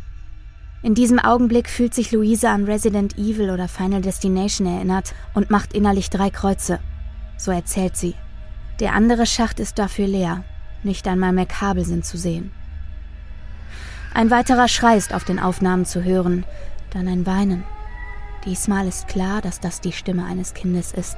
In 0.81 0.95
diesem 0.95 1.19
Augenblick 1.19 1.69
fühlt 1.69 1.93
sich 1.93 2.11
Luisa 2.11 2.53
an 2.53 2.65
Resident 2.65 3.17
Evil 3.17 3.51
oder 3.51 3.69
Final 3.69 4.01
Destination 4.01 4.67
erinnert 4.67 5.13
und 5.33 5.49
macht 5.49 5.73
innerlich 5.73 6.09
drei 6.09 6.29
Kreuze. 6.29 6.79
So 7.37 7.51
erzählt 7.51 7.95
sie. 7.95 8.15
Der 8.79 8.93
andere 8.93 9.25
Schacht 9.25 9.59
ist 9.61 9.79
dafür 9.79 10.07
leer. 10.07 10.43
Nicht 10.83 11.07
einmal 11.07 11.31
mehr 11.31 11.45
Kabel 11.45 11.85
sind 11.85 12.05
zu 12.05 12.17
sehen. 12.17 12.51
Ein 14.13 14.29
weiterer 14.29 14.67
Schrei 14.67 14.97
ist 14.97 15.13
auf 15.13 15.23
den 15.23 15.39
Aufnahmen 15.39 15.85
zu 15.85 16.03
hören, 16.03 16.43
dann 16.91 17.07
ein 17.07 17.25
Weinen. 17.25 17.63
Diesmal 18.45 18.87
ist 18.87 19.07
klar, 19.07 19.41
dass 19.41 19.59
das 19.59 19.79
die 19.79 19.93
Stimme 19.93 20.25
eines 20.25 20.53
Kindes 20.53 20.91
ist. 20.91 21.17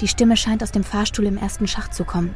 Die 0.00 0.08
Stimme 0.08 0.36
scheint 0.36 0.62
aus 0.62 0.72
dem 0.72 0.84
Fahrstuhl 0.84 1.26
im 1.26 1.38
ersten 1.38 1.68
Schacht 1.68 1.94
zu 1.94 2.04
kommen. 2.04 2.34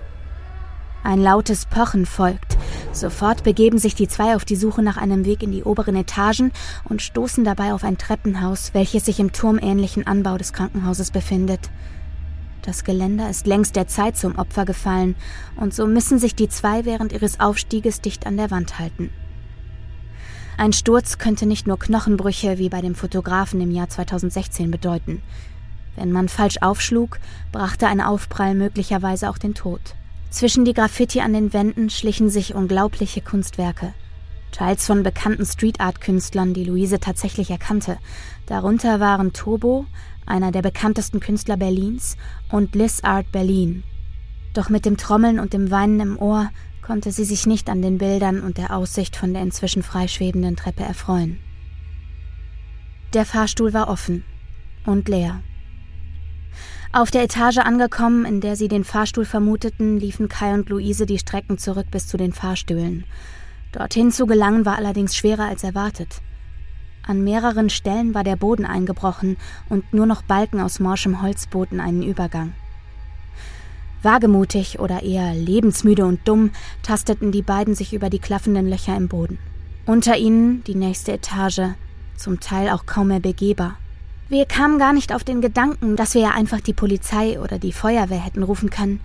Ein 1.03 1.21
lautes 1.21 1.67
Pochen 1.67 2.07
folgt. 2.07 2.57
Sofort 2.93 3.43
begeben 3.43 3.79
sich 3.79 3.95
die 3.95 4.09
zwei 4.09 4.37
auf 4.37 4.45
die 4.45 4.57
Suche 4.57 4.83
nach 4.83 4.97
einem 4.97 5.25
Weg 5.25 5.43
in 5.43 5.51
die 5.51 5.65
oberen 5.65 5.97
Etagen 5.97 6.53
und 6.85 7.03
stoßen 7.03 7.45
dabei 7.45 7.73
auf 7.73 7.85
ein 7.85 7.99
Treppenhaus, 7.99 8.75
welches 8.75 9.07
sich 9.07 9.19
im 9.19 9.33
turmähnlichen 9.33 10.07
Anbau 10.07 10.37
des 10.37 10.53
Krankenhauses 10.53 11.11
befindet. 11.11 11.71
Das 12.63 12.85
Geländer 12.85 13.31
ist 13.31 13.47
längst 13.47 13.77
der 13.77 13.89
Zeit 13.89 14.17
zum 14.17 14.37
Opfer 14.37 14.67
gefallen, 14.67 15.17
und 15.57 15.73
so 15.73 15.87
müssen 15.87 16.19
sich 16.19 16.35
die 16.35 16.49
zwei 16.49 16.85
während 16.85 17.13
ihres 17.13 17.41
Aufstieges 17.41 18.03
dicht 18.03 18.27
an 18.27 18.37
der 18.37 18.51
Wand 18.51 18.79
halten. 18.79 19.11
Ein 20.61 20.75
Sturz 20.75 21.17
könnte 21.17 21.47
nicht 21.47 21.67
nur 21.67 21.79
Knochenbrüche 21.79 22.59
wie 22.59 22.69
bei 22.69 22.83
dem 22.83 22.95
Fotografen 22.95 23.63
im 23.63 23.71
Jahr 23.71 23.89
2016 23.89 24.71
bedeuten. 24.71 25.23
Wenn 25.97 26.13
man 26.13 26.29
falsch 26.29 26.59
aufschlug, 26.61 27.19
brachte 27.51 27.87
ein 27.87 28.03
Aufprall 28.03 28.55
möglicherweise 28.55 29.31
auch 29.31 29.39
den 29.39 29.55
Tod. 29.55 29.81
Zwischen 30.29 30.67
die 30.67 30.75
Graffiti 30.75 31.23
an 31.23 31.33
den 31.33 31.55
Wänden 31.55 31.89
schlichen 31.89 32.29
sich 32.29 32.55
unglaubliche 32.55 33.23
Kunstwerke. 33.23 33.95
Teils 34.53 34.85
von 34.85 35.03
bekannten 35.03 35.47
Street 35.47 35.81
Art 35.81 36.03
Künstlern, 36.03 36.53
die 36.53 36.65
Luise 36.65 37.01
tatsächlich 37.01 37.51
erkannte. 37.51 37.97
Darunter 38.45 39.01
waren 39.01 39.33
Turbo, 39.33 39.87
einer 40.27 40.53
der 40.53 40.61
bekanntesten 40.61 41.21
Künstler 41.21 41.57
Berlins, 41.57 42.19
und 42.51 42.75
Liz 42.75 43.01
Art 43.03 43.33
Berlin. 43.33 43.83
Doch 44.53 44.69
mit 44.69 44.85
dem 44.85 44.99
Trommeln 44.99 45.41
und 45.41 45.55
dem 45.55 45.71
Weinen 45.71 46.01
im 46.01 46.19
Ohr 46.19 46.51
konnte 46.91 47.13
sie 47.13 47.25
sich 47.25 47.47
nicht 47.47 47.71
an 47.71 47.83
den 47.83 47.99
Bildern 47.99 48.41
und 48.41 48.59
der 48.59 48.75
Aussicht 48.77 49.15
von 49.15 49.33
der 49.33 49.43
inzwischen 49.43 49.85
freischwebenden 49.85 50.57
Treppe 50.57 50.83
erfreuen. 50.83 51.39
Der 53.15 53.25
Fahrstuhl 53.25 53.73
war 53.73 53.89
offen 53.89 54.25
und 54.87 55.09
leer. 55.09 55.41
Auf 56.91 57.13
der 57.13 57.23
Etage 57.23 57.59
angekommen, 57.59 58.25
in 58.25 58.41
der 58.41 58.57
sie 58.57 58.67
den 58.67 58.83
Fahrstuhl 58.83 59.25
vermuteten, 59.25 60.01
liefen 60.01 60.29
Kai 60.29 60.53
und 60.53 60.69
Luise 60.69 61.07
die 61.07 61.21
Strecken 61.21 61.59
zurück 61.59 61.87
bis 61.93 62.09
zu 62.09 62.17
den 62.17 62.33
Fahrstühlen. 62.33 63.05
Dorthin 63.71 64.11
zu 64.11 64.27
gelangen 64.27 64.67
war 64.67 64.77
allerdings 64.77 65.15
schwerer 65.15 65.45
als 65.45 65.63
erwartet. 65.63 66.21
An 67.07 67.23
mehreren 67.23 67.71
Stellen 67.71 68.15
war 68.15 68.25
der 68.25 68.35
Boden 68.35 68.67
eingebrochen 68.67 69.37
und 69.69 69.95
nur 69.95 70.07
noch 70.07 70.23
Balken 70.23 70.61
aus 70.61 70.81
morschem 70.81 71.23
Holz 71.23 71.47
boten 71.47 71.79
einen 71.79 72.03
Übergang. 72.03 72.53
Wagemutig 74.03 74.79
oder 74.79 75.03
eher 75.03 75.35
lebensmüde 75.35 76.07
und 76.07 76.27
dumm 76.27 76.51
tasteten 76.83 77.33
die 77.33 77.43
beiden 77.43 77.75
sich 77.75 77.93
über 77.93 78.09
die 78.09 78.19
klaffenden 78.19 78.69
Löcher 78.69 78.97
im 78.97 79.09
Boden. 79.09 79.39
Unter 79.87 80.17
ihnen 80.17 80.65
die 80.65 80.75
nächste 80.75 81.13
Etage, 81.13 81.75
zum 82.17 82.41
Teil 82.41 82.71
auch 82.71 82.87
kaum 82.87 83.09
mehr 83.09 83.21
begehbar. 83.21 83.77
Wir 84.29 84.47
kamen 84.47 84.79
gar 84.79 84.93
nicht 84.93 85.13
auf 85.13 85.25
den 85.25 85.41
Gedanken, 85.41 85.97
dass 85.97 86.15
wir 86.15 86.23
ja 86.23 86.31
einfach 86.31 86.61
die 86.61 86.73
Polizei 86.73 87.41
oder 87.41 87.59
die 87.59 87.73
Feuerwehr 87.73 88.25
hätten 88.25 88.43
rufen 88.43 88.71
können, 88.71 89.01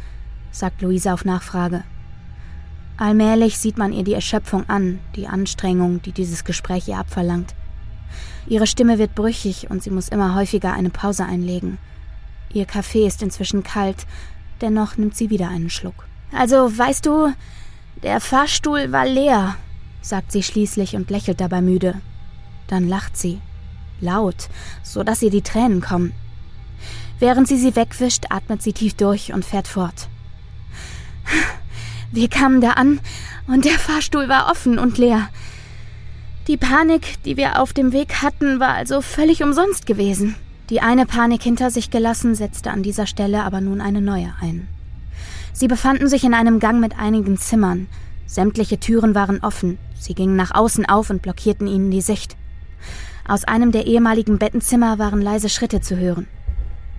sagt 0.52 0.82
Luisa 0.82 1.14
auf 1.14 1.26
Nachfrage. 1.26 1.84
Allmählich 2.98 3.58
sieht 3.58 3.78
man 3.78 3.92
ihr 3.92 4.04
die 4.04 4.14
Erschöpfung 4.14 4.70
an, 4.70 5.00
die 5.16 5.28
Anstrengung, 5.28 6.02
die 6.02 6.12
dieses 6.14 6.46
Gespräch 6.46 6.88
ihr 6.88 6.98
abverlangt. 6.98 7.56
Ihre 8.48 8.68
Stimme 8.68 9.00
wird 9.00 9.16
brüchig 9.16 9.70
und 9.70 9.84
sie 9.84 9.90
muss 9.90 10.08
immer 10.08 10.36
häufiger 10.36 10.74
eine 10.74 10.92
Pause 10.92 11.26
einlegen. 11.26 11.78
Ihr 12.54 12.66
Kaffee 12.66 13.06
ist 13.06 13.22
inzwischen 13.22 13.64
kalt, 13.64 14.06
dennoch 14.62 14.98
nimmt 14.98 15.16
sie 15.16 15.30
wieder 15.30 15.50
einen 15.50 15.70
Schluck. 15.70 16.08
Also, 16.32 16.78
weißt 16.78 17.06
du, 17.06 17.34
der 18.04 18.20
Fahrstuhl 18.20 18.92
war 18.92 19.06
leer, 19.06 19.56
sagt 20.02 20.32
sie 20.32 20.44
schließlich 20.44 20.96
und 20.96 21.10
lächelt 21.10 21.42
dabei 21.42 21.62
müde. 21.62 22.02
Dann 22.68 22.88
lacht 22.88 23.18
sie. 23.18 23.40
Laut, 24.02 24.50
so 24.84 25.04
dass 25.04 25.22
ihr 25.22 25.30
die 25.30 25.42
Tränen 25.42 25.82
kommen. 25.82 26.14
Während 27.20 27.48
sie 27.48 27.58
sie 27.58 27.76
wegwischt, 27.76 28.26
atmet 28.30 28.62
sie 28.62 28.74
tief 28.74 28.94
durch 28.96 29.32
und 29.32 29.46
fährt 29.46 29.68
fort. 29.68 30.10
Wir 32.12 32.30
kamen 32.30 32.62
da 32.62 32.72
an 32.72 33.00
und 33.48 33.66
der 33.66 33.80
Fahrstuhl 33.80 34.28
war 34.28 34.52
offen 34.52 34.80
und 34.80 34.98
leer. 34.98 35.30
Die 36.48 36.58
Panik, 36.58 37.24
die 37.24 37.38
wir 37.38 37.60
auf 37.60 37.74
dem 37.74 37.92
Weg 37.92 38.22
hatten, 38.22 38.60
war 38.60 38.76
also 38.76 39.02
völlig 39.02 39.42
umsonst 39.42 39.86
gewesen. 39.86 40.36
Die 40.70 40.82
eine 40.82 41.06
Panik 41.06 41.44
hinter 41.44 41.70
sich 41.70 41.92
gelassen, 41.92 42.34
setzte 42.34 42.72
an 42.72 42.82
dieser 42.82 43.06
Stelle 43.06 43.44
aber 43.44 43.62
nun 43.62 43.82
eine 43.82 44.02
neue 44.02 44.34
ein. 44.42 44.68
Sie 45.54 45.68
befanden 45.68 46.08
sich 46.08 46.24
in 46.24 46.34
einem 46.34 46.60
Gang 46.60 46.80
mit 46.80 46.98
einigen 46.98 47.38
Zimmern. 47.38 47.88
Sämtliche 48.26 48.80
Türen 48.80 49.14
waren 49.14 49.42
offen, 49.42 49.78
sie 49.98 50.16
gingen 50.16 50.36
nach 50.36 50.54
außen 50.56 50.86
auf 50.86 51.10
und 51.10 51.22
blockierten 51.22 51.68
ihnen 51.68 51.92
die 51.92 52.02
Sicht. 52.02 52.36
Aus 53.28 53.44
einem 53.44 53.72
der 53.72 53.86
ehemaligen 53.86 54.40
Bettenzimmer 54.40 55.00
waren 55.00 55.22
leise 55.22 55.50
Schritte 55.50 55.82
zu 55.82 55.98
hören. 55.98 56.28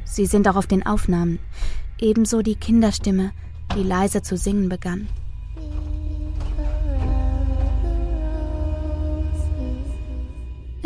Sie 0.05 0.27
sind 0.27 0.47
auch 0.49 0.57
auf 0.57 0.67
den 0.67 0.87
Aufnahmen. 0.87 1.41
Ebenso 1.99 2.43
die 2.43 2.55
Kinderstimme, 2.55 3.33
die 3.77 3.83
leise 3.83 4.23
zu 4.23 4.37
singen 4.37 4.69
begann. 4.69 5.09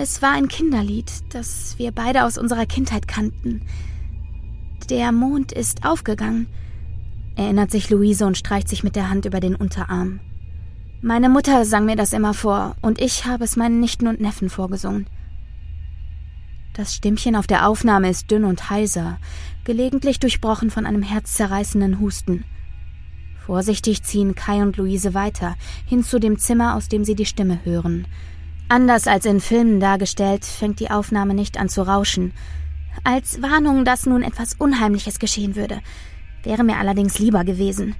Es 0.02 0.22
war 0.22 0.32
ein 0.32 0.48
Kinderlied, 0.48 1.12
das 1.28 1.74
wir 1.76 1.92
beide 1.92 2.24
aus 2.24 2.38
unserer 2.38 2.64
Kindheit 2.64 3.06
kannten. 3.06 3.60
Der 4.88 5.12
Mond 5.12 5.52
ist 5.52 5.84
aufgegangen, 5.84 6.46
erinnert 7.36 7.70
sich 7.70 7.90
Luise 7.90 8.24
und 8.24 8.38
streicht 8.38 8.66
sich 8.66 8.82
mit 8.82 8.96
der 8.96 9.10
Hand 9.10 9.26
über 9.26 9.40
den 9.40 9.54
Unterarm. 9.54 10.20
Meine 11.02 11.28
Mutter 11.28 11.66
sang 11.66 11.84
mir 11.84 11.96
das 11.96 12.14
immer 12.14 12.32
vor, 12.32 12.76
und 12.80 12.98
ich 12.98 13.26
habe 13.26 13.44
es 13.44 13.56
meinen 13.56 13.78
Nichten 13.78 14.06
und 14.06 14.22
Neffen 14.22 14.48
vorgesungen. 14.48 15.06
Das 16.72 16.94
Stimmchen 16.94 17.36
auf 17.36 17.46
der 17.46 17.68
Aufnahme 17.68 18.08
ist 18.08 18.30
dünn 18.30 18.46
und 18.46 18.70
heiser, 18.70 19.18
gelegentlich 19.64 20.18
durchbrochen 20.18 20.70
von 20.70 20.86
einem 20.86 21.02
herzzerreißenden 21.02 22.00
Husten. 22.00 22.44
Vorsichtig 23.44 24.02
ziehen 24.02 24.34
Kai 24.34 24.62
und 24.62 24.78
Luise 24.78 25.12
weiter, 25.12 25.56
hin 25.84 26.02
zu 26.02 26.18
dem 26.18 26.38
Zimmer, 26.38 26.74
aus 26.74 26.88
dem 26.88 27.04
sie 27.04 27.14
die 27.14 27.26
Stimme 27.26 27.60
hören. 27.64 28.06
Anders 28.70 29.06
als 29.06 29.26
in 29.26 29.40
Filmen 29.40 29.80
dargestellt, 29.80 30.46
fängt 30.46 30.80
die 30.80 30.90
Aufnahme 30.90 31.34
nicht 31.34 31.58
an 31.58 31.68
zu 31.68 31.82
rauschen. 31.82 32.32
Als 33.04 33.42
Warnung, 33.42 33.84
dass 33.84 34.06
nun 34.06 34.22
etwas 34.22 34.54
Unheimliches 34.54 35.18
geschehen 35.18 35.56
würde. 35.56 35.80
Wäre 36.42 36.64
mir 36.64 36.78
allerdings 36.78 37.18
lieber 37.18 37.44
gewesen. 37.44 37.94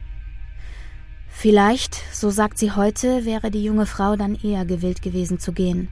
Vielleicht, 1.29 2.01
so 2.15 2.31
sagt 2.31 2.57
sie 2.57 2.73
heute, 2.73 3.27
wäre 3.27 3.51
die 3.51 3.63
junge 3.63 3.85
Frau 3.85 4.17
dann 4.17 4.35
eher 4.35 4.65
gewillt 4.65 5.03
gewesen 5.03 5.39
zu 5.39 5.53
gehen 5.53 5.89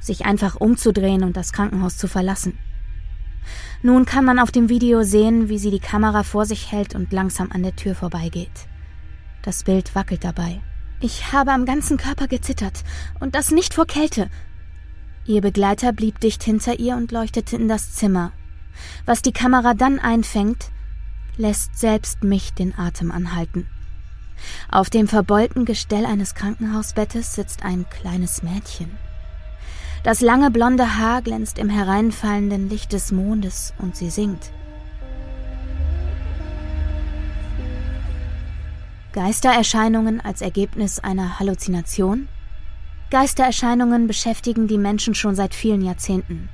sich 0.00 0.24
einfach 0.26 0.56
umzudrehen 0.56 1.24
und 1.24 1.36
das 1.36 1.52
Krankenhaus 1.52 1.96
zu 1.96 2.08
verlassen. 2.08 2.58
Nun 3.82 4.04
kann 4.04 4.24
man 4.24 4.38
auf 4.38 4.50
dem 4.50 4.68
Video 4.68 5.02
sehen, 5.02 5.48
wie 5.48 5.58
sie 5.58 5.70
die 5.70 5.78
Kamera 5.78 6.22
vor 6.22 6.44
sich 6.44 6.72
hält 6.72 6.94
und 6.94 7.12
langsam 7.12 7.50
an 7.52 7.62
der 7.62 7.76
Tür 7.76 7.94
vorbeigeht. 7.94 8.68
Das 9.42 9.62
Bild 9.62 9.94
wackelt 9.94 10.24
dabei. 10.24 10.60
Ich 11.00 11.32
habe 11.32 11.52
am 11.52 11.64
ganzen 11.64 11.96
Körper 11.96 12.26
gezittert, 12.26 12.82
und 13.20 13.36
das 13.36 13.52
nicht 13.52 13.74
vor 13.74 13.86
Kälte. 13.86 14.28
Ihr 15.26 15.40
Begleiter 15.40 15.92
blieb 15.92 16.18
dicht 16.18 16.42
hinter 16.42 16.80
ihr 16.80 16.96
und 16.96 17.12
leuchtete 17.12 17.54
in 17.54 17.68
das 17.68 17.94
Zimmer. 17.94 18.32
Was 19.06 19.22
die 19.22 19.32
Kamera 19.32 19.74
dann 19.74 20.00
einfängt, 20.00 20.70
lässt 21.36 21.78
selbst 21.78 22.24
mich 22.24 22.52
den 22.52 22.76
Atem 22.76 23.12
anhalten. 23.12 23.68
Auf 24.70 24.90
dem 24.90 25.06
verbeulten 25.06 25.64
Gestell 25.64 26.04
eines 26.04 26.34
Krankenhausbettes 26.34 27.34
sitzt 27.34 27.62
ein 27.64 27.86
kleines 27.90 28.42
Mädchen. 28.42 28.90
Das 30.02 30.20
lange 30.20 30.50
blonde 30.50 30.98
Haar 30.98 31.22
glänzt 31.22 31.58
im 31.58 31.68
hereinfallenden 31.68 32.68
Licht 32.68 32.92
des 32.92 33.12
Mondes 33.12 33.74
und 33.78 33.96
sie 33.96 34.10
singt. 34.10 34.50
Geistererscheinungen 39.18 40.20
als 40.20 40.42
Ergebnis 40.42 41.00
einer 41.00 41.40
Halluzination? 41.40 42.28
Geistererscheinungen 43.10 44.06
beschäftigen 44.06 44.68
die 44.68 44.78
Menschen 44.78 45.16
schon 45.16 45.34
seit 45.34 45.56
vielen 45.56 45.82
Jahrzehnten. 45.82 46.48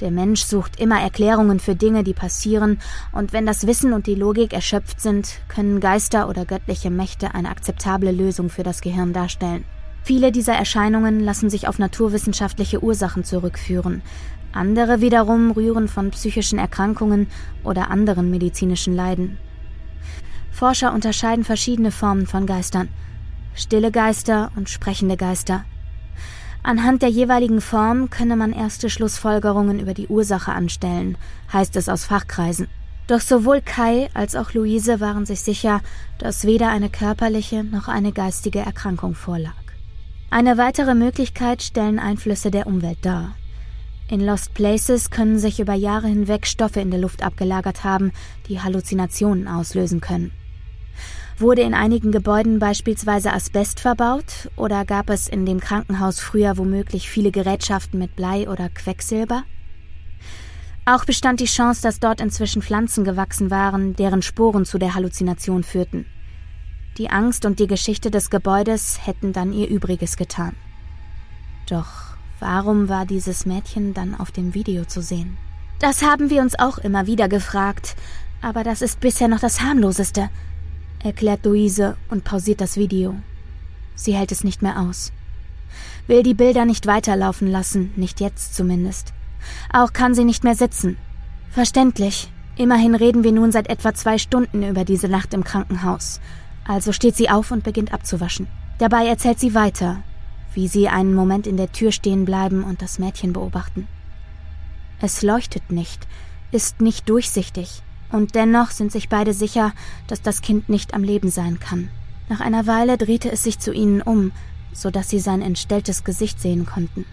Der 0.00 0.10
Mensch 0.10 0.40
sucht 0.40 0.80
immer 0.80 1.02
Erklärungen 1.02 1.60
für 1.60 1.74
Dinge, 1.74 2.04
die 2.04 2.14
passieren, 2.14 2.80
und 3.12 3.34
wenn 3.34 3.44
das 3.44 3.66
Wissen 3.66 3.92
und 3.92 4.06
die 4.06 4.14
Logik 4.14 4.54
erschöpft 4.54 5.02
sind, 5.02 5.42
können 5.48 5.80
Geister 5.80 6.30
oder 6.30 6.46
göttliche 6.46 6.88
Mächte 6.88 7.34
eine 7.34 7.50
akzeptable 7.50 8.10
Lösung 8.10 8.48
für 8.48 8.62
das 8.62 8.80
Gehirn 8.80 9.12
darstellen. 9.12 9.66
Viele 10.02 10.32
dieser 10.32 10.54
Erscheinungen 10.54 11.20
lassen 11.20 11.50
sich 11.50 11.68
auf 11.68 11.78
naturwissenschaftliche 11.78 12.82
Ursachen 12.82 13.22
zurückführen. 13.22 14.00
Andere 14.52 15.02
wiederum 15.02 15.50
rühren 15.50 15.88
von 15.88 16.10
psychischen 16.12 16.58
Erkrankungen 16.58 17.26
oder 17.64 17.90
anderen 17.90 18.30
medizinischen 18.30 18.96
Leiden. 18.96 19.36
Forscher 20.58 20.92
unterscheiden 20.92 21.44
verschiedene 21.44 21.92
Formen 21.92 22.26
von 22.26 22.44
Geistern. 22.44 22.88
Stille 23.54 23.92
Geister 23.92 24.50
und 24.56 24.68
sprechende 24.68 25.16
Geister. 25.16 25.64
Anhand 26.64 27.02
der 27.02 27.10
jeweiligen 27.10 27.60
Form 27.60 28.10
könne 28.10 28.34
man 28.34 28.52
erste 28.52 28.90
Schlussfolgerungen 28.90 29.78
über 29.78 29.94
die 29.94 30.08
Ursache 30.08 30.50
anstellen, 30.50 31.16
heißt 31.52 31.76
es 31.76 31.88
aus 31.88 32.06
Fachkreisen. 32.06 32.66
Doch 33.06 33.20
sowohl 33.20 33.60
Kai 33.60 34.08
als 34.14 34.34
auch 34.34 34.52
Luise 34.52 34.98
waren 34.98 35.26
sich 35.26 35.42
sicher, 35.42 35.80
dass 36.18 36.44
weder 36.44 36.70
eine 36.70 36.90
körperliche 36.90 37.62
noch 37.62 37.86
eine 37.86 38.10
geistige 38.10 38.58
Erkrankung 38.58 39.14
vorlag. 39.14 39.52
Eine 40.28 40.58
weitere 40.58 40.96
Möglichkeit 40.96 41.62
stellen 41.62 42.00
Einflüsse 42.00 42.50
der 42.50 42.66
Umwelt 42.66 42.98
dar. 43.02 43.36
In 44.08 44.26
Lost 44.26 44.54
Places 44.54 45.10
können 45.10 45.38
sich 45.38 45.60
über 45.60 45.74
Jahre 45.74 46.08
hinweg 46.08 46.48
Stoffe 46.48 46.80
in 46.80 46.90
der 46.90 46.98
Luft 46.98 47.22
abgelagert 47.22 47.84
haben, 47.84 48.10
die 48.48 48.60
Halluzinationen 48.60 49.46
auslösen 49.46 50.00
können. 50.00 50.32
Wurde 51.40 51.62
in 51.62 51.72
einigen 51.72 52.10
Gebäuden 52.10 52.58
beispielsweise 52.58 53.32
Asbest 53.32 53.78
verbaut 53.78 54.50
oder 54.56 54.84
gab 54.84 55.08
es 55.08 55.28
in 55.28 55.46
dem 55.46 55.60
Krankenhaus 55.60 56.18
früher 56.18 56.58
womöglich 56.58 57.08
viele 57.08 57.30
Gerätschaften 57.30 58.00
mit 58.00 58.16
Blei 58.16 58.48
oder 58.48 58.68
Quecksilber? 58.68 59.44
Auch 60.84 61.04
bestand 61.04 61.38
die 61.38 61.44
Chance, 61.44 61.80
dass 61.80 62.00
dort 62.00 62.20
inzwischen 62.20 62.60
Pflanzen 62.60 63.04
gewachsen 63.04 63.52
waren, 63.52 63.94
deren 63.94 64.22
Sporen 64.22 64.64
zu 64.64 64.78
der 64.78 64.94
Halluzination 64.94 65.62
führten. 65.62 66.06
Die 66.96 67.08
Angst 67.08 67.44
und 67.44 67.60
die 67.60 67.68
Geschichte 67.68 68.10
des 68.10 68.30
Gebäudes 68.30 69.06
hätten 69.06 69.32
dann 69.32 69.52
ihr 69.52 69.68
Übriges 69.68 70.16
getan. 70.16 70.56
Doch 71.70 72.16
warum 72.40 72.88
war 72.88 73.06
dieses 73.06 73.46
Mädchen 73.46 73.94
dann 73.94 74.18
auf 74.18 74.32
dem 74.32 74.54
Video 74.54 74.86
zu 74.86 75.02
sehen? 75.02 75.36
Das 75.78 76.02
haben 76.02 76.30
wir 76.30 76.42
uns 76.42 76.58
auch 76.58 76.78
immer 76.78 77.06
wieder 77.06 77.28
gefragt, 77.28 77.94
aber 78.42 78.64
das 78.64 78.82
ist 78.82 78.98
bisher 78.98 79.28
noch 79.28 79.40
das 79.40 79.60
harmloseste, 79.60 80.30
erklärt 81.02 81.44
Luise 81.44 81.96
und 82.10 82.24
pausiert 82.24 82.60
das 82.60 82.76
Video. 82.76 83.14
Sie 83.94 84.14
hält 84.14 84.32
es 84.32 84.44
nicht 84.44 84.62
mehr 84.62 84.80
aus. 84.80 85.12
Will 86.06 86.22
die 86.22 86.34
Bilder 86.34 86.64
nicht 86.64 86.86
weiterlaufen 86.86 87.48
lassen, 87.50 87.92
nicht 87.96 88.20
jetzt 88.20 88.54
zumindest. 88.54 89.12
Auch 89.72 89.92
kann 89.92 90.14
sie 90.14 90.24
nicht 90.24 90.44
mehr 90.44 90.54
sitzen. 90.54 90.96
Verständlich. 91.50 92.30
Immerhin 92.56 92.94
reden 92.94 93.24
wir 93.24 93.32
nun 93.32 93.52
seit 93.52 93.68
etwa 93.68 93.94
zwei 93.94 94.18
Stunden 94.18 94.62
über 94.62 94.84
diese 94.84 95.08
Nacht 95.08 95.32
im 95.34 95.44
Krankenhaus. 95.44 96.20
Also 96.66 96.92
steht 96.92 97.16
sie 97.16 97.30
auf 97.30 97.50
und 97.50 97.62
beginnt 97.62 97.92
abzuwaschen. 97.92 98.48
Dabei 98.78 99.06
erzählt 99.06 99.38
sie 99.38 99.54
weiter, 99.54 100.02
wie 100.54 100.68
sie 100.68 100.88
einen 100.88 101.14
Moment 101.14 101.46
in 101.46 101.56
der 101.56 101.72
Tür 101.72 101.92
stehen 101.92 102.24
bleiben 102.24 102.64
und 102.64 102.82
das 102.82 102.98
Mädchen 102.98 103.32
beobachten. 103.32 103.86
Es 105.00 105.22
leuchtet 105.22 105.70
nicht, 105.70 106.06
ist 106.50 106.80
nicht 106.80 107.08
durchsichtig, 107.08 107.82
und 108.10 108.34
dennoch 108.34 108.70
sind 108.70 108.92
sich 108.92 109.08
beide 109.08 109.34
sicher, 109.34 109.72
dass 110.06 110.22
das 110.22 110.42
Kind 110.42 110.68
nicht 110.68 110.94
am 110.94 111.02
Leben 111.02 111.30
sein 111.30 111.60
kann. 111.60 111.88
Nach 112.28 112.40
einer 112.40 112.66
Weile 112.66 112.98
drehte 112.98 113.30
es 113.30 113.42
sich 113.42 113.58
zu 113.58 113.72
ihnen 113.72 114.02
um, 114.02 114.32
so 114.72 114.90
dass 114.90 115.08
sie 115.08 115.18
sein 115.18 115.42
entstelltes 115.42 116.04
Gesicht 116.04 116.40
sehen 116.40 116.66
konnten. 116.66 117.04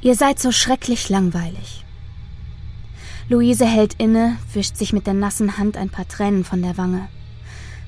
Ihr 0.00 0.14
seid 0.14 0.38
so 0.38 0.52
schrecklich 0.52 1.08
langweilig. 1.08 1.84
Luise 3.28 3.64
hält 3.64 3.94
inne, 3.94 4.36
wischt 4.52 4.76
sich 4.76 4.92
mit 4.92 5.06
der 5.06 5.14
nassen 5.14 5.56
Hand 5.56 5.78
ein 5.78 5.88
paar 5.88 6.06
Tränen 6.06 6.44
von 6.44 6.60
der 6.60 6.76
Wange. 6.76 7.08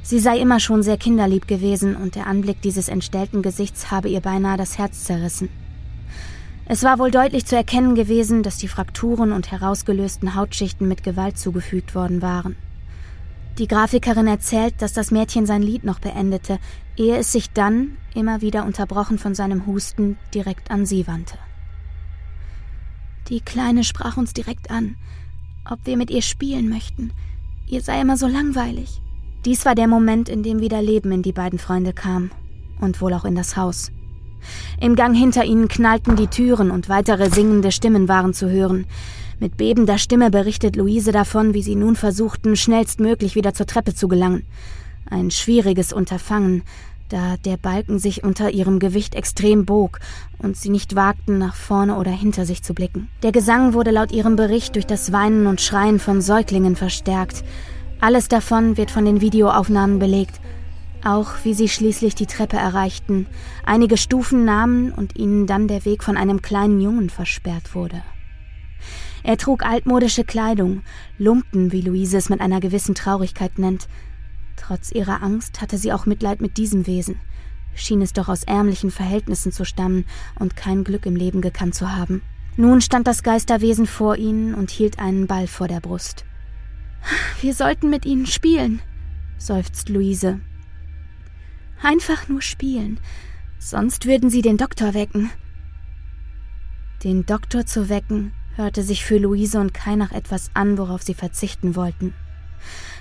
Sie 0.03 0.19
sei 0.19 0.39
immer 0.39 0.61
schon 0.61 0.83
sehr 0.83 0.97
kinderlieb 0.97 1.47
gewesen 1.47 1.95
und 1.95 2.15
der 2.15 2.27
Anblick 2.27 2.63
dieses 2.63 2.89
entstellten 2.89 3.43
Gesichts 3.43 3.91
habe 3.91 4.09
ihr 4.09 4.21
beinahe 4.21 4.57
das 4.57 4.79
Herz 4.79 5.05
zerrissen. 5.05 5.49
Es 6.69 6.83
war 6.83 6.99
wohl 6.99 7.13
deutlich 7.13 7.47
zu 7.47 7.55
erkennen 7.55 7.95
gewesen, 7.95 8.43
dass 8.43 8.59
die 8.59 8.67
Frakturen 8.67 9.31
und 9.31 9.53
herausgelösten 9.53 10.35
Hautschichten 10.35 10.89
mit 10.89 11.05
Gewalt 11.05 11.39
zugefügt 11.39 11.95
worden 11.95 12.23
waren. 12.23 12.57
Die 13.59 13.69
Grafikerin 13.69 14.27
erzählt, 14.27 14.83
dass 14.83 14.93
das 14.93 15.13
Mädchen 15.13 15.47
sein 15.47 15.63
Lied 15.63 15.85
noch 15.85 16.01
beendete, 16.01 16.59
ehe 16.97 17.17
es 17.17 17.31
sich 17.31 17.51
dann, 17.53 17.97
immer 18.15 18.41
wieder 18.41 18.67
unterbrochen 18.67 19.19
von 19.19 19.35
seinem 19.35 19.65
Husten, 19.67 20.19
direkt 20.35 20.73
an 20.73 20.87
sie 20.87 21.07
wandte. 21.07 21.39
Die 23.29 23.41
Kleine 23.41 23.85
sprach 23.85 24.17
uns 24.17 24.35
direkt 24.35 24.71
an, 24.71 24.97
ob 25.71 25.79
wir 25.85 25.97
mit 25.97 26.11
ihr 26.11 26.23
spielen 26.23 26.69
möchten. 26.69 27.13
Ihr 27.69 27.81
sei 27.81 28.01
immer 28.01 28.17
so 28.17 28.27
langweilig. 28.27 29.01
Dies 29.45 29.65
war 29.65 29.77
der 29.77 29.89
Moment, 29.89 30.29
in 30.29 30.43
dem 30.43 30.61
wieder 30.61 30.83
Leben 30.83 31.13
in 31.13 31.23
die 31.23 31.33
beiden 31.33 31.61
Freunde 31.61 31.93
kam 31.93 32.31
und 32.81 33.01
wohl 33.01 33.15
auch 33.15 33.25
in 33.25 33.37
das 33.37 33.57
Haus. 33.57 33.93
Im 34.81 34.97
Gang 34.97 35.17
hinter 35.17 35.45
ihnen 35.45 35.69
knallten 35.69 36.17
die 36.17 36.27
Türen 36.27 36.71
und 36.71 36.89
weitere 36.89 37.31
singende 37.31 37.73
Stimmen 37.73 38.09
waren 38.09 38.35
zu 38.35 38.51
hören. 38.51 38.87
Mit 39.39 39.57
bebender 39.57 39.99
Stimme 39.99 40.31
berichtet 40.31 40.77
Luise 40.77 41.13
davon, 41.13 41.53
wie 41.53 41.63
sie 41.63 41.77
nun 41.77 41.97
versuchten, 41.97 42.57
schnellstmöglich 42.57 43.35
wieder 43.35 43.53
zur 43.53 43.67
Treppe 43.67 43.95
zu 43.95 44.09
gelangen. 44.09 44.47
Ein 45.09 45.31
schwieriges 45.31 45.93
Unterfangen, 45.93 46.63
da 47.09 47.37
der 47.45 47.57
Balken 47.57 47.99
sich 47.99 48.25
unter 48.25 48.51
ihrem 48.51 48.79
Gewicht 48.79 49.15
extrem 49.15 49.65
bog 49.65 50.01
und 50.39 50.57
sie 50.57 50.71
nicht 50.71 50.97
wagten, 50.97 51.39
nach 51.39 51.55
vorne 51.55 51.97
oder 51.97 52.11
hinter 52.11 52.47
sich 52.47 52.63
zu 52.63 52.75
blicken. 52.75 53.09
Der 53.23 53.33
Gesang 53.33 53.75
wurde 53.75 53.91
laut 53.91 54.11
ihrem 54.11 54.37
Bericht 54.37 54.75
durch 54.75 54.87
das 54.87 55.13
Weinen 55.13 55.47
und 55.47 55.61
Schreien 55.61 55.99
von 55.99 56.21
Säuglingen 56.21 56.75
verstärkt. 56.75 57.45
Alles 58.01 58.29
davon 58.29 58.77
wird 58.77 58.91
von 58.91 59.05
den 59.05 59.21
Videoaufnahmen 59.21 59.99
belegt. 59.99 60.41
Auch 61.07 61.45
wie 61.45 61.55
sie 61.55 61.69
schließlich 61.69 62.17
die 62.17 62.27
Treppe 62.27 62.57
erreichten, 62.57 63.27
einige 63.65 63.97
Stufen 63.97 64.45
nahmen 64.45 64.91
und 64.91 65.17
ihnen 65.17 65.47
dann 65.47 65.69
der 65.69 65.85
Weg 65.85 66.03
von 66.03 66.17
einem 66.17 66.43
kleinen 66.43 66.81
Jungen 66.81 67.11
versperrt 67.11 67.77
wurde. 67.77 68.03
Er 69.23 69.37
trug 69.37 69.65
altmodische 69.65 70.25
Kleidung, 70.25 70.83
Lumpen, 71.17 71.71
wie 71.71 71.81
Luise 71.81 72.17
es 72.17 72.29
mit 72.29 72.41
einer 72.41 72.61
gewissen 72.61 72.95
Traurigkeit 72.95 73.59
nennt, 73.59 73.89
Trotz 74.57 74.91
ihrer 74.91 75.23
Angst 75.23 75.61
hatte 75.61 75.79
sie 75.79 75.93
auch 75.93 76.07
Mitleid 76.07 76.41
mit 76.41 76.57
diesem 76.57 76.87
Wesen, 76.87 77.21
schien 77.75 78.03
es 78.03 78.13
doch 78.13 78.29
aus 78.29 78.43
ärmlichen 78.43 78.91
Verhältnissen 78.91 79.53
zu 79.53 79.65
stammen 79.65 80.07
und 80.39 80.57
kein 80.57 80.83
Glück 80.83 81.07
im 81.07 81.15
Leben 81.15 81.41
gekannt 81.41 81.75
zu 81.75 81.95
haben. 81.95 82.23
Nun 82.57 82.81
stand 82.81 83.07
das 83.07 83.23
Geisterwesen 83.23 83.87
vor 83.87 84.17
ihnen 84.17 84.55
und 84.55 84.71
hielt 84.71 84.99
einen 84.99 85.27
Ball 85.27 85.47
vor 85.47 85.69
der 85.69 85.81
Brust. 85.81 86.25
Wir 87.41 87.55
sollten 87.55 87.91
mit 87.91 88.07
ihnen 88.07 88.27
spielen, 88.27 88.81
seufzt 89.37 89.91
Luise. 89.91 90.41
Einfach 91.83 92.29
nur 92.29 92.43
spielen, 92.43 92.99
sonst 93.59 94.07
würden 94.07 94.31
sie 94.31 94.43
den 94.43 94.57
Doktor 94.57 94.95
wecken. 94.95 95.31
Den 97.05 97.27
Doktor 97.27 97.67
zu 97.67 97.89
wecken, 97.89 98.33
hörte 98.57 98.83
sich 98.83 99.05
für 99.05 99.19
Luise 99.19 99.61
und 99.61 99.75
Kai 99.75 99.97
nach 99.97 100.13
etwas 100.13 100.51
an, 100.55 100.79
worauf 100.79 101.03
sie 101.03 101.15
verzichten 101.15 101.77
wollten. 101.77 102.15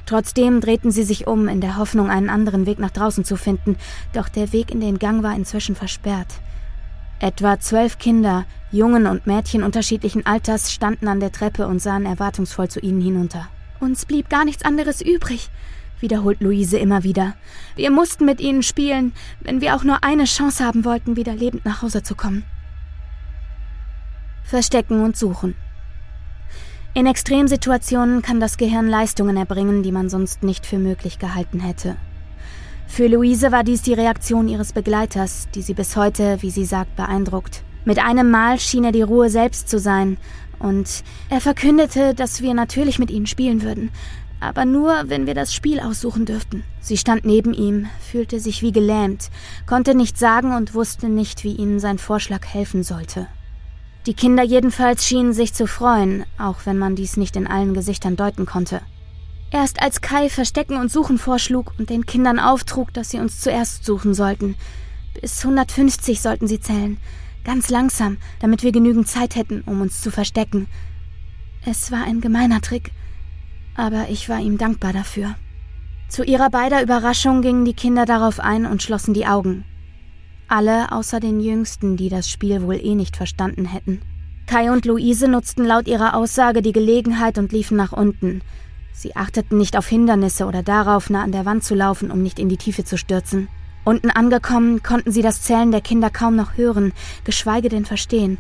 Trotzdem 0.06 0.62
drehten 0.62 0.92
sie 0.92 1.04
sich 1.04 1.26
um, 1.26 1.48
in 1.48 1.62
der 1.62 1.78
Hoffnung, 1.78 2.10
einen 2.10 2.30
anderen 2.30 2.66
Weg 2.66 2.78
nach 2.78 2.92
draußen 2.92 3.26
zu 3.26 3.38
finden, 3.38 3.78
doch 4.14 4.30
der 4.30 4.54
Weg 4.54 4.72
in 4.72 4.82
den 4.82 5.00
Gang 5.00 5.24
war 5.24 5.36
inzwischen 5.36 5.76
versperrt. 5.76 6.28
Etwa 7.20 7.60
zwölf 7.60 7.98
Kinder, 7.98 8.46
Jungen 8.72 9.08
und 9.08 9.26
Mädchen 9.26 9.64
unterschiedlichen 9.64 10.26
Alters, 10.26 10.72
standen 10.72 11.08
an 11.08 11.22
der 11.22 11.32
Treppe 11.32 11.66
und 11.66 11.80
sahen 11.80 12.06
erwartungsvoll 12.06 12.68
zu 12.68 12.82
ihnen 12.82 13.02
hinunter. 13.02 13.48
Uns 13.80 14.06
blieb 14.06 14.30
gar 14.30 14.46
nichts 14.46 14.64
anderes 14.64 15.02
übrig, 15.02 15.50
wiederholt 16.00 16.42
Luise 16.42 16.78
immer 16.78 17.04
wieder. 17.04 17.36
Wir 17.76 17.92
mussten 17.92 18.26
mit 18.26 18.42
ihnen 18.42 18.64
spielen, 18.64 19.14
wenn 19.42 19.62
wir 19.62 19.76
auch 19.76 19.84
nur 19.84 20.04
eine 20.04 20.26
Chance 20.26 20.64
haben 20.64 20.86
wollten, 20.86 21.16
wieder 21.16 21.36
lebend 21.36 21.66
nach 21.66 21.82
Hause 21.82 22.04
zu 22.04 22.16
kommen. 22.16 22.44
Verstecken 24.44 25.04
und 25.04 25.18
suchen. 25.18 25.56
In 26.94 27.08
Extremsituationen 27.08 28.22
kann 28.22 28.40
das 28.40 28.58
Gehirn 28.58 28.88
Leistungen 28.88 29.36
erbringen, 29.36 29.84
die 29.84 29.92
man 29.92 30.10
sonst 30.10 30.44
nicht 30.44 30.66
für 30.66 30.78
möglich 30.78 31.20
gehalten 31.20 31.60
hätte. 31.60 31.98
Für 32.88 33.08
Luise 33.08 33.52
war 33.52 33.64
dies 33.64 33.82
die 33.82 33.94
Reaktion 33.94 34.48
ihres 34.48 34.72
Begleiters, 34.72 35.50
die 35.54 35.62
sie 35.62 35.74
bis 35.74 35.98
heute, 35.98 36.38
wie 36.42 36.52
sie 36.52 36.66
sagt, 36.66 36.96
beeindruckt. 36.96 37.64
Mit 37.84 38.00
einem 38.00 38.32
Mal 38.32 38.60
schien 38.60 38.84
er 38.84 38.92
die 38.92 39.02
Ruhe 39.02 39.30
selbst 39.30 39.68
zu 39.68 39.80
sein, 39.80 40.18
und 40.58 41.04
er 41.30 41.42
verkündete, 41.42 42.14
dass 42.14 42.42
wir 42.42 42.54
natürlich 42.54 42.98
mit 42.98 43.12
ihnen 43.12 43.28
spielen 43.28 43.62
würden, 43.62 43.92
aber 44.46 44.66
nur, 44.66 45.04
wenn 45.08 45.26
wir 45.28 45.34
das 45.34 45.54
Spiel 45.54 45.80
aussuchen 45.80 46.26
dürften. 46.26 46.64
Sie 46.80 46.98
stand 46.98 47.26
neben 47.26 47.54
ihm, 47.54 47.88
fühlte 48.00 48.40
sich 48.40 48.62
wie 48.62 48.72
gelähmt, 48.72 49.30
konnte 49.66 49.96
nichts 49.96 50.20
sagen 50.20 50.56
und 50.56 50.74
wusste 50.74 51.10
nicht, 51.10 51.44
wie 51.44 51.56
ihnen 51.56 51.80
sein 51.80 51.98
Vorschlag 51.98 52.46
helfen 52.46 52.84
sollte. 52.84 53.28
Die 54.06 54.14
Kinder 54.14 54.44
jedenfalls 54.44 55.06
schienen 55.06 55.34
sich 55.34 55.54
zu 55.54 55.66
freuen, 55.66 56.26
auch 56.38 56.66
wenn 56.66 56.78
man 56.78 56.96
dies 56.96 57.18
nicht 57.18 57.36
in 57.36 57.48
allen 57.48 57.74
Gesichtern 57.74 58.16
deuten 58.16 58.46
konnte. 58.46 58.82
Erst 59.52 59.82
als 59.82 60.02
Kai 60.02 60.30
Verstecken 60.30 60.78
und 60.78 60.92
Suchen 60.92 61.18
vorschlug 61.18 61.74
und 61.80 61.90
den 61.90 62.06
Kindern 62.06 62.40
auftrug, 62.40 62.94
dass 62.94 63.10
sie 63.10 63.20
uns 63.20 63.40
zuerst 63.40 63.84
suchen 63.84 64.14
sollten. 64.14 64.56
Bis 65.20 65.44
150 65.44 66.22
sollten 66.22 66.48
sie 66.48 66.60
zählen. 66.60 66.98
Ganz 67.44 67.70
langsam, 67.70 68.18
damit 68.40 68.64
wir 68.64 68.72
genügend 68.72 69.08
Zeit 69.08 69.36
hätten, 69.36 69.62
um 69.66 69.82
uns 69.82 70.02
zu 70.02 70.12
verstecken. 70.12 70.68
Es 71.66 71.92
war 71.92 72.04
ein 72.04 72.22
gemeiner 72.22 72.62
Trick, 72.62 72.92
aber 73.76 74.08
ich 74.10 74.30
war 74.30 74.40
ihm 74.40 74.58
dankbar 74.58 74.94
dafür. 74.94 75.36
Zu 76.08 76.24
ihrer 76.24 76.50
beider 76.50 76.82
Überraschung 76.82 77.42
gingen 77.42 77.66
die 77.66 77.74
Kinder 77.74 78.06
darauf 78.06 78.40
ein 78.40 78.66
und 78.66 78.84
schlossen 78.84 79.14
die 79.14 79.26
Augen. 79.26 79.66
Alle 80.48 80.92
außer 80.92 81.20
den 81.20 81.40
Jüngsten, 81.40 81.98
die 81.98 82.10
das 82.10 82.30
Spiel 82.30 82.62
wohl 82.62 82.76
eh 82.76 82.96
nicht 82.96 83.18
verstanden 83.18 83.66
hätten. 83.66 84.02
Kai 84.46 84.72
und 84.72 84.86
Luise 84.86 85.28
nutzten 85.28 85.66
laut 85.66 85.88
ihrer 85.88 86.14
Aussage 86.14 86.62
die 86.62 86.72
Gelegenheit 86.72 87.40
und 87.40 87.52
liefen 87.52 87.76
nach 87.76 87.92
unten. 87.92 88.42
Sie 88.94 89.16
achteten 89.16 89.58
nicht 89.58 89.76
auf 89.76 89.88
Hindernisse 89.88 90.46
oder 90.46 90.62
darauf, 90.62 91.10
nah 91.10 91.24
an 91.24 91.32
der 91.32 91.46
Wand 91.46 91.64
zu 91.64 91.74
laufen, 91.74 92.12
um 92.12 92.22
nicht 92.22 92.40
in 92.40 92.48
die 92.48 92.58
Tiefe 92.58 92.86
zu 92.86 92.98
stürzen. 92.98 93.48
Unten 93.84 94.10
angekommen, 94.12 94.84
konnten 94.84 95.12
sie 95.12 95.24
das 95.24 95.42
Zählen 95.42 95.72
der 95.72 95.82
Kinder 95.82 96.10
kaum 96.10 96.36
noch 96.36 96.58
hören, 96.58 96.94
geschweige 97.24 97.70
denn 97.70 97.86
verstehen. 97.86 98.38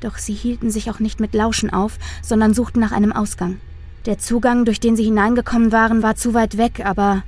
Doch 0.00 0.16
sie 0.16 0.34
hielten 0.34 0.70
sich 0.70 0.90
auch 0.90 1.00
nicht 1.00 1.18
mit 1.18 1.34
Lauschen 1.34 1.70
auf, 1.70 1.98
sondern 2.22 2.54
suchten 2.54 2.80
nach 2.80 2.92
einem 2.92 3.12
Ausgang. 3.12 3.60
Der 4.08 4.16
Zugang, 4.16 4.64
durch 4.64 4.80
den 4.80 4.96
sie 4.96 5.04
hineingekommen 5.04 5.70
waren, 5.70 6.02
war 6.02 6.16
zu 6.16 6.32
weit 6.32 6.56
weg, 6.56 6.80
aber 6.82 7.24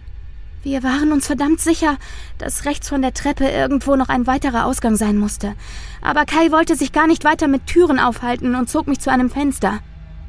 wir 0.63 0.83
waren 0.83 1.13
uns 1.13 1.27
verdammt 1.27 1.61
sicher, 1.61 1.99
dass 2.39 2.65
rechts 2.65 2.89
von 2.89 3.03
der 3.03 3.13
Treppe 3.13 3.47
irgendwo 3.47 3.97
noch 3.97 4.09
ein 4.09 4.27
weiterer 4.27 4.65
Ausgang 4.65 4.97
sein 4.97 5.19
musste. 5.19 5.53
Aber 6.01 6.25
Kai 6.25 6.51
wollte 6.51 6.77
sich 6.77 6.93
gar 6.93 7.07
nicht 7.07 7.23
weiter 7.23 7.49
mit 7.49 7.67
Türen 7.67 7.99
aufhalten 7.99 8.55
und 8.55 8.71
zog 8.71 8.87
mich 8.87 8.99
zu 8.99 9.13
einem 9.13 9.29
Fenster. 9.29 9.81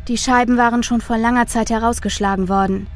Die 0.10 0.18
Scheiben 0.18 0.58
waren 0.58 0.84
schon 0.84 1.00
vor 1.00 1.18
langer 1.18 1.48
Zeit 1.48 1.70
herausgeschlagen 1.70 2.50
worden. 2.50 2.88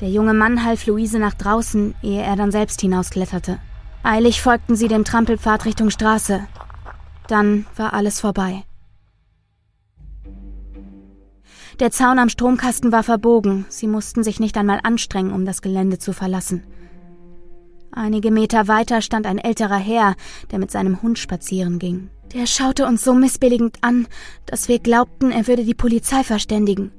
Der 0.00 0.08
junge 0.08 0.32
Mann 0.32 0.64
half 0.64 0.86
Luise 0.86 1.18
nach 1.18 1.34
draußen, 1.34 1.96
ehe 2.02 2.22
er 2.22 2.36
dann 2.36 2.52
selbst 2.52 2.82
hinauskletterte. 2.82 3.58
Eilig 4.04 4.40
folgten 4.40 4.76
sie 4.76 4.86
dem 4.86 5.02
Trampelpfad 5.02 5.64
Richtung 5.64 5.90
Straße. 5.90 6.46
Dann 7.26 7.66
war 7.74 7.94
alles 7.94 8.20
vorbei. 8.20 8.62
Der 11.82 11.90
Zaun 11.90 12.20
am 12.20 12.28
Stromkasten 12.28 12.92
war 12.92 13.02
verbogen, 13.02 13.66
sie 13.68 13.88
mussten 13.88 14.22
sich 14.22 14.38
nicht 14.38 14.56
einmal 14.56 14.78
anstrengen, 14.84 15.32
um 15.32 15.44
das 15.44 15.62
Gelände 15.62 15.98
zu 15.98 16.12
verlassen. 16.12 16.62
Einige 17.90 18.30
Meter 18.30 18.68
weiter 18.68 19.02
stand 19.02 19.26
ein 19.26 19.38
älterer 19.38 19.78
Herr, 19.78 20.14
der 20.52 20.60
mit 20.60 20.70
seinem 20.70 21.02
Hund 21.02 21.18
spazieren 21.18 21.80
ging. 21.80 22.08
Der 22.34 22.46
schaute 22.46 22.86
uns 22.86 23.02
so 23.02 23.14
missbilligend 23.14 23.78
an, 23.80 24.06
dass 24.46 24.68
wir 24.68 24.78
glaubten, 24.78 25.32
er 25.32 25.48
würde 25.48 25.64
die 25.64 25.74
Polizei 25.74 26.22
verständigen. 26.22 26.92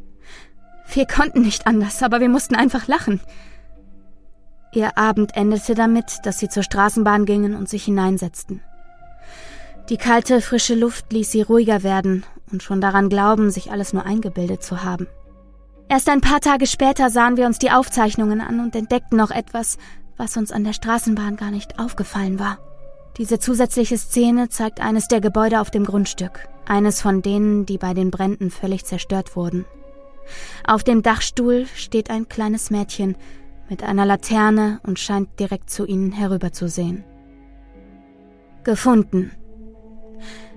Wir 0.93 1.07
konnten 1.07 1.43
nicht 1.43 1.65
anders, 1.65 2.03
aber 2.03 2.19
wir 2.19 2.27
mussten 2.27 2.55
einfach 2.55 2.85
lachen. 2.89 3.21
Ihr 4.73 4.97
Abend 4.97 5.37
endete 5.37 5.75
damit, 5.75 6.17
dass 6.23 6.39
sie 6.39 6.49
zur 6.49 6.63
Straßenbahn 6.63 7.23
gingen 7.23 7.55
und 7.55 7.69
sich 7.69 7.85
hineinsetzten. 7.85 8.59
Die 9.87 9.97
kalte, 9.97 10.41
frische 10.41 10.75
Luft 10.75 11.13
ließ 11.13 11.31
sie 11.31 11.41
ruhiger 11.41 11.83
werden 11.83 12.25
und 12.53 12.63
schon 12.63 12.79
daran 12.79 13.09
glauben, 13.09 13.51
sich 13.51 13.71
alles 13.71 13.91
nur 13.91 14.05
eingebildet 14.05 14.63
zu 14.63 14.83
haben. 14.83 15.07
Erst 15.89 16.07
ein 16.07 16.21
paar 16.21 16.39
Tage 16.39 16.65
später 16.65 17.09
sahen 17.09 17.35
wir 17.35 17.45
uns 17.45 17.59
die 17.59 17.71
Aufzeichnungen 17.71 18.39
an 18.39 18.59
und 18.61 18.75
entdeckten 18.75 19.17
noch 19.17 19.31
etwas, 19.31 19.77
was 20.15 20.37
uns 20.37 20.51
an 20.51 20.63
der 20.63 20.73
Straßenbahn 20.73 21.35
gar 21.35 21.51
nicht 21.51 21.79
aufgefallen 21.79 22.39
war. 22.39 22.59
Diese 23.17 23.37
zusätzliche 23.37 23.97
Szene 23.97 24.49
zeigt 24.49 24.79
eines 24.81 25.07
der 25.07 25.21
Gebäude 25.21 25.59
auf 25.59 25.69
dem 25.69 25.85
Grundstück, 25.85 26.47
eines 26.65 27.01
von 27.01 27.21
denen, 27.21 27.65
die 27.65 27.77
bei 27.77 27.93
den 27.93 28.09
Bränden 28.09 28.49
völlig 28.49 28.85
zerstört 28.85 29.35
wurden. 29.35 29.65
Auf 30.65 30.83
dem 30.83 31.03
Dachstuhl 31.03 31.67
steht 31.75 32.09
ein 32.09 32.29
kleines 32.29 32.71
Mädchen 32.71 33.15
mit 33.69 33.83
einer 33.83 34.05
Laterne 34.05 34.79
und 34.83 34.99
scheint 34.99 35.39
direkt 35.39 35.69
zu 35.69 35.85
ihnen 35.85 36.11
herüberzusehen. 36.11 37.03
Gefunden. 38.63 39.31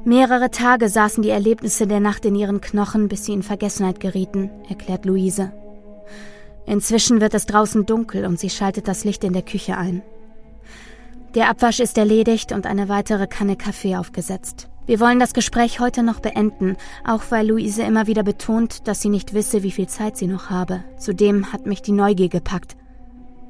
Mehrere 0.07 0.53
Tage 0.53 0.89
saßen 0.89 1.25
die 1.25 1.31
Erlebnisse 1.31 1.89
der 1.89 1.99
Nacht 1.99 2.25
in 2.25 2.37
ihren 2.37 2.61
Knochen, 2.61 3.09
bis 3.09 3.25
sie 3.25 3.33
in 3.33 3.43
Vergessenheit 3.43 3.99
gerieten, 3.99 4.51
erklärt 4.69 5.05
Luise. 5.05 5.51
Inzwischen 6.65 7.21
wird 7.21 7.35
es 7.35 7.47
draußen 7.47 7.87
dunkel 7.87 8.25
und 8.25 8.39
sie 8.39 8.49
schaltet 8.49 8.87
das 8.87 9.03
Licht 9.03 9.25
in 9.25 9.33
der 9.33 9.43
Küche 9.43 9.77
ein. 9.77 10.03
Der 11.35 11.51
Abwasch 11.51 11.81
ist 11.81 11.99
erledigt 11.99 12.53
und 12.53 12.67
eine 12.67 12.89
weitere 12.89 13.27
Kanne 13.27 13.57
Kaffee 13.57 13.97
aufgesetzt. 13.97 14.69
Wir 14.87 15.01
wollen 15.01 15.19
das 15.19 15.35
Gespräch 15.35 15.81
heute 15.81 16.05
noch 16.05 16.21
beenden, 16.21 16.77
auch 17.05 17.25
weil 17.31 17.49
Luise 17.49 17.83
immer 17.83 18.07
wieder 18.07 18.23
betont, 18.23 18.87
dass 18.87 19.03
sie 19.03 19.09
nicht 19.09 19.35
wisse, 19.35 19.65
wie 19.65 19.73
viel 19.73 19.89
Zeit 19.89 20.17
sie 20.17 20.29
noch 20.29 20.51
habe. 20.51 20.85
Zudem 20.99 21.53
hat 21.53 21.67
mich 21.67 21.83
die 21.83 21.91
Neugier 21.91 22.29
gepackt. 22.29 22.77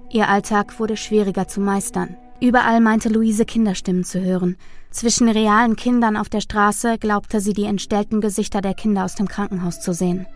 Ihr 0.09 0.31
Alltag 0.31 0.81
wurde 0.81 0.97
schwieriger 0.97 1.49
zu 1.49 1.61
meistern. 1.61 2.17
Überall 2.41 2.81
meinte 2.81 3.11
Luise 3.11 3.45
Kinderstimmen 3.45 4.05
zu 4.05 4.23
hören. 4.23 4.57
Zwischen 4.91 5.29
realen 5.29 5.77
Kindern 5.77 6.17
auf 6.17 6.29
der 6.29 6.41
Straße 6.41 6.99
glaubte 6.99 7.41
sie 7.41 7.53
die 7.53 7.65
entstellten 7.65 8.21
Gesichter 8.21 8.61
der 8.61 8.75
Kinder 8.75 9.05
aus 9.05 9.15
dem 9.15 9.29
Krankenhaus 9.29 9.81
zu 9.81 9.93
sehen. 9.93 10.27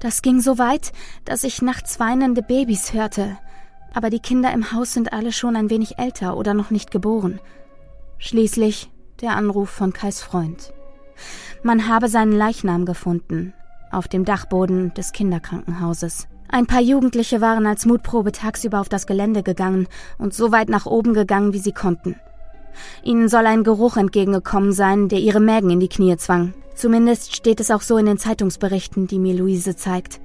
Das 0.00 0.22
ging 0.22 0.40
so 0.40 0.58
weit, 0.58 0.92
dass 1.24 1.44
ich 1.44 1.62
nachts 1.62 1.98
weinende 2.00 2.42
Babys 2.42 2.92
hörte. 2.92 3.38
Aber 3.94 4.10
die 4.10 4.20
Kinder 4.20 4.52
im 4.52 4.72
Haus 4.72 4.92
sind 4.92 5.12
alle 5.12 5.32
schon 5.32 5.56
ein 5.56 5.70
wenig 5.70 5.98
älter 5.98 6.36
oder 6.36 6.52
noch 6.52 6.70
nicht 6.70 6.90
geboren. 6.90 7.40
Schließlich 8.18 8.90
der 9.20 9.36
Anruf 9.36 9.70
von 9.70 9.92
Kais 9.92 10.22
Freund. 10.22 10.72
Man 11.62 11.88
habe 11.88 12.08
seinen 12.08 12.32
Leichnam 12.32 12.84
gefunden, 12.84 13.54
auf 13.90 14.08
dem 14.08 14.24
Dachboden 14.24 14.92
des 14.94 15.12
Kinderkrankenhauses. 15.12 16.26
Ein 16.48 16.66
paar 16.66 16.80
Jugendliche 16.80 17.40
waren 17.40 17.66
als 17.66 17.86
Mutprobe 17.86 18.32
tagsüber 18.32 18.80
auf 18.80 18.88
das 18.88 19.06
Gelände 19.06 19.42
gegangen 19.42 19.88
und 20.18 20.34
so 20.34 20.52
weit 20.52 20.68
nach 20.68 20.86
oben 20.86 21.14
gegangen, 21.14 21.52
wie 21.52 21.58
sie 21.58 21.72
konnten. 21.72 22.16
Ihnen 23.02 23.28
soll 23.28 23.46
ein 23.46 23.64
Geruch 23.64 23.96
entgegengekommen 23.96 24.72
sein, 24.72 25.08
der 25.08 25.20
ihre 25.20 25.40
Mägen 25.40 25.70
in 25.70 25.80
die 25.80 25.88
Knie 25.88 26.16
zwang. 26.16 26.54
Zumindest 26.74 27.34
steht 27.36 27.60
es 27.60 27.70
auch 27.70 27.82
so 27.82 27.96
in 27.96 28.06
den 28.06 28.18
Zeitungsberichten, 28.18 29.06
die 29.06 29.18
mir 29.18 29.34
Luise 29.34 29.76
zeigt. 29.76 30.20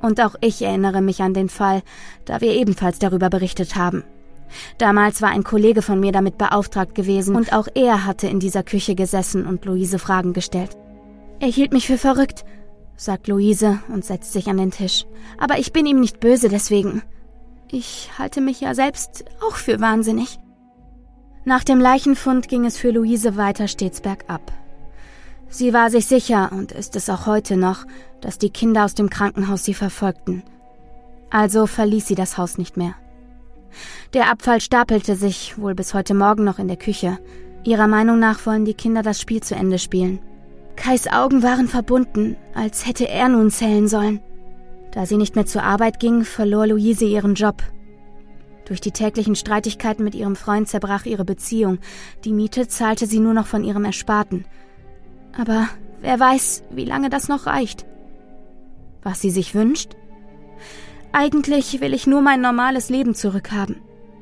Und 0.00 0.20
auch 0.20 0.34
ich 0.40 0.60
erinnere 0.62 1.00
mich 1.00 1.22
an 1.22 1.34
den 1.34 1.48
Fall, 1.48 1.82
da 2.24 2.40
wir 2.40 2.52
ebenfalls 2.52 2.98
darüber 2.98 3.30
berichtet 3.30 3.76
haben. 3.76 4.04
Damals 4.78 5.22
war 5.22 5.30
ein 5.30 5.44
Kollege 5.44 5.80
von 5.80 5.98
mir 6.00 6.12
damit 6.12 6.36
beauftragt 6.38 6.94
gewesen 6.94 7.36
und 7.36 7.52
auch 7.52 7.68
er 7.74 8.04
hatte 8.04 8.26
in 8.26 8.40
dieser 8.40 8.62
Küche 8.62 8.94
gesessen 8.94 9.46
und 9.46 9.64
Luise 9.64 9.98
Fragen 9.98 10.32
gestellt. 10.32 10.76
Er 11.40 11.48
hielt 11.48 11.72
mich 11.72 11.86
für 11.86 11.98
verrückt, 11.98 12.44
sagt 12.96 13.28
Luise 13.28 13.80
und 13.88 14.04
setzt 14.04 14.32
sich 14.32 14.48
an 14.48 14.58
den 14.58 14.70
Tisch. 14.70 15.06
Aber 15.38 15.58
ich 15.58 15.72
bin 15.72 15.86
ihm 15.86 16.00
nicht 16.00 16.20
böse 16.20 16.48
deswegen. 16.48 17.02
Ich 17.70 18.10
halte 18.18 18.40
mich 18.40 18.60
ja 18.60 18.74
selbst 18.74 19.24
auch 19.40 19.56
für 19.56 19.80
wahnsinnig. 19.80 20.38
Nach 21.44 21.64
dem 21.64 21.80
Leichenfund 21.80 22.48
ging 22.48 22.64
es 22.64 22.76
für 22.76 22.90
Luise 22.90 23.36
weiter 23.36 23.66
stets 23.66 24.00
bergab. 24.00 24.52
Sie 25.48 25.74
war 25.74 25.90
sich 25.90 26.06
sicher 26.06 26.50
und 26.52 26.72
ist 26.72 26.94
es 26.94 27.10
auch 27.10 27.26
heute 27.26 27.56
noch, 27.56 27.84
dass 28.20 28.38
die 28.38 28.50
Kinder 28.50 28.84
aus 28.84 28.94
dem 28.94 29.10
Krankenhaus 29.10 29.64
sie 29.64 29.74
verfolgten. 29.74 30.44
Also 31.30 31.66
verließ 31.66 32.06
sie 32.06 32.14
das 32.14 32.38
Haus 32.38 32.58
nicht 32.58 32.76
mehr. 32.76 32.94
Der 34.14 34.30
Abfall 34.30 34.60
stapelte 34.60 35.16
sich 35.16 35.58
wohl 35.58 35.74
bis 35.74 35.94
heute 35.94 36.14
Morgen 36.14 36.44
noch 36.44 36.58
in 36.58 36.68
der 36.68 36.76
Küche. 36.76 37.18
Ihrer 37.64 37.88
Meinung 37.88 38.18
nach 38.18 38.46
wollen 38.46 38.64
die 38.64 38.74
Kinder 38.74 39.02
das 39.02 39.20
Spiel 39.20 39.42
zu 39.42 39.54
Ende 39.54 39.78
spielen. 39.78 40.20
Kais 40.76 41.08
Augen 41.08 41.42
waren 41.42 41.68
verbunden, 41.68 42.36
als 42.54 42.86
hätte 42.86 43.08
er 43.08 43.28
nun 43.28 43.50
zählen 43.50 43.88
sollen. 43.88 44.20
Da 44.92 45.06
sie 45.06 45.16
nicht 45.16 45.34
mehr 45.34 45.46
zur 45.46 45.64
Arbeit 45.64 46.00
ging, 46.00 46.24
verlor 46.24 46.66
Luise 46.66 47.04
ihren 47.04 47.34
Job. 47.34 47.62
Durch 48.64 48.80
die 48.80 48.92
täglichen 48.92 49.34
Streitigkeiten 49.34 50.04
mit 50.04 50.14
ihrem 50.14 50.36
Freund 50.36 50.68
zerbrach 50.68 51.04
ihre 51.04 51.24
Beziehung. 51.24 51.78
Die 52.24 52.32
Miete 52.32 52.68
zahlte 52.68 53.06
sie 53.06 53.18
nur 53.18 53.34
noch 53.34 53.46
von 53.46 53.64
ihrem 53.64 53.84
Ersparten. 53.84 54.44
Aber 55.36 55.68
wer 56.00 56.18
weiß, 56.18 56.64
wie 56.70 56.84
lange 56.84 57.10
das 57.10 57.28
noch 57.28 57.46
reicht. 57.46 57.86
Was 59.02 59.20
sie 59.20 59.30
sich 59.30 59.54
wünscht? 59.54 59.96
Eigentlich 61.12 61.80
will 61.80 61.92
ich 61.92 62.06
nur 62.06 62.22
mein 62.22 62.40
normales 62.40 62.88
Leben 62.88 63.14
zurückhaben. 63.14 63.76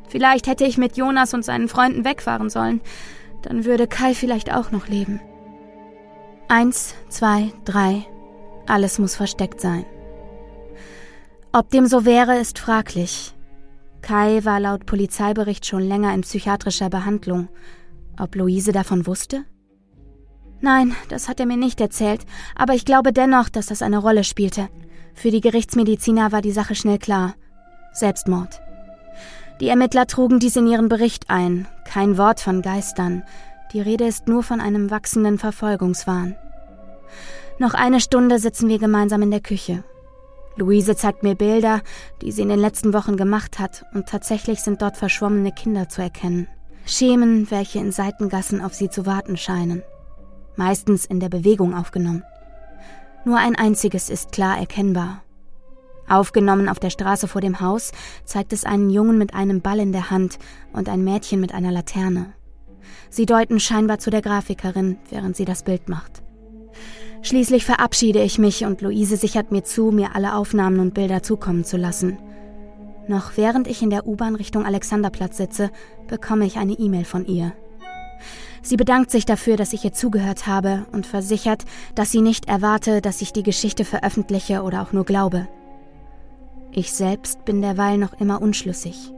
Vielleicht 0.09 0.47
hätte 0.47 0.65
ich 0.65 0.79
mit 0.79 0.97
Jonas 0.97 1.35
und 1.35 1.45
seinen 1.45 1.69
Freunden 1.69 2.05
wegfahren 2.05 2.51
sollen. 2.51 2.81
Dann 3.43 3.65
würde 3.65 3.87
Kai 3.87 4.15
vielleicht 4.15 4.53
auch 4.53 4.73
noch 4.73 4.89
leben. 4.89 5.21
Eins, 6.49 6.95
zwei, 7.09 7.53
drei. 7.65 8.05
Alles 8.67 8.99
muss 8.99 9.15
versteckt 9.15 9.61
sein. 9.61 9.85
Ob 11.53 11.71
dem 11.71 11.87
so 11.87 12.05
wäre, 12.05 12.39
ist 12.39 12.59
fraglich. 12.59 13.35
Kai 14.03 14.45
war 14.45 14.61
laut 14.61 14.87
Polizeibericht 14.87 15.67
schon 15.67 15.83
länger 15.83 16.15
in 16.15 16.23
psychiatrischer 16.23 16.91
Behandlung. 16.91 17.49
Ob 18.19 18.35
Luise 18.35 18.73
davon 18.73 19.07
wusste? 19.07 19.45
Nein, 20.61 20.95
das 21.09 21.29
hat 21.29 21.41
er 21.41 21.47
mir 21.47 21.57
nicht 21.57 21.81
erzählt, 21.81 22.27
aber 22.55 22.75
ich 22.75 22.85
glaube 22.85 23.13
dennoch, 23.13 23.49
dass 23.49 23.67
das 23.67 23.83
eine 23.83 23.99
Rolle 23.99 24.25
spielte. 24.25 24.69
Für 25.15 25.31
die 25.31 25.41
Gerichtsmediziner 25.41 26.33
war 26.33 26.43
die 26.43 26.53
Sache 26.53 26.75
schnell 26.75 26.99
klar. 26.99 27.35
Selbstmord. 27.93 28.61
Die 29.61 29.69
Ermittler 29.69 30.07
trugen 30.07 30.39
dies 30.39 30.57
in 30.57 30.67
ihren 30.67 30.89
Bericht 30.89 31.29
ein. 31.29 31.67
Kein 31.85 32.17
Wort 32.19 32.41
von 32.41 32.63
Geistern, 32.63 33.23
die 33.73 33.81
Rede 33.81 34.07
ist 34.07 34.27
nur 34.27 34.43
von 34.43 34.61
einem 34.61 34.91
wachsenden 34.91 35.39
Verfolgungswahn. 35.39 36.37
Noch 37.59 37.75
eine 37.75 38.01
Stunde 38.01 38.39
sitzen 38.39 38.69
wir 38.69 38.79
gemeinsam 38.79 39.23
in 39.23 39.31
der 39.31 39.41
Küche. 39.41 39.85
Luise 40.61 40.95
zeigt 40.95 41.23
mir 41.23 41.35
Bilder, 41.35 41.81
die 42.21 42.31
sie 42.31 42.43
in 42.43 42.51
den 42.51 42.61
letzten 42.61 42.93
Wochen 42.93 43.17
gemacht 43.17 43.59
hat, 43.59 43.85
und 43.95 44.07
tatsächlich 44.07 44.61
sind 44.61 44.83
dort 44.83 44.97
verschwommene 44.97 45.53
Kinder 45.53 45.89
zu 45.89 46.03
erkennen. 46.03 46.49
Schemen, 46.85 47.51
welche 47.51 47.79
in 47.79 47.93
Seitengassen 47.93 48.61
auf 48.61 48.75
sie 48.75 48.91
zu 48.91 49.07
warten 49.07 49.37
scheinen. 49.37 49.83
Meistens 50.57 51.07
in 51.07 51.19
der 51.19 51.31
Bewegung 51.31 51.75
aufgenommen. 51.75 52.25
Nur 53.25 53.39
ein 53.39 53.57
einziges 53.57 54.11
ist 54.11 54.33
klar 54.33 54.59
erkennbar. 54.59 55.23
Aufgenommen 56.09 56.69
auf 56.69 56.79
der 56.79 56.91
Straße 56.91 57.29
vor 57.29 57.41
dem 57.41 57.61
Haus 57.61 57.93
zeigt 58.25 58.53
es 58.53 58.65
einen 58.65 58.91
Jungen 58.91 59.17
mit 59.17 59.33
einem 59.33 59.63
Ball 59.63 59.79
in 59.79 59.93
der 59.93 60.11
Hand 60.11 60.39
und 60.73 60.89
ein 60.89 61.05
Mädchen 61.05 61.41
mit 61.41 61.55
einer 61.55 61.71
Laterne. 61.71 62.33
Sie 63.09 63.27
deuten 63.27 63.61
scheinbar 63.61 63.99
zu 63.99 64.11
der 64.11 64.21
Grafikerin, 64.23 64.99
während 65.09 65.37
sie 65.37 65.45
das 65.45 65.63
Bild 65.63 65.89
macht. 65.89 66.23
Schließlich 67.23 67.65
verabschiede 67.65 68.23
ich 68.23 68.39
mich 68.39 68.65
und 68.65 68.81
Luise 68.81 69.17
sichert 69.17 69.53
mir 69.53 69.63
zu, 69.63 69.91
mir 69.91 70.15
alle 70.15 70.35
Aufnahmen 70.35 70.81
und 70.81 70.95
Bilder 70.95 71.23
zukommen 71.23 71.65
zu 71.65 71.77
lassen. 71.77 72.19
Noch 73.09 73.37
während 73.37 73.67
ich 73.69 73.83
in 73.83 73.91
der 73.91 74.07
U-Bahn 74.07 74.37
Richtung 74.37 74.65
Alexanderplatz 74.65 75.37
sitze, 75.37 75.71
bekomme 76.09 76.47
ich 76.47 76.57
eine 76.57 76.75
E-Mail 76.75 77.05
von 77.05 77.27
ihr. 77.27 77.53
Sie 78.63 78.77
bedankt 78.77 79.11
sich 79.11 79.25
dafür, 79.25 79.57
dass 79.57 79.73
ich 79.73 79.85
ihr 79.85 79.93
zugehört 79.93 80.47
habe 80.47 80.87
und 80.93 81.07
versichert, 81.07 81.65
dass 81.95 82.11
sie 82.11 82.21
nicht 82.21 82.49
erwarte, 82.49 83.01
dass 83.01 83.23
ich 83.23 83.33
die 83.33 83.43
Geschichte 83.43 83.85
veröffentliche 83.85 84.63
oder 84.63 84.83
auch 84.83 84.93
nur 84.93 85.05
glaube. 85.05 85.49
Ich 86.73 86.93
selbst 86.93 87.45
bin 87.45 87.63
derweil 87.63 87.99
noch 87.99 88.13
immer 88.21 88.41
unschlüssig. 88.41 89.13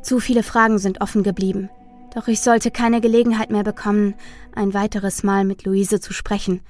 Zu 0.00 0.20
viele 0.20 0.42
Fragen 0.42 0.78
sind 0.78 1.00
offen 1.00 1.22
geblieben. 1.22 1.68
Doch 2.14 2.28
ich 2.28 2.40
sollte 2.40 2.70
keine 2.70 3.00
Gelegenheit 3.00 3.50
mehr 3.50 3.64
bekommen, 3.64 4.14
ein 4.54 4.72
weiteres 4.72 5.22
Mal 5.22 5.44
mit 5.44 5.64
Luise 5.64 6.00
zu 6.00 6.12
sprechen. 6.12 6.60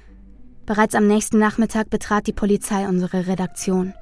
Bereits 0.65 0.95
am 0.95 1.07
nächsten 1.07 1.37
Nachmittag 1.37 1.89
betrat 1.89 2.25
die 2.27 2.33
Polizei 2.33 2.87
unsere 2.87 3.27
Redaktion. 3.27 3.93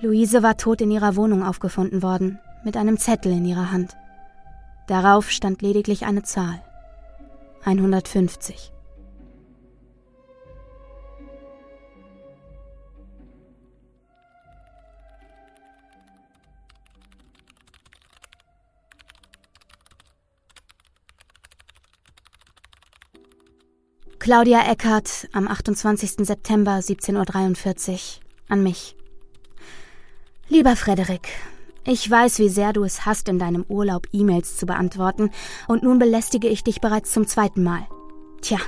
Luise 0.00 0.42
war 0.42 0.56
tot 0.56 0.80
in 0.80 0.90
ihrer 0.90 1.14
Wohnung 1.16 1.42
aufgefunden 1.42 2.02
worden, 2.02 2.38
mit 2.64 2.76
einem 2.76 2.96
Zettel 2.96 3.32
in 3.32 3.44
ihrer 3.44 3.70
Hand. 3.70 3.96
Darauf 4.86 5.30
stand 5.30 5.62
lediglich 5.62 6.06
eine 6.06 6.22
Zahl. 6.22 6.62
150. 7.64 8.72
Claudia 24.22 24.70
Eckert 24.70 25.26
am 25.32 25.48
28. 25.48 26.24
September 26.24 26.78
17.43 26.78 27.90
Uhr 27.90 27.98
an 28.48 28.62
mich. 28.62 28.94
Lieber 30.48 30.76
Frederik, 30.76 31.26
ich 31.84 32.08
weiß, 32.08 32.38
wie 32.38 32.48
sehr 32.48 32.72
du 32.72 32.84
es 32.84 33.04
hast, 33.04 33.28
in 33.28 33.40
deinem 33.40 33.64
Urlaub 33.68 34.06
E-Mails 34.12 34.56
zu 34.56 34.64
beantworten, 34.64 35.32
und 35.66 35.82
nun 35.82 35.98
belästige 35.98 36.46
ich 36.46 36.62
dich 36.62 36.80
bereits 36.80 37.10
zum 37.10 37.26
zweiten 37.26 37.64
Mal. 37.64 37.84
Tja, 38.42 38.58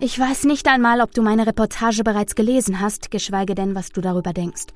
ich 0.00 0.18
weiß 0.18 0.44
nicht 0.44 0.68
einmal, 0.68 1.00
ob 1.00 1.12
du 1.14 1.22
meine 1.22 1.46
Reportage 1.46 2.04
bereits 2.04 2.34
gelesen 2.34 2.78
hast, 2.78 3.10
geschweige 3.10 3.54
denn, 3.54 3.74
was 3.74 3.88
du 3.88 4.02
darüber 4.02 4.34
denkst. 4.34 4.66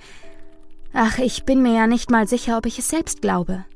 Ach, 0.95 1.19
ich 1.19 1.45
bin 1.45 1.61
mir 1.61 1.75
ja 1.75 1.87
nicht 1.87 2.11
mal 2.11 2.27
sicher, 2.27 2.57
ob 2.57 2.65
ich 2.65 2.79
es 2.79 2.89
selbst 2.89 3.21
glaube. 3.21 3.67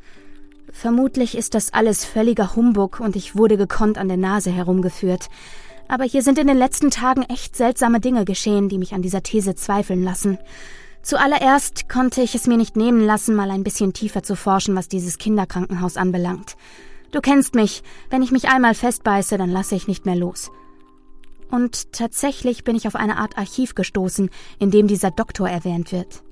Vermutlich 0.73 1.37
ist 1.37 1.53
das 1.53 1.75
alles 1.75 2.07
völliger 2.07 2.57
Humbug 2.57 3.01
und 3.01 3.17
ich 3.17 3.37
wurde 3.37 3.59
gekonnt 3.59 3.99
an 3.99 4.09
der 4.09 4.17
Nase 4.17 4.51
herumgeführt. 4.51 5.29
Aber 5.93 6.05
hier 6.05 6.23
sind 6.23 6.39
in 6.39 6.47
den 6.47 6.57
letzten 6.57 6.91
Tagen 6.91 7.21
echt 7.25 7.55
seltsame 7.55 8.01
Dinge 8.01 8.25
geschehen, 8.25 8.71
die 8.71 8.79
mich 8.79 8.95
an 8.95 9.03
dieser 9.03 9.23
These 9.23 9.55
zweifeln 9.57 10.03
lassen. 10.03 10.39
Zuallererst 11.03 11.87
konnte 11.91 12.23
ich 12.23 12.35
es 12.35 12.47
mir 12.47 12.57
nicht 12.57 12.77
nehmen 12.77 13.05
lassen, 13.05 13.35
mal 13.35 13.51
ein 13.51 13.63
bisschen 13.63 13.93
tiefer 13.93 14.23
zu 14.23 14.35
forschen, 14.35 14.75
was 14.75 14.89
dieses 14.89 15.19
Kinderkrankenhaus 15.19 15.99
anbelangt. 15.99 16.57
Du 17.11 17.21
kennst 17.21 17.55
mich, 17.55 17.83
wenn 18.09 18.23
ich 18.23 18.33
mich 18.33 18.49
einmal 18.49 18.73
festbeiße, 18.73 19.37
dann 19.37 19.51
lasse 19.51 19.75
ich 19.75 19.87
nicht 19.87 20.07
mehr 20.07 20.17
los. 20.17 20.51
Und 21.51 21.93
tatsächlich 21.93 22.65
bin 22.65 22.75
ich 22.75 22.87
auf 22.87 22.97
eine 22.97 23.19
Art 23.19 23.37
Archiv 23.37 23.75
gestoßen, 23.75 24.31
in 24.59 24.71
dem 24.71 24.87
dieser 24.87 25.11
Doktor 25.11 25.51
erwähnt 25.51 25.93
wird. 25.93 26.23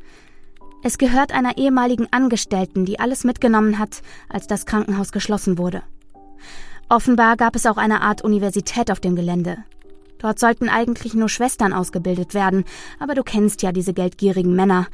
Es 0.83 0.97
gehört 0.97 1.33
einer 1.33 1.59
ehemaligen 1.59 2.11
Angestellten, 2.11 2.87
die 2.87 2.99
alles 2.99 3.25
mitgenommen 3.25 3.79
hat, 3.79 4.01
als 4.31 4.47
das 4.47 4.65
Krankenhaus 4.65 5.13
geschlossen 5.13 5.59
wurde. 5.59 5.83
Offenbar 6.93 7.37
gab 7.37 7.55
es 7.55 7.67
auch 7.67 7.77
eine 7.77 8.01
Art 8.01 8.23
Universität 8.23 8.91
auf 8.91 8.99
dem 8.99 9.15
Gelände. 9.15 9.59
Dort 10.19 10.41
sollten 10.41 10.69
eigentlich 10.69 11.15
nur 11.15 11.29
Schwestern 11.29 11.73
ausgebildet 11.73 12.35
werden, 12.35 12.65
aber 12.99 13.15
du 13.15 13.23
kennst 13.23 13.63
ja 13.63 13.71
diese 13.71 13.93
geldgierigen 13.93 14.57
Männer. 14.57 14.89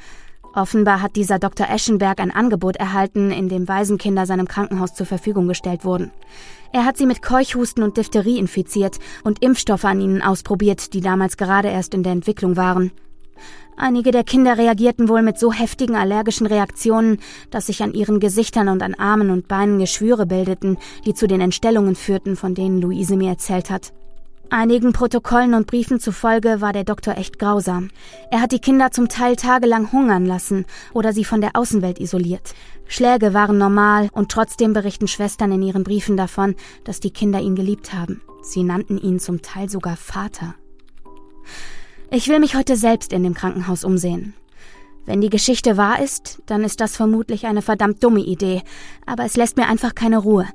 Offenbar 0.54 1.00
hat 1.00 1.16
dieser 1.16 1.38
Dr. 1.38 1.66
Eschenberg 1.70 2.20
ein 2.20 2.30
Angebot 2.30 2.76
erhalten, 2.76 3.30
in 3.30 3.48
dem 3.48 3.66
Waisenkinder 3.66 4.26
seinem 4.26 4.46
Krankenhaus 4.46 4.92
zur 4.92 5.06
Verfügung 5.06 5.48
gestellt 5.48 5.86
wurden. 5.86 6.12
Er 6.70 6.84
hat 6.84 6.98
sie 6.98 7.06
mit 7.06 7.22
Keuchhusten 7.22 7.82
und 7.82 7.96
Diphtherie 7.96 8.38
infiziert 8.38 8.98
und 9.24 9.42
Impfstoffe 9.42 9.86
an 9.86 10.02
ihnen 10.02 10.20
ausprobiert, 10.20 10.92
die 10.92 11.00
damals 11.00 11.38
gerade 11.38 11.68
erst 11.68 11.94
in 11.94 12.02
der 12.02 12.12
Entwicklung 12.12 12.58
waren. 12.58 12.92
Einige 13.76 14.10
der 14.10 14.24
Kinder 14.24 14.56
reagierten 14.56 15.08
wohl 15.08 15.22
mit 15.22 15.38
so 15.38 15.52
heftigen 15.52 15.96
allergischen 15.96 16.46
Reaktionen, 16.46 17.18
dass 17.50 17.66
sich 17.66 17.82
an 17.82 17.92
ihren 17.92 18.20
Gesichtern 18.20 18.68
und 18.68 18.82
an 18.82 18.94
Armen 18.94 19.30
und 19.30 19.48
Beinen 19.48 19.78
Geschwüre 19.78 20.24
bildeten, 20.24 20.78
die 21.04 21.12
zu 21.12 21.26
den 21.26 21.42
Entstellungen 21.42 21.94
führten, 21.94 22.36
von 22.36 22.54
denen 22.54 22.80
Luise 22.80 23.16
mir 23.16 23.30
erzählt 23.30 23.70
hat. 23.70 23.92
Einigen 24.48 24.92
Protokollen 24.92 25.54
und 25.54 25.66
Briefen 25.66 25.98
zufolge 25.98 26.60
war 26.60 26.72
der 26.72 26.84
Doktor 26.84 27.18
echt 27.18 27.38
grausam. 27.38 27.90
Er 28.30 28.40
hat 28.40 28.52
die 28.52 28.60
Kinder 28.60 28.92
zum 28.92 29.08
Teil 29.08 29.34
tagelang 29.36 29.90
hungern 29.92 30.24
lassen 30.24 30.66
oder 30.94 31.12
sie 31.12 31.24
von 31.24 31.40
der 31.40 31.50
Außenwelt 31.54 31.98
isoliert. 31.98 32.54
Schläge 32.86 33.34
waren 33.34 33.58
normal 33.58 34.08
und 34.12 34.30
trotzdem 34.30 34.72
berichten 34.72 35.08
Schwestern 35.08 35.50
in 35.52 35.62
ihren 35.62 35.82
Briefen 35.82 36.16
davon, 36.16 36.54
dass 36.84 37.00
die 37.00 37.10
Kinder 37.10 37.40
ihn 37.40 37.56
geliebt 37.56 37.92
haben. 37.92 38.22
Sie 38.40 38.62
nannten 38.62 38.98
ihn 38.98 39.18
zum 39.18 39.42
Teil 39.42 39.68
sogar 39.68 39.96
Vater. 39.96 40.54
Ich 42.10 42.28
will 42.28 42.38
mich 42.38 42.54
heute 42.54 42.76
selbst 42.76 43.12
in 43.12 43.24
dem 43.24 43.34
Krankenhaus 43.34 43.84
umsehen. 43.84 44.34
Wenn 45.06 45.20
die 45.20 45.30
Geschichte 45.30 45.76
wahr 45.76 46.02
ist, 46.02 46.42
dann 46.46 46.64
ist 46.64 46.80
das 46.80 46.96
vermutlich 46.96 47.46
eine 47.46 47.62
verdammt 47.62 48.02
dumme 48.02 48.20
Idee, 48.20 48.62
aber 49.06 49.24
es 49.24 49.36
lässt 49.36 49.56
mir 49.56 49.68
einfach 49.68 49.94
keine 49.94 50.18
Ruhe. 50.18 50.46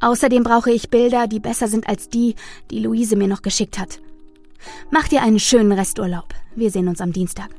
Außerdem 0.00 0.42
brauche 0.42 0.70
ich 0.70 0.90
Bilder, 0.90 1.26
die 1.26 1.40
besser 1.40 1.68
sind 1.68 1.88
als 1.88 2.08
die, 2.08 2.34
die 2.70 2.80
Luise 2.80 3.16
mir 3.16 3.28
noch 3.28 3.42
geschickt 3.42 3.78
hat. 3.78 4.00
Mach 4.90 5.08
dir 5.08 5.22
einen 5.22 5.38
schönen 5.38 5.72
Resturlaub. 5.72 6.34
Wir 6.54 6.70
sehen 6.70 6.88
uns 6.88 7.00
am 7.00 7.12
Dienstag. 7.12 7.50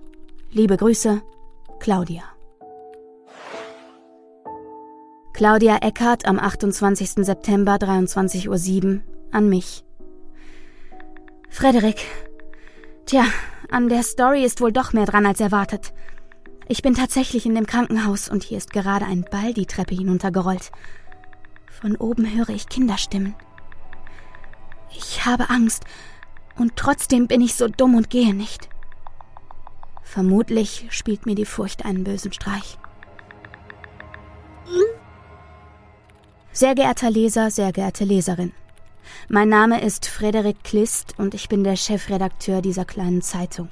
Liebe 0.51 0.77
Grüße, 0.77 1.21
Claudia. 1.79 2.23
Claudia 5.33 5.77
Eckhardt 5.77 6.25
am 6.25 6.37
28. 6.37 7.25
September 7.25 7.75
23.07 7.75 8.85
Uhr 8.85 9.01
an 9.31 9.49
mich. 9.49 9.83
Frederik. 11.49 12.05
Tja, 13.11 13.25
an 13.69 13.89
der 13.89 14.03
Story 14.03 14.45
ist 14.45 14.61
wohl 14.61 14.71
doch 14.71 14.93
mehr 14.93 15.05
dran 15.05 15.25
als 15.25 15.41
erwartet. 15.41 15.91
Ich 16.69 16.81
bin 16.81 16.93
tatsächlich 16.93 17.45
in 17.45 17.55
dem 17.55 17.65
Krankenhaus 17.65 18.29
und 18.29 18.41
hier 18.41 18.57
ist 18.57 18.71
gerade 18.71 19.05
ein 19.05 19.25
Ball 19.29 19.53
die 19.53 19.65
Treppe 19.65 19.95
hinuntergerollt. 19.95 20.71
Von 21.69 21.97
oben 21.97 22.33
höre 22.33 22.47
ich 22.47 22.69
Kinderstimmen. 22.69 23.35
Ich 24.95 25.25
habe 25.25 25.49
Angst 25.49 25.83
und 26.55 26.77
trotzdem 26.77 27.27
bin 27.27 27.41
ich 27.41 27.55
so 27.55 27.67
dumm 27.67 27.95
und 27.95 28.09
gehe 28.09 28.33
nicht. 28.33 28.69
Vermutlich 30.03 30.87
spielt 30.89 31.25
mir 31.25 31.35
die 31.35 31.43
Furcht 31.43 31.83
einen 31.83 32.05
bösen 32.05 32.31
Streich. 32.31 32.77
Sehr 36.53 36.75
geehrter 36.75 37.11
Leser, 37.11 37.51
sehr 37.51 37.73
geehrte 37.73 38.05
Leserin. 38.05 38.53
Mein 39.29 39.49
Name 39.49 39.81
ist 39.81 40.05
Frederik 40.07 40.63
Klist 40.63 41.15
und 41.17 41.33
ich 41.33 41.49
bin 41.49 41.63
der 41.63 41.75
Chefredakteur 41.75 42.61
dieser 42.61 42.85
kleinen 42.85 43.21
Zeitung. 43.21 43.69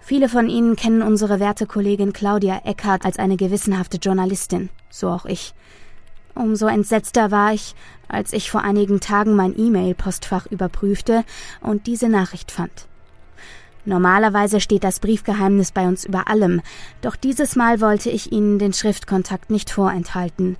Viele 0.00 0.28
von 0.28 0.48
Ihnen 0.48 0.76
kennen 0.76 1.02
unsere 1.02 1.40
werte 1.40 1.66
Kollegin 1.66 2.12
Claudia 2.12 2.62
Eckhardt 2.64 3.04
als 3.04 3.18
eine 3.18 3.36
gewissenhafte 3.36 3.98
Journalistin, 3.98 4.70
so 4.88 5.08
auch 5.08 5.24
ich. 5.24 5.54
Umso 6.34 6.66
entsetzter 6.66 7.30
war 7.30 7.52
ich, 7.52 7.74
als 8.08 8.32
ich 8.32 8.50
vor 8.50 8.62
einigen 8.62 9.00
Tagen 9.00 9.36
mein 9.36 9.56
E-Mail-Postfach 9.58 10.46
überprüfte 10.46 11.24
und 11.60 11.86
diese 11.86 12.08
Nachricht 12.08 12.50
fand. 12.50 12.86
Normalerweise 13.84 14.60
steht 14.60 14.84
das 14.84 15.00
Briefgeheimnis 15.00 15.72
bei 15.72 15.86
uns 15.86 16.04
über 16.04 16.28
allem, 16.28 16.60
doch 17.02 17.16
dieses 17.16 17.56
Mal 17.56 17.80
wollte 17.80 18.10
ich 18.10 18.30
Ihnen 18.30 18.58
den 18.58 18.72
Schriftkontakt 18.72 19.50
nicht 19.50 19.70
vorenthalten. 19.70 20.56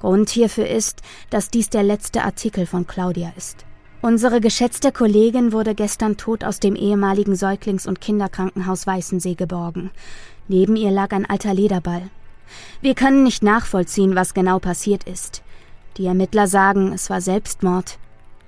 Grund 0.00 0.30
hierfür 0.30 0.66
ist, 0.68 1.02
dass 1.30 1.50
dies 1.50 1.70
der 1.70 1.82
letzte 1.82 2.22
Artikel 2.22 2.66
von 2.66 2.86
Claudia 2.86 3.32
ist. 3.36 3.64
Unsere 4.00 4.40
geschätzte 4.40 4.92
Kollegin 4.92 5.52
wurde 5.52 5.74
gestern 5.74 6.16
tot 6.16 6.44
aus 6.44 6.60
dem 6.60 6.76
ehemaligen 6.76 7.34
Säuglings- 7.34 7.88
und 7.88 8.00
Kinderkrankenhaus 8.00 8.86
Weißensee 8.86 9.34
geborgen. 9.34 9.90
Neben 10.46 10.76
ihr 10.76 10.92
lag 10.92 11.10
ein 11.12 11.28
alter 11.28 11.52
Lederball. 11.52 12.02
Wir 12.80 12.94
können 12.94 13.24
nicht 13.24 13.42
nachvollziehen, 13.42 14.14
was 14.14 14.34
genau 14.34 14.60
passiert 14.60 15.04
ist. 15.04 15.42
Die 15.96 16.06
Ermittler 16.06 16.46
sagen, 16.46 16.92
es 16.92 17.10
war 17.10 17.20
Selbstmord, 17.20 17.98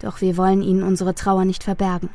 doch 0.00 0.20
wir 0.20 0.36
wollen 0.36 0.62
ihnen 0.62 0.84
unsere 0.84 1.16
Trauer 1.16 1.44
nicht 1.44 1.64
verbergen. 1.64 2.10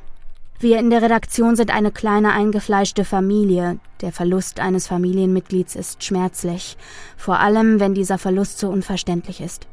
Wir 0.57 0.79
in 0.79 0.89
der 0.89 1.01
Redaktion 1.01 1.57
sind 1.57 1.69
eine 1.69 1.91
kleine 1.91 2.31
eingefleischte 2.31 3.03
Familie. 3.03 3.77
Der 3.99 4.13
Verlust 4.13 4.61
eines 4.61 4.87
Familienmitglieds 4.87 5.75
ist 5.75 6.01
schmerzlich, 6.01 6.77
vor 7.17 7.41
allem 7.41 7.81
wenn 7.81 7.93
dieser 7.93 8.17
Verlust 8.17 8.59
so 8.59 8.69
unverständlich 8.69 9.41
ist. 9.41 9.67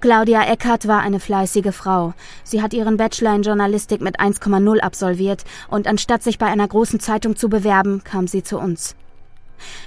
Claudia 0.00 0.42
Eckert 0.50 0.88
war 0.88 1.00
eine 1.00 1.20
fleißige 1.20 1.74
Frau. 1.74 2.14
Sie 2.44 2.62
hat 2.62 2.72
ihren 2.72 2.96
Bachelor 2.96 3.34
in 3.34 3.42
Journalistik 3.42 4.00
mit 4.00 4.20
1,0 4.20 4.80
absolviert 4.80 5.44
und 5.68 5.86
anstatt 5.86 6.22
sich 6.22 6.38
bei 6.38 6.46
einer 6.46 6.66
großen 6.66 6.98
Zeitung 6.98 7.36
zu 7.36 7.50
bewerben, 7.50 8.02
kam 8.04 8.26
sie 8.26 8.42
zu 8.42 8.58
uns. 8.58 8.96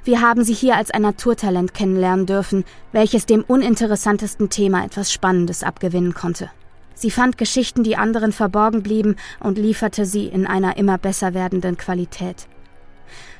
Wir 0.04 0.22
haben 0.22 0.44
sie 0.44 0.54
hier 0.54 0.76
als 0.76 0.92
ein 0.92 1.02
Naturtalent 1.02 1.74
kennenlernen 1.74 2.28
dürfen, 2.28 2.66
welches 2.92 3.26
dem 3.26 3.44
uninteressantesten 3.44 4.50
Thema 4.52 4.86
etwas 4.86 5.12
Spannendes 5.12 5.64
abgewinnen 5.64 6.14
konnte. 6.14 6.52
Sie 6.98 7.12
fand 7.12 7.38
Geschichten, 7.38 7.84
die 7.84 7.96
anderen 7.96 8.32
verborgen 8.32 8.82
blieben, 8.82 9.18
und 9.40 9.60
lieferte 9.60 10.04
sie 10.04 10.26
in 10.26 10.48
einer 10.48 10.78
immer 10.78 10.98
besser 10.98 11.36
werdenden 11.36 11.78
Qualität. 11.78 12.48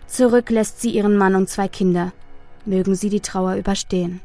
Zurück 0.06 0.52
lässt 0.52 0.80
sie 0.80 0.92
ihren 0.92 1.18
Mann 1.18 1.34
und 1.34 1.50
zwei 1.50 1.68
Kinder. 1.68 2.14
Mögen 2.66 2.94
sie 2.94 3.10
die 3.10 3.20
Trauer 3.20 3.56
überstehen. 3.56 4.22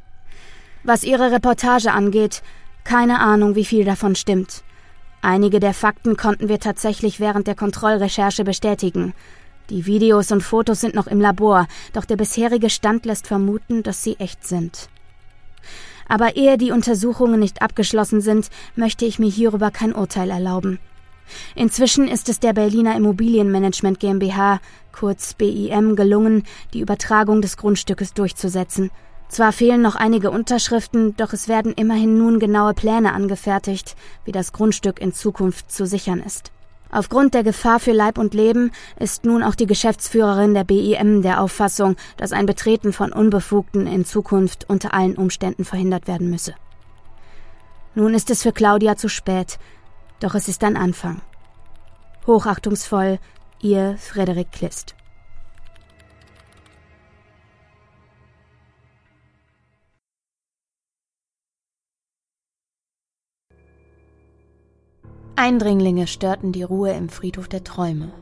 Was 0.85 1.03
ihre 1.03 1.33
Reportage 1.33 1.93
angeht, 1.93 2.43
keine 2.85 3.21
Ahnung, 3.21 3.55
wie 3.55 3.65
viel 3.65 3.87
davon 3.87 4.17
stimmt. 4.17 4.65
Einige 5.23 5.61
der 5.61 5.73
Fakten 5.73 6.19
konnten 6.19 6.51
wir 6.51 6.61
tatsächlich 6.61 7.19
während 7.19 7.47
der 7.47 7.55
Kontrollrecherche 7.55 8.45
bestätigen. 8.45 9.15
Die 9.71 9.87
Videos 9.87 10.31
und 10.31 10.43
Fotos 10.43 10.83
sind 10.83 10.95
noch 10.95 11.07
im 11.07 11.23
Labor, 11.23 11.69
doch 11.95 12.05
der 12.05 12.17
bisherige 12.17 12.69
Stand 12.69 13.07
lässt 13.07 13.29
vermuten, 13.29 13.83
dass 13.83 14.03
sie 14.03 14.17
echt 14.19 14.47
sind. 14.47 14.91
Aber 16.13 16.37
ehe 16.37 16.59
die 16.59 16.73
Untersuchungen 16.73 17.41
nicht 17.41 17.63
abgeschlossen 17.63 18.21
sind, 18.21 18.51
möchte 18.77 19.07
ich 19.07 19.19
mir 19.19 19.31
hierüber 19.31 19.71
kein 19.71 19.95
Urteil 19.95 20.29
erlauben. 20.29 20.79
Inzwischen 21.55 22.07
ist 22.07 22.29
es 22.29 22.39
der 22.39 22.53
Berliner 22.53 22.95
Immobilienmanagement 22.97 23.99
GmbH, 23.99 24.61
kurz 24.93 25.33
BIM, 25.33 25.97
gelungen, 25.97 26.43
die 26.75 26.81
Übertragung 26.81 27.41
des 27.41 27.57
Grundstückes 27.57 28.13
durchzusetzen. 28.13 28.91
Zwar 29.29 29.53
fehlen 29.53 29.81
noch 29.81 29.95
einige 29.95 30.31
Unterschriften, 30.31 31.17
doch 31.17 31.33
es 31.33 31.49
werden 31.49 31.73
immerhin 31.73 32.19
nun 32.19 32.39
genaue 32.39 32.75
Pläne 32.75 33.15
angefertigt, 33.15 33.97
wie 34.27 34.33
das 34.33 34.53
Grundstück 34.53 35.01
in 35.01 35.15
Zukunft 35.15 35.73
zu 35.73 35.87
sichern 35.87 36.21
ist. 36.21 36.53
Aufgrund 36.95 37.33
der 37.33 37.43
Gefahr 37.43 37.81
für 37.81 37.93
Leib 37.93 38.19
und 38.19 38.35
Leben 38.35 38.71
ist 38.99 39.25
nun 39.25 39.43
auch 39.43 39.55
die 39.55 39.67
Geschäftsführerin 39.67 40.53
der 40.53 40.65
BIM 40.65 41.23
der 41.23 41.41
Auffassung, 41.41 41.97
dass 42.19 42.33
ein 42.33 42.45
Betreten 42.45 42.93
von 42.93 43.15
Unbefugten 43.15 43.87
in 43.87 44.05
Zukunft 44.05 44.69
unter 44.69 44.93
allen 44.93 45.17
Umständen 45.17 45.65
verhindert 45.65 46.07
werden 46.07 46.29
müsse. 46.29 46.55
Nun 47.95 48.13
ist 48.13 48.29
es 48.29 48.43
für 48.43 48.53
Claudia 48.53 48.97
zu 48.97 49.09
spät, 49.09 49.59
doch 50.21 50.35
es 50.35 50.49
ist 50.49 50.63
ein 50.65 50.77
Anfang. 50.77 51.23
Hochachtungsvoll, 52.27 53.19
ihr 53.63 53.97
Frederik 53.99 54.53
Klist. 54.53 54.95
Eindringlinge 65.37 66.07
störten 66.07 66.53
die 66.53 66.63
Ruhe 66.63 66.93
im 66.93 67.09
Friedhof 67.09 67.49
der 67.49 67.65
Träume. 67.65 68.13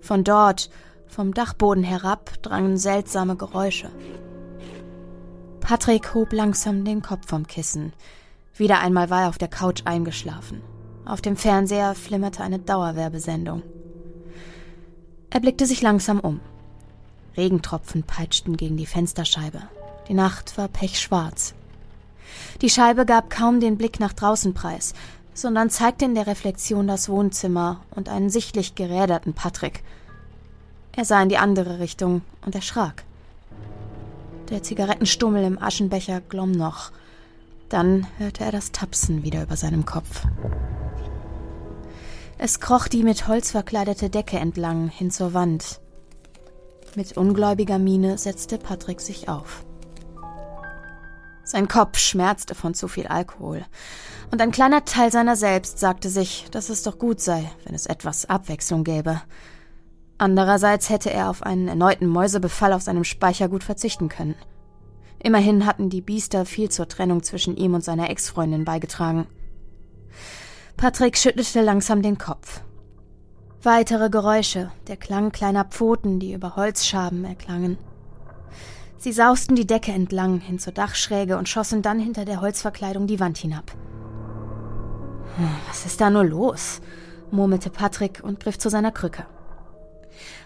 Von 0.00 0.24
dort, 0.24 0.70
vom 1.06 1.34
Dachboden 1.34 1.84
herab, 1.84 2.42
drangen 2.42 2.78
seltsame 2.78 3.36
Geräusche. 3.36 3.90
Patrick 5.60 6.14
hob 6.14 6.32
langsam 6.32 6.84
den 6.84 7.02
Kopf 7.02 7.28
vom 7.28 7.46
Kissen. 7.46 7.92
Wieder 8.56 8.80
einmal 8.80 9.10
war 9.10 9.22
er 9.22 9.28
auf 9.28 9.38
der 9.38 9.48
Couch 9.48 9.82
eingeschlafen. 9.84 10.62
Auf 11.04 11.20
dem 11.20 11.36
Fernseher 11.36 11.94
flimmerte 11.94 12.42
eine 12.42 12.58
Dauerwerbesendung. 12.58 13.62
Er 15.30 15.40
blickte 15.40 15.66
sich 15.66 15.82
langsam 15.82 16.20
um. 16.20 16.40
Regentropfen 17.36 18.02
peitschten 18.02 18.56
gegen 18.56 18.76
die 18.76 18.86
Fensterscheibe. 18.86 19.62
Die 20.08 20.14
Nacht 20.14 20.56
war 20.56 20.68
pechschwarz. 20.68 21.54
Die 22.60 22.70
Scheibe 22.70 23.06
gab 23.06 23.30
kaum 23.30 23.60
den 23.60 23.76
Blick 23.76 24.00
nach 24.00 24.12
draußen 24.12 24.54
preis, 24.54 24.94
sondern 25.38 25.70
zeigte 25.70 26.04
in 26.04 26.16
der 26.16 26.26
Reflexion 26.26 26.88
das 26.88 27.08
Wohnzimmer 27.08 27.80
und 27.94 28.08
einen 28.08 28.28
sichtlich 28.28 28.74
geräderten 28.74 29.34
Patrick. 29.34 29.84
Er 30.96 31.04
sah 31.04 31.22
in 31.22 31.28
die 31.28 31.38
andere 31.38 31.78
Richtung 31.78 32.22
und 32.44 32.56
erschrak. 32.56 33.04
Der 34.50 34.64
Zigarettenstummel 34.64 35.44
im 35.44 35.62
Aschenbecher 35.62 36.20
glomm 36.20 36.50
noch. 36.50 36.90
Dann 37.68 38.06
hörte 38.16 38.44
er 38.44 38.50
das 38.50 38.72
Tapsen 38.72 39.22
wieder 39.22 39.42
über 39.42 39.56
seinem 39.56 39.86
Kopf. 39.86 40.24
Es 42.36 42.58
kroch 42.58 42.88
die 42.88 43.04
mit 43.04 43.28
Holz 43.28 43.52
verkleidete 43.52 44.10
Decke 44.10 44.38
entlang 44.38 44.88
hin 44.88 45.12
zur 45.12 45.34
Wand. 45.34 45.80
Mit 46.96 47.16
ungläubiger 47.16 47.78
Miene 47.78 48.18
setzte 48.18 48.58
Patrick 48.58 49.00
sich 49.00 49.28
auf. 49.28 49.64
Sein 51.44 51.68
Kopf 51.68 51.98
schmerzte 51.98 52.54
von 52.54 52.74
zu 52.74 52.88
viel 52.88 53.06
Alkohol, 53.06 53.64
und 54.30 54.40
ein 54.40 54.50
kleiner 54.50 54.84
Teil 54.84 55.10
seiner 55.10 55.36
selbst 55.36 55.78
sagte 55.78 56.08
sich, 56.08 56.46
dass 56.50 56.68
es 56.68 56.82
doch 56.82 56.98
gut 56.98 57.20
sei, 57.20 57.50
wenn 57.64 57.74
es 57.74 57.86
etwas 57.86 58.28
Abwechslung 58.28 58.84
gäbe. 58.84 59.20
Andererseits 60.18 60.90
hätte 60.90 61.10
er 61.10 61.30
auf 61.30 61.42
einen 61.42 61.68
erneuten 61.68 62.06
Mäusebefall 62.06 62.72
auf 62.72 62.82
seinem 62.82 63.04
Speichergut 63.04 63.62
verzichten 63.62 64.08
können. 64.08 64.34
Immerhin 65.22 65.66
hatten 65.66 65.90
die 65.90 66.00
Biester 66.00 66.44
viel 66.44 66.70
zur 66.70 66.88
Trennung 66.88 67.22
zwischen 67.22 67.56
ihm 67.56 67.74
und 67.74 67.84
seiner 67.84 68.10
Ex-Freundin 68.10 68.64
beigetragen. 68.64 69.26
Patrick 70.76 71.16
schüttelte 71.16 71.62
langsam 71.62 72.02
den 72.02 72.18
Kopf. 72.18 72.60
Weitere 73.62 74.10
Geräusche, 74.10 74.70
der 74.86 74.96
Klang 74.96 75.32
kleiner 75.32 75.64
Pfoten, 75.64 76.20
die 76.20 76.32
über 76.32 76.54
Holzschaben 76.54 77.24
erklangen. 77.24 77.78
Sie 78.98 79.12
sausten 79.12 79.56
die 79.56 79.66
Decke 79.66 79.92
entlang 79.92 80.40
hin 80.40 80.58
zur 80.58 80.72
Dachschräge 80.72 81.38
und 81.38 81.48
schossen 81.48 81.82
dann 81.82 81.98
hinter 81.98 82.24
der 82.24 82.40
Holzverkleidung 82.40 83.06
die 83.06 83.20
Wand 83.20 83.38
hinab. 83.38 83.72
Was 85.68 85.86
ist 85.86 86.00
da 86.00 86.10
nur 86.10 86.24
los? 86.24 86.80
murmelte 87.30 87.70
Patrick 87.70 88.20
und 88.22 88.40
griff 88.40 88.58
zu 88.58 88.70
seiner 88.70 88.90
Krücke. 88.90 89.26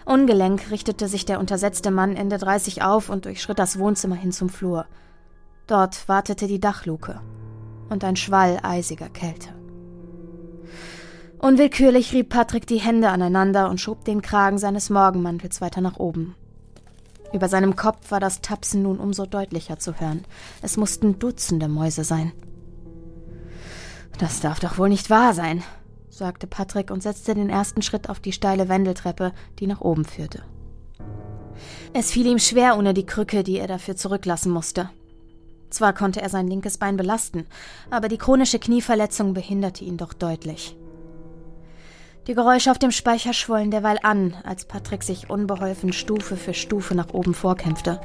Ungelenk 0.05 0.69
richtete 0.69 1.07
sich 1.07 1.25
der 1.25 1.39
untersetzte 1.39 1.91
Mann 1.91 2.15
Ende 2.15 2.37
30 2.37 2.83
auf 2.83 3.09
und 3.09 3.25
durchschritt 3.25 3.57
das 3.57 3.79
Wohnzimmer 3.79 4.15
hin 4.15 4.31
zum 4.31 4.49
Flur. 4.49 4.85
Dort 5.65 6.07
wartete 6.09 6.45
die 6.47 6.59
Dachluke 6.59 7.21
und 7.89 8.03
ein 8.03 8.17
Schwall 8.17 8.59
eisiger 8.61 9.09
Kälte. 9.09 9.49
Unwillkürlich 11.39 12.13
rieb 12.13 12.29
Patrick 12.29 12.67
die 12.67 12.79
Hände 12.79 13.09
aneinander 13.09 13.69
und 13.69 13.81
schob 13.81 14.05
den 14.05 14.21
Kragen 14.21 14.57
seines 14.57 14.89
Morgenmantels 14.89 15.61
weiter 15.61 15.81
nach 15.81 15.97
oben. 15.97 16.35
Über 17.33 17.49
seinem 17.49 17.75
Kopf 17.75 18.11
war 18.11 18.19
das 18.19 18.41
Tapsen 18.41 18.83
nun 18.83 18.99
umso 18.99 19.25
deutlicher 19.25 19.79
zu 19.79 19.99
hören. 19.99 20.23
Es 20.61 20.77
mussten 20.77 21.17
Dutzende 21.17 21.67
Mäuse 21.67 22.03
sein. 22.03 22.31
Das 24.19 24.39
darf 24.39 24.59
doch 24.59 24.77
wohl 24.77 24.89
nicht 24.89 25.09
wahr 25.09 25.33
sein, 25.33 25.63
sagte 26.09 26.47
Patrick 26.47 26.91
und 26.91 27.01
setzte 27.01 27.33
den 27.33 27.49
ersten 27.49 27.81
Schritt 27.81 28.09
auf 28.09 28.19
die 28.19 28.31
steile 28.31 28.69
Wendeltreppe, 28.69 29.31
die 29.59 29.67
nach 29.67 29.81
oben 29.81 30.05
führte. 30.05 30.43
Es 31.93 32.11
fiel 32.11 32.27
ihm 32.27 32.39
schwer 32.39 32.77
ohne 32.77 32.93
die 32.93 33.05
Krücke, 33.05 33.43
die 33.43 33.57
er 33.57 33.67
dafür 33.67 33.95
zurücklassen 33.95 34.51
musste. 34.51 34.89
Zwar 35.69 35.93
konnte 35.93 36.21
er 36.21 36.29
sein 36.29 36.47
linkes 36.47 36.77
Bein 36.77 36.97
belasten, 36.97 37.47
aber 37.89 38.07
die 38.07 38.17
chronische 38.17 38.59
Knieverletzung 38.59 39.33
behinderte 39.33 39.83
ihn 39.83 39.97
doch 39.97 40.13
deutlich. 40.13 40.75
Die 42.27 42.35
Geräusche 42.35 42.71
auf 42.71 42.79
dem 42.79 42.91
Speicher 42.91 43.33
schwollen 43.33 43.71
derweil 43.71 43.97
an, 44.01 44.33
als 44.43 44.65
Patrick 44.65 45.03
sich 45.03 45.29
unbeholfen 45.29 45.91
Stufe 45.91 46.37
für 46.37 46.53
Stufe 46.53 46.95
nach 46.95 47.13
oben 47.13 47.33
vorkämpfte. 47.33 47.99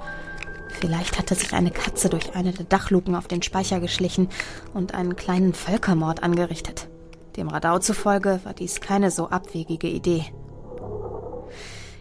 Vielleicht 0.68 1.18
hatte 1.18 1.34
sich 1.34 1.52
eine 1.54 1.70
Katze 1.70 2.08
durch 2.08 2.34
eine 2.34 2.52
der 2.52 2.64
Dachluken 2.64 3.14
auf 3.14 3.28
den 3.28 3.42
Speicher 3.42 3.80
geschlichen 3.80 4.28
und 4.74 4.94
einen 4.94 5.16
kleinen 5.16 5.54
Völkermord 5.54 6.22
angerichtet. 6.22 6.88
Dem 7.36 7.48
Radau 7.48 7.78
zufolge 7.78 8.40
war 8.44 8.54
dies 8.54 8.80
keine 8.80 9.10
so 9.10 9.28
abwegige 9.28 9.88
Idee. 9.88 10.24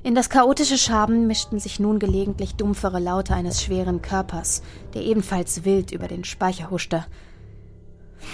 In 0.03 0.15
das 0.15 0.30
chaotische 0.30 0.78
Schaben 0.78 1.28
mischten 1.28 1.59
sich 1.59 1.80
nun 1.80 1.99
gelegentlich 1.99 2.55
dumpfere 2.55 2.99
Laute 2.99 3.34
eines 3.34 3.63
schweren 3.63 4.01
Körpers, 4.01 4.61
der 4.93 5.01
ebenfalls 5.01 5.65
wild 5.65 5.91
über 5.91 6.07
den 6.07 6.24
Speicher 6.24 6.70
huschte. 6.70 7.05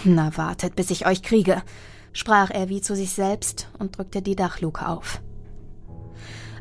Na, 0.03 0.35
wartet, 0.37 0.75
bis 0.75 0.91
ich 0.91 1.07
euch 1.07 1.23
kriege 1.23 1.61
sprach 2.13 2.51
er 2.51 2.69
wie 2.69 2.79
zu 2.79 2.95
sich 2.95 3.11
selbst 3.11 3.67
und 3.79 3.97
drückte 3.97 4.21
die 4.21 4.35
Dachluke 4.35 4.87
auf. 4.87 5.21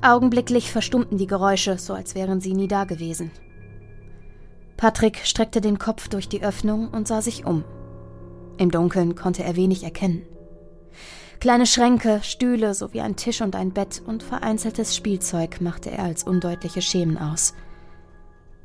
Augenblicklich 0.00 0.72
verstummten 0.72 1.18
die 1.18 1.28
Geräusche, 1.28 1.78
so 1.78 1.94
als 1.94 2.16
wären 2.16 2.40
sie 2.40 2.54
nie 2.54 2.66
dagewesen. 2.66 3.30
Patrick 4.82 5.20
streckte 5.22 5.60
den 5.60 5.78
Kopf 5.78 6.08
durch 6.08 6.28
die 6.28 6.42
Öffnung 6.42 6.88
und 6.88 7.06
sah 7.06 7.22
sich 7.22 7.46
um. 7.46 7.62
Im 8.58 8.72
Dunkeln 8.72 9.14
konnte 9.14 9.44
er 9.44 9.54
wenig 9.54 9.84
erkennen. 9.84 10.22
Kleine 11.38 11.66
Schränke, 11.66 12.18
Stühle 12.24 12.74
sowie 12.74 13.00
ein 13.00 13.14
Tisch 13.14 13.42
und 13.42 13.54
ein 13.54 13.70
Bett 13.70 14.02
und 14.04 14.24
vereinzeltes 14.24 14.96
Spielzeug 14.96 15.60
machte 15.60 15.92
er 15.92 16.02
als 16.02 16.24
undeutliche 16.24 16.82
Schemen 16.82 17.16
aus. 17.16 17.54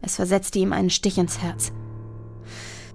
Es 0.02 0.16
versetzte 0.16 0.58
ihm 0.58 0.74
einen 0.74 0.90
Stich 0.90 1.20
ins 1.20 1.38
Herz. 1.44 1.72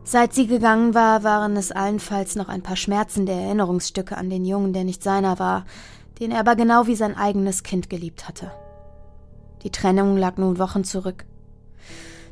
Seit 0.03 0.35
sie 0.35 0.49
gegangen 0.49 0.93
war, 0.93 1.23
waren 1.23 1.57
es 1.57 1.71
allenfalls 1.71 2.35
noch 2.35 2.49
ein 2.49 2.65
paar 2.65 2.75
schmerzende 2.75 3.31
Erinnerungsstücke 3.31 4.17
an 4.17 4.31
den 4.31 4.45
Jungen, 4.45 4.73
der 4.73 4.83
nicht 4.83 5.05
seiner 5.05 5.39
war, 5.39 5.65
den 6.19 6.33
er 6.33 6.41
aber 6.41 6.57
genau 6.57 6.89
wie 6.89 6.97
sein 6.97 7.17
eigenes 7.17 7.63
Kind 7.63 7.89
geliebt 7.89 8.27
hatte. 8.27 8.51
Die 9.63 9.71
Trennung 9.71 10.17
lag 10.17 10.39
nun 10.39 10.59
Wochen 10.59 10.83
zurück. 10.83 11.25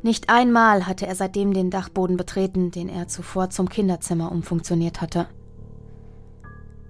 Nicht 0.03 0.29
einmal 0.29 0.87
hatte 0.87 1.05
er 1.05 1.15
seitdem 1.15 1.53
den 1.53 1.69
Dachboden 1.69 2.17
betreten, 2.17 2.71
den 2.71 2.89
er 2.89 3.07
zuvor 3.07 3.49
zum 3.51 3.69
Kinderzimmer 3.69 4.31
umfunktioniert 4.31 5.01
hatte. 5.01 5.27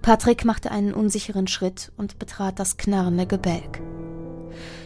Patrick 0.00 0.44
machte 0.44 0.70
einen 0.70 0.94
unsicheren 0.94 1.46
Schritt 1.46 1.92
und 1.96 2.18
betrat 2.18 2.58
das 2.58 2.76
knarrende 2.76 3.26
Gebälk. 3.26 3.80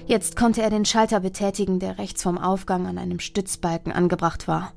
Jetzt 0.07 0.37
konnte 0.37 0.63
er 0.63 0.71
den 0.71 0.85
Schalter 0.85 1.21
betätigen, 1.21 1.79
der 1.79 1.99
rechts 1.99 2.23
vom 2.23 2.39
Aufgang 2.39 2.87
an 2.87 2.99
einem 2.99 3.19
Stützbalken 3.19 3.93
angebracht 3.93 4.47
war. 4.47 4.73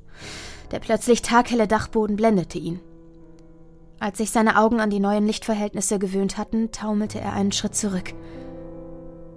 Der 0.72 0.80
plötzlich 0.80 1.22
taghelle 1.22 1.68
Dachboden 1.68 2.16
blendete 2.16 2.58
ihn. 2.58 2.80
Als 4.00 4.20
sich 4.20 4.32
seine 4.32 4.58
Augen 4.58 4.80
an 4.80 4.90
die 4.90 5.00
neuen 5.00 5.26
Lichtverhältnisse 5.26 6.00
gewöhnt 6.00 6.38
hatten, 6.38 6.72
taumelte 6.72 7.20
er 7.20 7.34
einen 7.34 7.52
Schritt 7.52 7.76
zurück. 7.76 8.14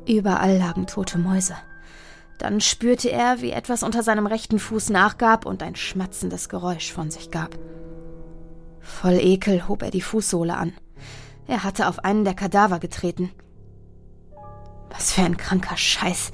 Überall 0.07 0.59
lagen 0.59 0.87
tote 0.87 1.19
Mäuse. 1.19 1.55
Dann 2.43 2.61
spürte 2.61 3.09
er, 3.09 3.41
wie 3.41 3.53
etwas 3.53 3.85
unter 3.85 4.03
seinem 4.03 4.27
rechten 4.27 4.59
Fuß 4.59 4.91
nachgab 4.91 5.47
und 5.47 5.63
ein 5.63 5.77
schmatzendes 5.77 6.49
Geräusch 6.49 6.93
von 6.93 7.09
sich 7.09 7.31
gab. 7.31 7.57
Voll 8.81 9.21
Ekel 9.21 9.69
hob 9.69 9.83
er 9.83 9.93
die 9.93 10.01
Fußsohle 10.01 10.57
an. 10.57 10.73
Er 11.47 11.63
hatte 11.63 11.87
auf 11.87 12.01
einen 12.01 12.25
der 12.25 12.35
Kadaver 12.35 12.81
getreten. 12.81 13.31
Was 14.91 15.13
für 15.13 15.23
ein 15.23 15.37
kranker 15.37 15.77
Scheiß, 15.77 16.33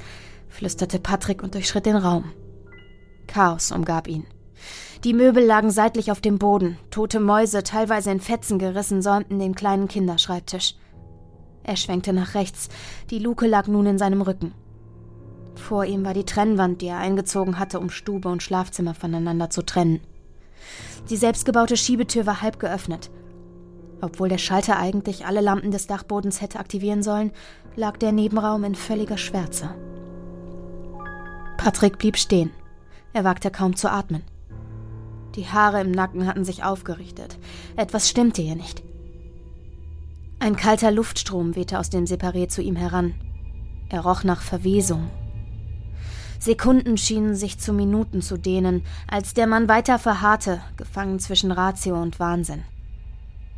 flüsterte 0.49 0.99
Patrick 0.99 1.43
und 1.43 1.55
durchschritt 1.55 1.85
den 1.85 1.97
Raum. 1.97 2.33
Chaos 3.27 3.71
umgab 3.71 4.09
ihn. 4.09 4.25
Die 5.05 5.13
Möbel 5.13 5.45
lagen 5.45 5.71
seitlich 5.71 6.11
auf 6.11 6.23
dem 6.23 6.39
Boden, 6.39 6.79
tote 6.91 7.21
Mäuse, 7.21 7.65
teilweise 7.65 8.11
in 8.11 8.21
Fetzen 8.21 8.59
gerissen, 8.59 9.03
säumten 9.03 9.39
den 9.39 9.55
kleinen 9.55 9.89
Kinderschreibtisch. 9.89 10.75
Er 11.65 11.77
schwenkte 11.77 12.15
nach 12.15 12.33
rechts, 12.33 12.71
die 13.11 13.19
Luke 13.19 13.47
lag 13.47 13.67
nun 13.67 13.85
in 13.85 13.99
seinem 13.99 14.23
Rücken. 14.23 14.55
Vor 15.59 15.85
ihm 15.85 16.05
war 16.05 16.15
die 16.15 16.25
Trennwand, 16.25 16.81
die 16.81 16.87
er 16.87 16.99
eingezogen 16.99 17.59
hatte, 17.59 17.79
um 17.81 17.91
Stube 17.91 18.29
und 18.29 18.43
Schlafzimmer 18.43 18.95
voneinander 18.95 19.51
zu 19.51 19.63
trennen. 19.63 20.01
Die 21.11 21.17
selbstgebaute 21.17 21.77
Schiebetür 21.77 22.27
war 22.27 22.41
halb 22.41 22.59
geöffnet. 22.59 23.11
Obwohl 24.01 24.29
der 24.29 24.39
Schalter 24.39 24.79
eigentlich 24.79 25.27
alle 25.27 25.41
Lampen 25.41 25.71
des 25.71 25.87
Dachbodens 25.87 26.41
hätte 26.41 26.61
aktivieren 26.61 27.03
sollen, 27.03 27.33
lag 27.77 27.97
der 27.97 28.13
Nebenraum 28.13 28.65
in 28.65 28.75
völliger 28.75 29.19
Schwärze. 29.19 29.75
Patrick 31.57 31.99
blieb 31.99 32.17
stehen. 32.17 32.51
Er 33.13 33.25
wagte 33.25 33.51
kaum 33.51 33.75
zu 33.75 33.91
atmen. 33.91 34.23
Die 35.35 35.49
Haare 35.49 35.81
im 35.81 35.91
Nacken 35.91 36.27
hatten 36.27 36.45
sich 36.45 36.65
aufgerichtet. 36.65 37.39
Etwas 37.77 38.09
stimmte 38.09 38.43
hier 38.43 38.57
nicht. 38.57 38.83
Ein 40.39 40.57
kalter 40.57 40.93
Luftstrom 40.93 41.57
wehte 41.57 41.79
aus 41.79 41.91
dem 41.91 42.05
Separé 42.05 42.49
zu 42.49 42.63
ihm 42.63 42.77
heran. 42.77 43.15
Er 43.89 44.01
roch 44.03 44.23
nach 44.23 44.41
Verwesung. 44.41 45.11
Sekunden 46.39 46.97
schienen 46.97 47.35
sich 47.35 47.59
zu 47.59 47.73
Minuten 47.73 48.23
zu 48.23 48.37
dehnen, 48.37 48.85
als 49.09 49.35
der 49.35 49.47
Mann 49.47 49.69
weiter 49.69 49.99
verharrte, 49.99 50.61
gefangen 50.77 51.19
zwischen 51.19 51.51
Ratio 51.51 52.01
und 52.01 52.21
Wahnsinn. 52.21 52.65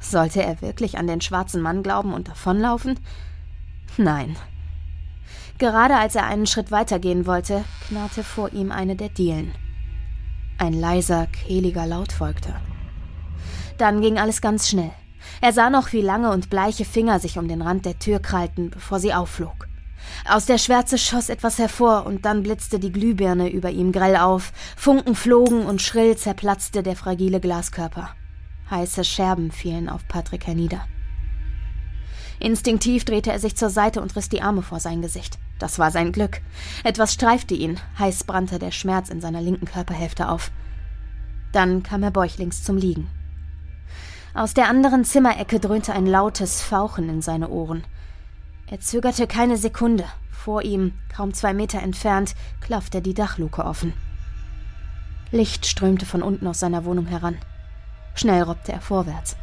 Sollte 0.01 0.43
er 0.43 0.63
wirklich 0.63 0.97
an 0.97 1.07
den 1.07 1.21
schwarzen 1.21 1.61
Mann 1.61 1.83
glauben 1.83 2.15
und 2.15 2.29
davonlaufen? 2.29 2.99
Nein. 3.99 4.37
Gerade 5.59 5.97
als 5.97 6.15
er 6.15 6.27
einen 6.27 6.47
Schritt 6.47 6.71
weitergehen 6.71 7.27
wollte, 7.27 7.65
knarrte 7.87 8.25
vor 8.25 8.53
ihm 8.53 8.73
eine 8.73 8.97
der 8.97 9.11
Dielen. 9.11 9.53
Ein 10.57 10.73
leiser, 10.73 11.27
kehliger 11.27 11.87
Laut 11.87 12.13
folgte. 12.13 12.55
Dann 13.77 14.01
ging 14.01 14.19
alles 14.19 14.41
ganz 14.41 14.69
schnell. 14.69 14.93
Er 15.43 15.53
sah 15.53 15.69
noch, 15.69 15.93
wie 15.93 16.01
lange 16.01 16.31
und 16.31 16.49
bleiche 16.49 16.87
Finger 16.87 17.21
sich 17.21 17.39
um 17.39 17.47
den 17.47 17.61
Rand 17.61 17.85
der 17.85 17.99
Tür 17.99 18.21
krallten, 18.21 18.71
bevor 18.71 19.01
sie 19.01 19.13
aufflog. 19.13 19.70
Aus 20.29 20.47
der 20.47 20.59
Schwärze 20.59 20.99
schoss 20.99 21.29
etwas 21.29 21.59
hervor, 21.59 22.07
und 22.07 22.25
dann 22.25 22.43
blitzte 22.43 22.79
die 22.79 22.93
Glühbirne 22.93 23.51
über 23.51 23.71
ihm 23.71 23.93
grell 23.93 24.17
auf, 24.17 24.53
Funken 24.77 25.15
flogen 25.15 25.67
und 25.67 25.83
schrill 25.83 26.17
zerplatzte 26.17 26.83
der 26.83 26.97
fragile 26.97 27.41
Glaskörper. 27.41 28.11
Heiße 28.71 29.05
Scherben 29.05 29.51
fielen 29.51 29.89
auf 29.89 30.07
Patrick 30.07 30.47
hernieder. 30.47 30.87
Instinktiv 32.39 33.05
drehte 33.05 33.31
er 33.33 33.39
sich 33.39 33.57
zur 33.57 33.69
Seite 33.69 34.01
und 34.01 34.17
riss 34.17 34.29
die 34.29 34.41
Arme 34.41 34.63
vor 34.63 34.81
sein 34.81 35.03
Gesicht. 35.03 35.39
Das 35.59 35.79
war 35.79 35.91
sein 35.91 36.11
Glück. 36.11 36.41
Etwas 36.85 37.13
streifte 37.13 37.55
ihn, 37.55 37.79
heiß 37.99 38.25
brannte 38.25 38.59
der 38.59 38.71
Schmerz 38.71 39.11
in 39.11 39.21
seiner 39.21 39.43
linken 39.43 39.67
Körperhälfte 39.67 40.29
auf. 40.29 40.51
Dann 41.53 41.83
kam 41.83 42.03
er 42.03 42.11
bäuchlings 42.11 42.65
zum 42.65 42.79
Liegen. 42.79 43.09
Aus 44.33 44.55
der 44.55 44.69
anderen 44.69 45.05
Zimmerecke 45.05 45.61
dröhnte 45.61 45.93
ein 45.93 46.07
lautes 46.07 46.63
Fauchen 46.63 47.09
in 47.09 47.21
seine 47.21 47.49
Ohren. 47.49 47.85
Er 48.71 48.79
zögerte 48.79 49.27
keine 49.27 49.57
Sekunde, 49.57 50.05
Vor 50.31 50.63
ihm, 50.63 50.95
kaum 51.15 51.35
zwei 51.35 51.53
Meter 51.53 51.83
entfernt, 51.83 52.37
klaffte 52.61 53.03
die 53.03 53.15
Dachluke 53.15 53.65
offen. 53.65 53.93
Licht 55.33 55.67
strömte 55.67 56.07
von 56.07 56.23
unten 56.23 56.47
aus 56.47 56.61
seiner 56.61 56.85
Wohnung 56.85 57.07
heran. 57.07 57.37
Schnell 58.15 58.43
robbte 58.43 58.73
er 58.73 58.81
vorwärts. 58.81 59.37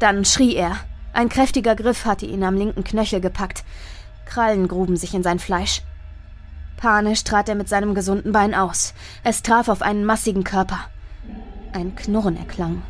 Dann 0.00 0.24
schrie 0.24 0.56
er. 0.56 0.76
Ein 1.12 1.28
kräftiger 1.28 1.76
Griff 1.76 2.04
hatte 2.06 2.26
ihn 2.26 2.42
am 2.42 2.56
linken 2.56 2.82
Knöchel 2.82 3.20
gepackt. 3.20 3.64
Krallen 4.26 4.66
gruben 4.66 4.96
sich 4.96 5.14
in 5.14 5.22
sein 5.22 5.38
Fleisch. 5.38 5.82
Panisch 6.76 7.22
trat 7.22 7.48
er 7.48 7.54
mit 7.54 7.68
seinem 7.68 7.94
gesunden 7.94 8.32
Bein 8.32 8.52
aus. 8.54 8.94
Es 9.22 9.42
traf 9.42 9.68
auf 9.68 9.80
einen 9.80 10.04
massigen 10.04 10.42
Körper. 10.42 10.80
Ein 11.72 11.94
Knurren 11.94 12.36
erklang. 12.36 12.82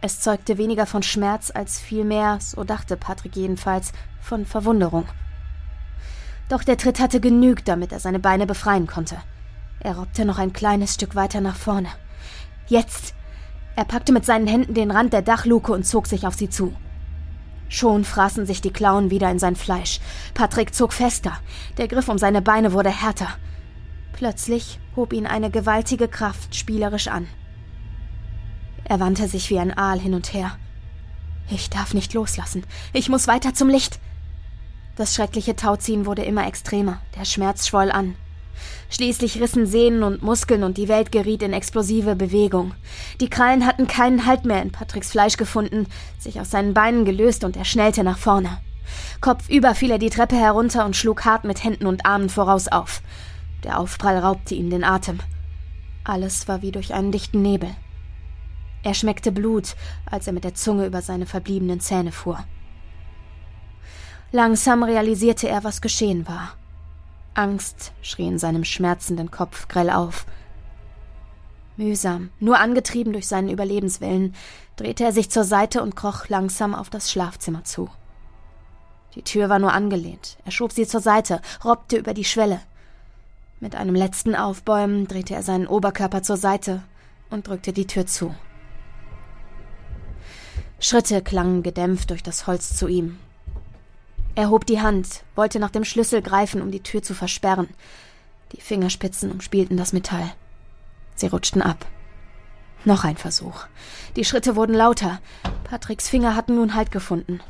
Es 0.00 0.20
zeugte 0.20 0.58
weniger 0.58 0.86
von 0.86 1.02
Schmerz 1.02 1.50
als 1.54 1.80
vielmehr, 1.80 2.38
so 2.40 2.64
dachte 2.64 2.96
Patrick 2.96 3.36
jedenfalls, 3.36 3.92
von 4.20 4.44
Verwunderung. 4.44 5.06
Doch 6.48 6.62
der 6.62 6.76
Tritt 6.76 7.00
hatte 7.00 7.20
genügt, 7.20 7.66
damit 7.66 7.92
er 7.92 8.00
seine 8.00 8.20
Beine 8.20 8.46
befreien 8.46 8.86
konnte. 8.86 9.16
Er 9.80 9.96
robbte 9.96 10.24
noch 10.24 10.38
ein 10.38 10.52
kleines 10.52 10.94
Stück 10.94 11.14
weiter 11.14 11.40
nach 11.40 11.56
vorne. 11.56 11.88
Jetzt! 12.66 13.14
Er 13.74 13.84
packte 13.84 14.12
mit 14.12 14.24
seinen 14.24 14.46
Händen 14.46 14.74
den 14.74 14.90
Rand 14.90 15.12
der 15.12 15.22
Dachluke 15.22 15.72
und 15.72 15.84
zog 15.84 16.06
sich 16.06 16.26
auf 16.26 16.34
sie 16.34 16.48
zu. 16.48 16.74
Schon 17.68 18.04
fraßen 18.04 18.46
sich 18.46 18.60
die 18.60 18.72
Klauen 18.72 19.10
wieder 19.10 19.30
in 19.30 19.38
sein 19.38 19.56
Fleisch. 19.56 20.00
Patrick 20.34 20.74
zog 20.74 20.92
fester. 20.92 21.32
Der 21.78 21.88
Griff 21.88 22.08
um 22.08 22.16
seine 22.16 22.42
Beine 22.42 22.72
wurde 22.72 22.90
härter. 22.90 23.28
Plötzlich 24.12 24.78
hob 24.94 25.12
ihn 25.12 25.26
eine 25.26 25.50
gewaltige 25.50 26.08
Kraft 26.08 26.54
spielerisch 26.54 27.08
an. 27.08 27.26
Er 28.88 29.00
wandte 29.00 29.26
sich 29.26 29.50
wie 29.50 29.58
ein 29.58 29.76
Aal 29.76 29.98
hin 29.98 30.14
und 30.14 30.32
her. 30.32 30.56
Ich 31.50 31.70
darf 31.70 31.92
nicht 31.92 32.14
loslassen. 32.14 32.64
Ich 32.92 33.08
muss 33.08 33.26
weiter 33.26 33.52
zum 33.52 33.68
Licht. 33.68 33.98
Das 34.94 35.14
schreckliche 35.14 35.56
Tauziehen 35.56 36.06
wurde 36.06 36.22
immer 36.22 36.46
extremer. 36.46 37.00
Der 37.18 37.24
Schmerz 37.24 37.66
schwoll 37.66 37.90
an. 37.90 38.14
Schließlich 38.88 39.40
rissen 39.40 39.66
Sehnen 39.66 40.04
und 40.04 40.22
Muskeln 40.22 40.62
und 40.62 40.78
die 40.78 40.86
Welt 40.86 41.10
geriet 41.10 41.42
in 41.42 41.52
explosive 41.52 42.14
Bewegung. 42.14 42.74
Die 43.20 43.28
Krallen 43.28 43.66
hatten 43.66 43.88
keinen 43.88 44.24
Halt 44.24 44.44
mehr 44.44 44.62
in 44.62 44.70
Patricks 44.70 45.10
Fleisch 45.10 45.36
gefunden, 45.36 45.88
sich 46.20 46.40
aus 46.40 46.52
seinen 46.52 46.72
Beinen 46.72 47.04
gelöst 47.04 47.42
und 47.42 47.56
er 47.56 47.64
schnellte 47.64 48.04
nach 48.04 48.18
vorne. 48.18 48.58
Kopfüber 49.20 49.74
fiel 49.74 49.90
er 49.90 49.98
die 49.98 50.10
Treppe 50.10 50.36
herunter 50.36 50.86
und 50.86 50.94
schlug 50.94 51.24
hart 51.24 51.44
mit 51.44 51.64
Händen 51.64 51.86
und 51.86 52.06
Armen 52.06 52.28
voraus 52.28 52.68
auf. 52.68 53.02
Der 53.64 53.80
Aufprall 53.80 54.18
raubte 54.18 54.54
ihm 54.54 54.70
den 54.70 54.84
Atem. 54.84 55.18
Alles 56.04 56.46
war 56.46 56.62
wie 56.62 56.70
durch 56.70 56.94
einen 56.94 57.10
dichten 57.10 57.42
Nebel. 57.42 57.74
Er 58.86 58.94
schmeckte 58.94 59.32
Blut, 59.32 59.74
als 60.08 60.28
er 60.28 60.32
mit 60.32 60.44
der 60.44 60.54
Zunge 60.54 60.86
über 60.86 61.02
seine 61.02 61.26
verbliebenen 61.26 61.80
Zähne 61.80 62.12
fuhr. 62.12 62.44
Langsam 64.30 64.84
realisierte 64.84 65.48
er, 65.48 65.64
was 65.64 65.80
geschehen 65.80 66.28
war. 66.28 66.54
Angst 67.34 67.90
schrie 68.00 68.28
in 68.28 68.38
seinem 68.38 68.62
schmerzenden 68.62 69.32
Kopf 69.32 69.66
grell 69.66 69.90
auf. 69.90 70.24
Mühsam, 71.76 72.30
nur 72.38 72.60
angetrieben 72.60 73.12
durch 73.12 73.26
seinen 73.26 73.48
Überlebenswillen, 73.48 74.36
drehte 74.76 75.02
er 75.02 75.12
sich 75.12 75.30
zur 75.30 75.42
Seite 75.42 75.82
und 75.82 75.96
kroch 75.96 76.28
langsam 76.28 76.72
auf 76.72 76.88
das 76.88 77.10
Schlafzimmer 77.10 77.64
zu. 77.64 77.90
Die 79.16 79.22
Tür 79.22 79.48
war 79.48 79.58
nur 79.58 79.72
angelehnt. 79.72 80.38
Er 80.44 80.52
schob 80.52 80.70
sie 80.70 80.86
zur 80.86 81.00
Seite, 81.00 81.42
robbte 81.64 81.96
über 81.96 82.14
die 82.14 82.22
Schwelle. 82.22 82.60
Mit 83.58 83.74
einem 83.74 83.96
letzten 83.96 84.36
Aufbäumen 84.36 85.08
drehte 85.08 85.34
er 85.34 85.42
seinen 85.42 85.66
Oberkörper 85.66 86.22
zur 86.22 86.36
Seite 86.36 86.84
und 87.30 87.48
drückte 87.48 87.72
die 87.72 87.88
Tür 87.88 88.06
zu. 88.06 88.32
Schritte 90.78 91.22
klangen 91.22 91.62
gedämpft 91.62 92.10
durch 92.10 92.22
das 92.22 92.46
Holz 92.46 92.76
zu 92.76 92.86
ihm. 92.86 93.18
Er 94.34 94.50
hob 94.50 94.66
die 94.66 94.80
Hand, 94.80 95.24
wollte 95.34 95.58
nach 95.58 95.70
dem 95.70 95.84
Schlüssel 95.84 96.20
greifen, 96.20 96.60
um 96.60 96.70
die 96.70 96.82
Tür 96.82 97.02
zu 97.02 97.14
versperren. 97.14 97.68
Die 98.52 98.60
Fingerspitzen 98.60 99.32
umspielten 99.32 99.76
das 99.76 99.94
Metall. 99.94 100.30
Sie 101.14 101.28
rutschten 101.28 101.62
ab. 101.62 101.86
Noch 102.84 103.04
ein 103.04 103.16
Versuch. 103.16 103.64
Die 104.14 104.24
Schritte 104.24 104.54
wurden 104.54 104.74
lauter. 104.74 105.20
Patricks 105.64 106.08
Finger 106.08 106.36
hatten 106.36 106.56
nun 106.56 106.74
Halt 106.74 106.92
gefunden. 106.92 107.40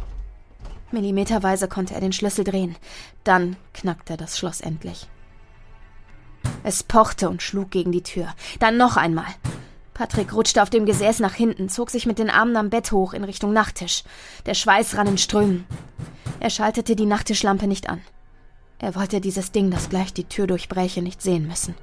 Millimeterweise 0.93 1.67
konnte 1.67 1.95
er 1.95 2.01
den 2.01 2.13
Schlüssel 2.13 2.45
drehen. 2.45 2.77
Dann 3.25 3.57
knackte 3.75 4.17
das 4.17 4.39
Schloss 4.39 4.61
endlich. 4.61 5.09
Es 6.63 6.85
pochte 6.85 7.29
und 7.29 7.43
schlug 7.43 7.71
gegen 7.71 7.93
die 7.93 8.03
Tür. 8.03 8.33
Dann 8.61 8.77
noch 8.77 8.97
einmal. 8.97 9.27
Patrick 9.97 10.35
rutschte 10.35 10.63
auf 10.63 10.69
dem 10.69 10.85
Gesäß 10.85 11.21
nach 11.21 11.33
hinten, 11.33 11.71
zog 11.71 11.89
sich 11.89 12.05
mit 12.05 12.19
den 12.19 12.29
Armen 12.29 12.55
am 12.59 12.69
Bett 12.69 12.93
hoch 12.93 13.15
in 13.15 13.25
Richtung 13.25 13.55
Nachttisch. 13.55 14.05
Der 14.45 14.53
Schweiß 14.53 14.95
rann 14.99 15.07
in 15.07 15.17
Strömen. 15.17 15.65
Er 16.39 16.51
schaltete 16.51 16.97
die 16.97 17.07
Nachttischlampe 17.07 17.67
nicht 17.67 17.89
an. 17.89 18.03
Er 18.79 18.95
wollte 18.95 19.23
dieses 19.23 19.53
Ding, 19.53 19.71
das 19.71 19.89
gleich 19.89 20.13
die 20.13 20.25
Tür 20.29 20.47
durchbräche, 20.47 21.01
nicht 21.01 21.23
sehen 21.23 21.49
müssen. 21.49 21.75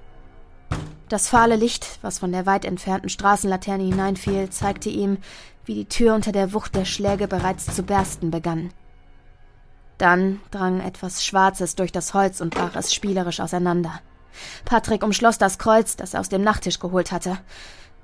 Das 1.09 1.27
fahle 1.27 1.55
Licht, 1.55 1.97
was 2.03 2.19
von 2.19 2.31
der 2.31 2.45
weit 2.45 2.65
entfernten 2.65 3.09
Straßenlaterne 3.09 3.83
hineinfiel, 3.83 4.51
zeigte 4.51 4.89
ihm, 4.89 5.17
wie 5.65 5.73
die 5.73 5.89
Tür 5.89 6.13
unter 6.13 6.31
der 6.31 6.53
Wucht 6.53 6.75
der 6.75 6.85
Schläge 6.85 7.27
bereits 7.27 7.65
zu 7.75 7.81
bersten 7.81 8.29
begann. 8.29 8.69
Dann 9.97 10.39
drang 10.51 10.81
etwas 10.81 11.25
Schwarzes 11.25 11.73
durch 11.73 11.91
das 11.91 12.13
Holz 12.13 12.41
und 12.41 12.53
brach 12.53 12.75
es 12.75 12.93
spielerisch 12.93 13.39
auseinander. 13.39 14.01
Patrick 14.65 15.03
umschloss 15.03 15.39
das 15.39 15.57
Kreuz, 15.57 15.95
das 15.95 16.13
er 16.13 16.19
aus 16.19 16.29
dem 16.29 16.43
Nachttisch 16.43 16.79
geholt 16.79 17.11
hatte. 17.11 17.39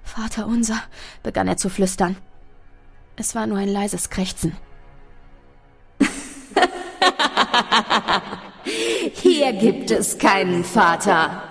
Vater 0.09 0.47
unser, 0.47 0.81
begann 1.23 1.47
er 1.47 1.57
zu 1.57 1.69
flüstern. 1.69 2.17
Es 3.15 3.35
war 3.35 3.47
nur 3.47 3.59
ein 3.59 3.69
leises 3.69 4.09
Krächzen. 4.09 4.57
Hier 9.13 9.53
gibt 9.53 9.91
es 9.91 10.17
keinen 10.17 10.63
Vater, 10.63 11.43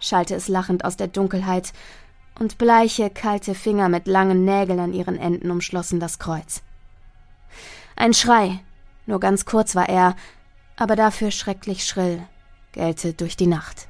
schallte 0.00 0.34
es 0.34 0.48
lachend 0.48 0.84
aus 0.84 0.96
der 0.96 1.08
Dunkelheit, 1.08 1.72
und 2.38 2.56
bleiche, 2.56 3.10
kalte 3.10 3.54
Finger 3.54 3.88
mit 3.88 4.06
langen 4.06 4.44
Nägeln 4.44 4.80
an 4.80 4.94
ihren 4.94 5.18
Enden 5.18 5.50
umschlossen 5.50 6.00
das 6.00 6.18
Kreuz. 6.18 6.62
Ein 7.96 8.14
Schrei, 8.14 8.60
nur 9.06 9.20
ganz 9.20 9.44
kurz 9.44 9.74
war 9.74 9.88
er, 9.88 10.16
aber 10.76 10.96
dafür 10.96 11.30
schrecklich 11.30 11.84
schrill, 11.84 12.22
gellte 12.72 13.12
durch 13.12 13.36
die 13.36 13.46
Nacht. 13.46 13.88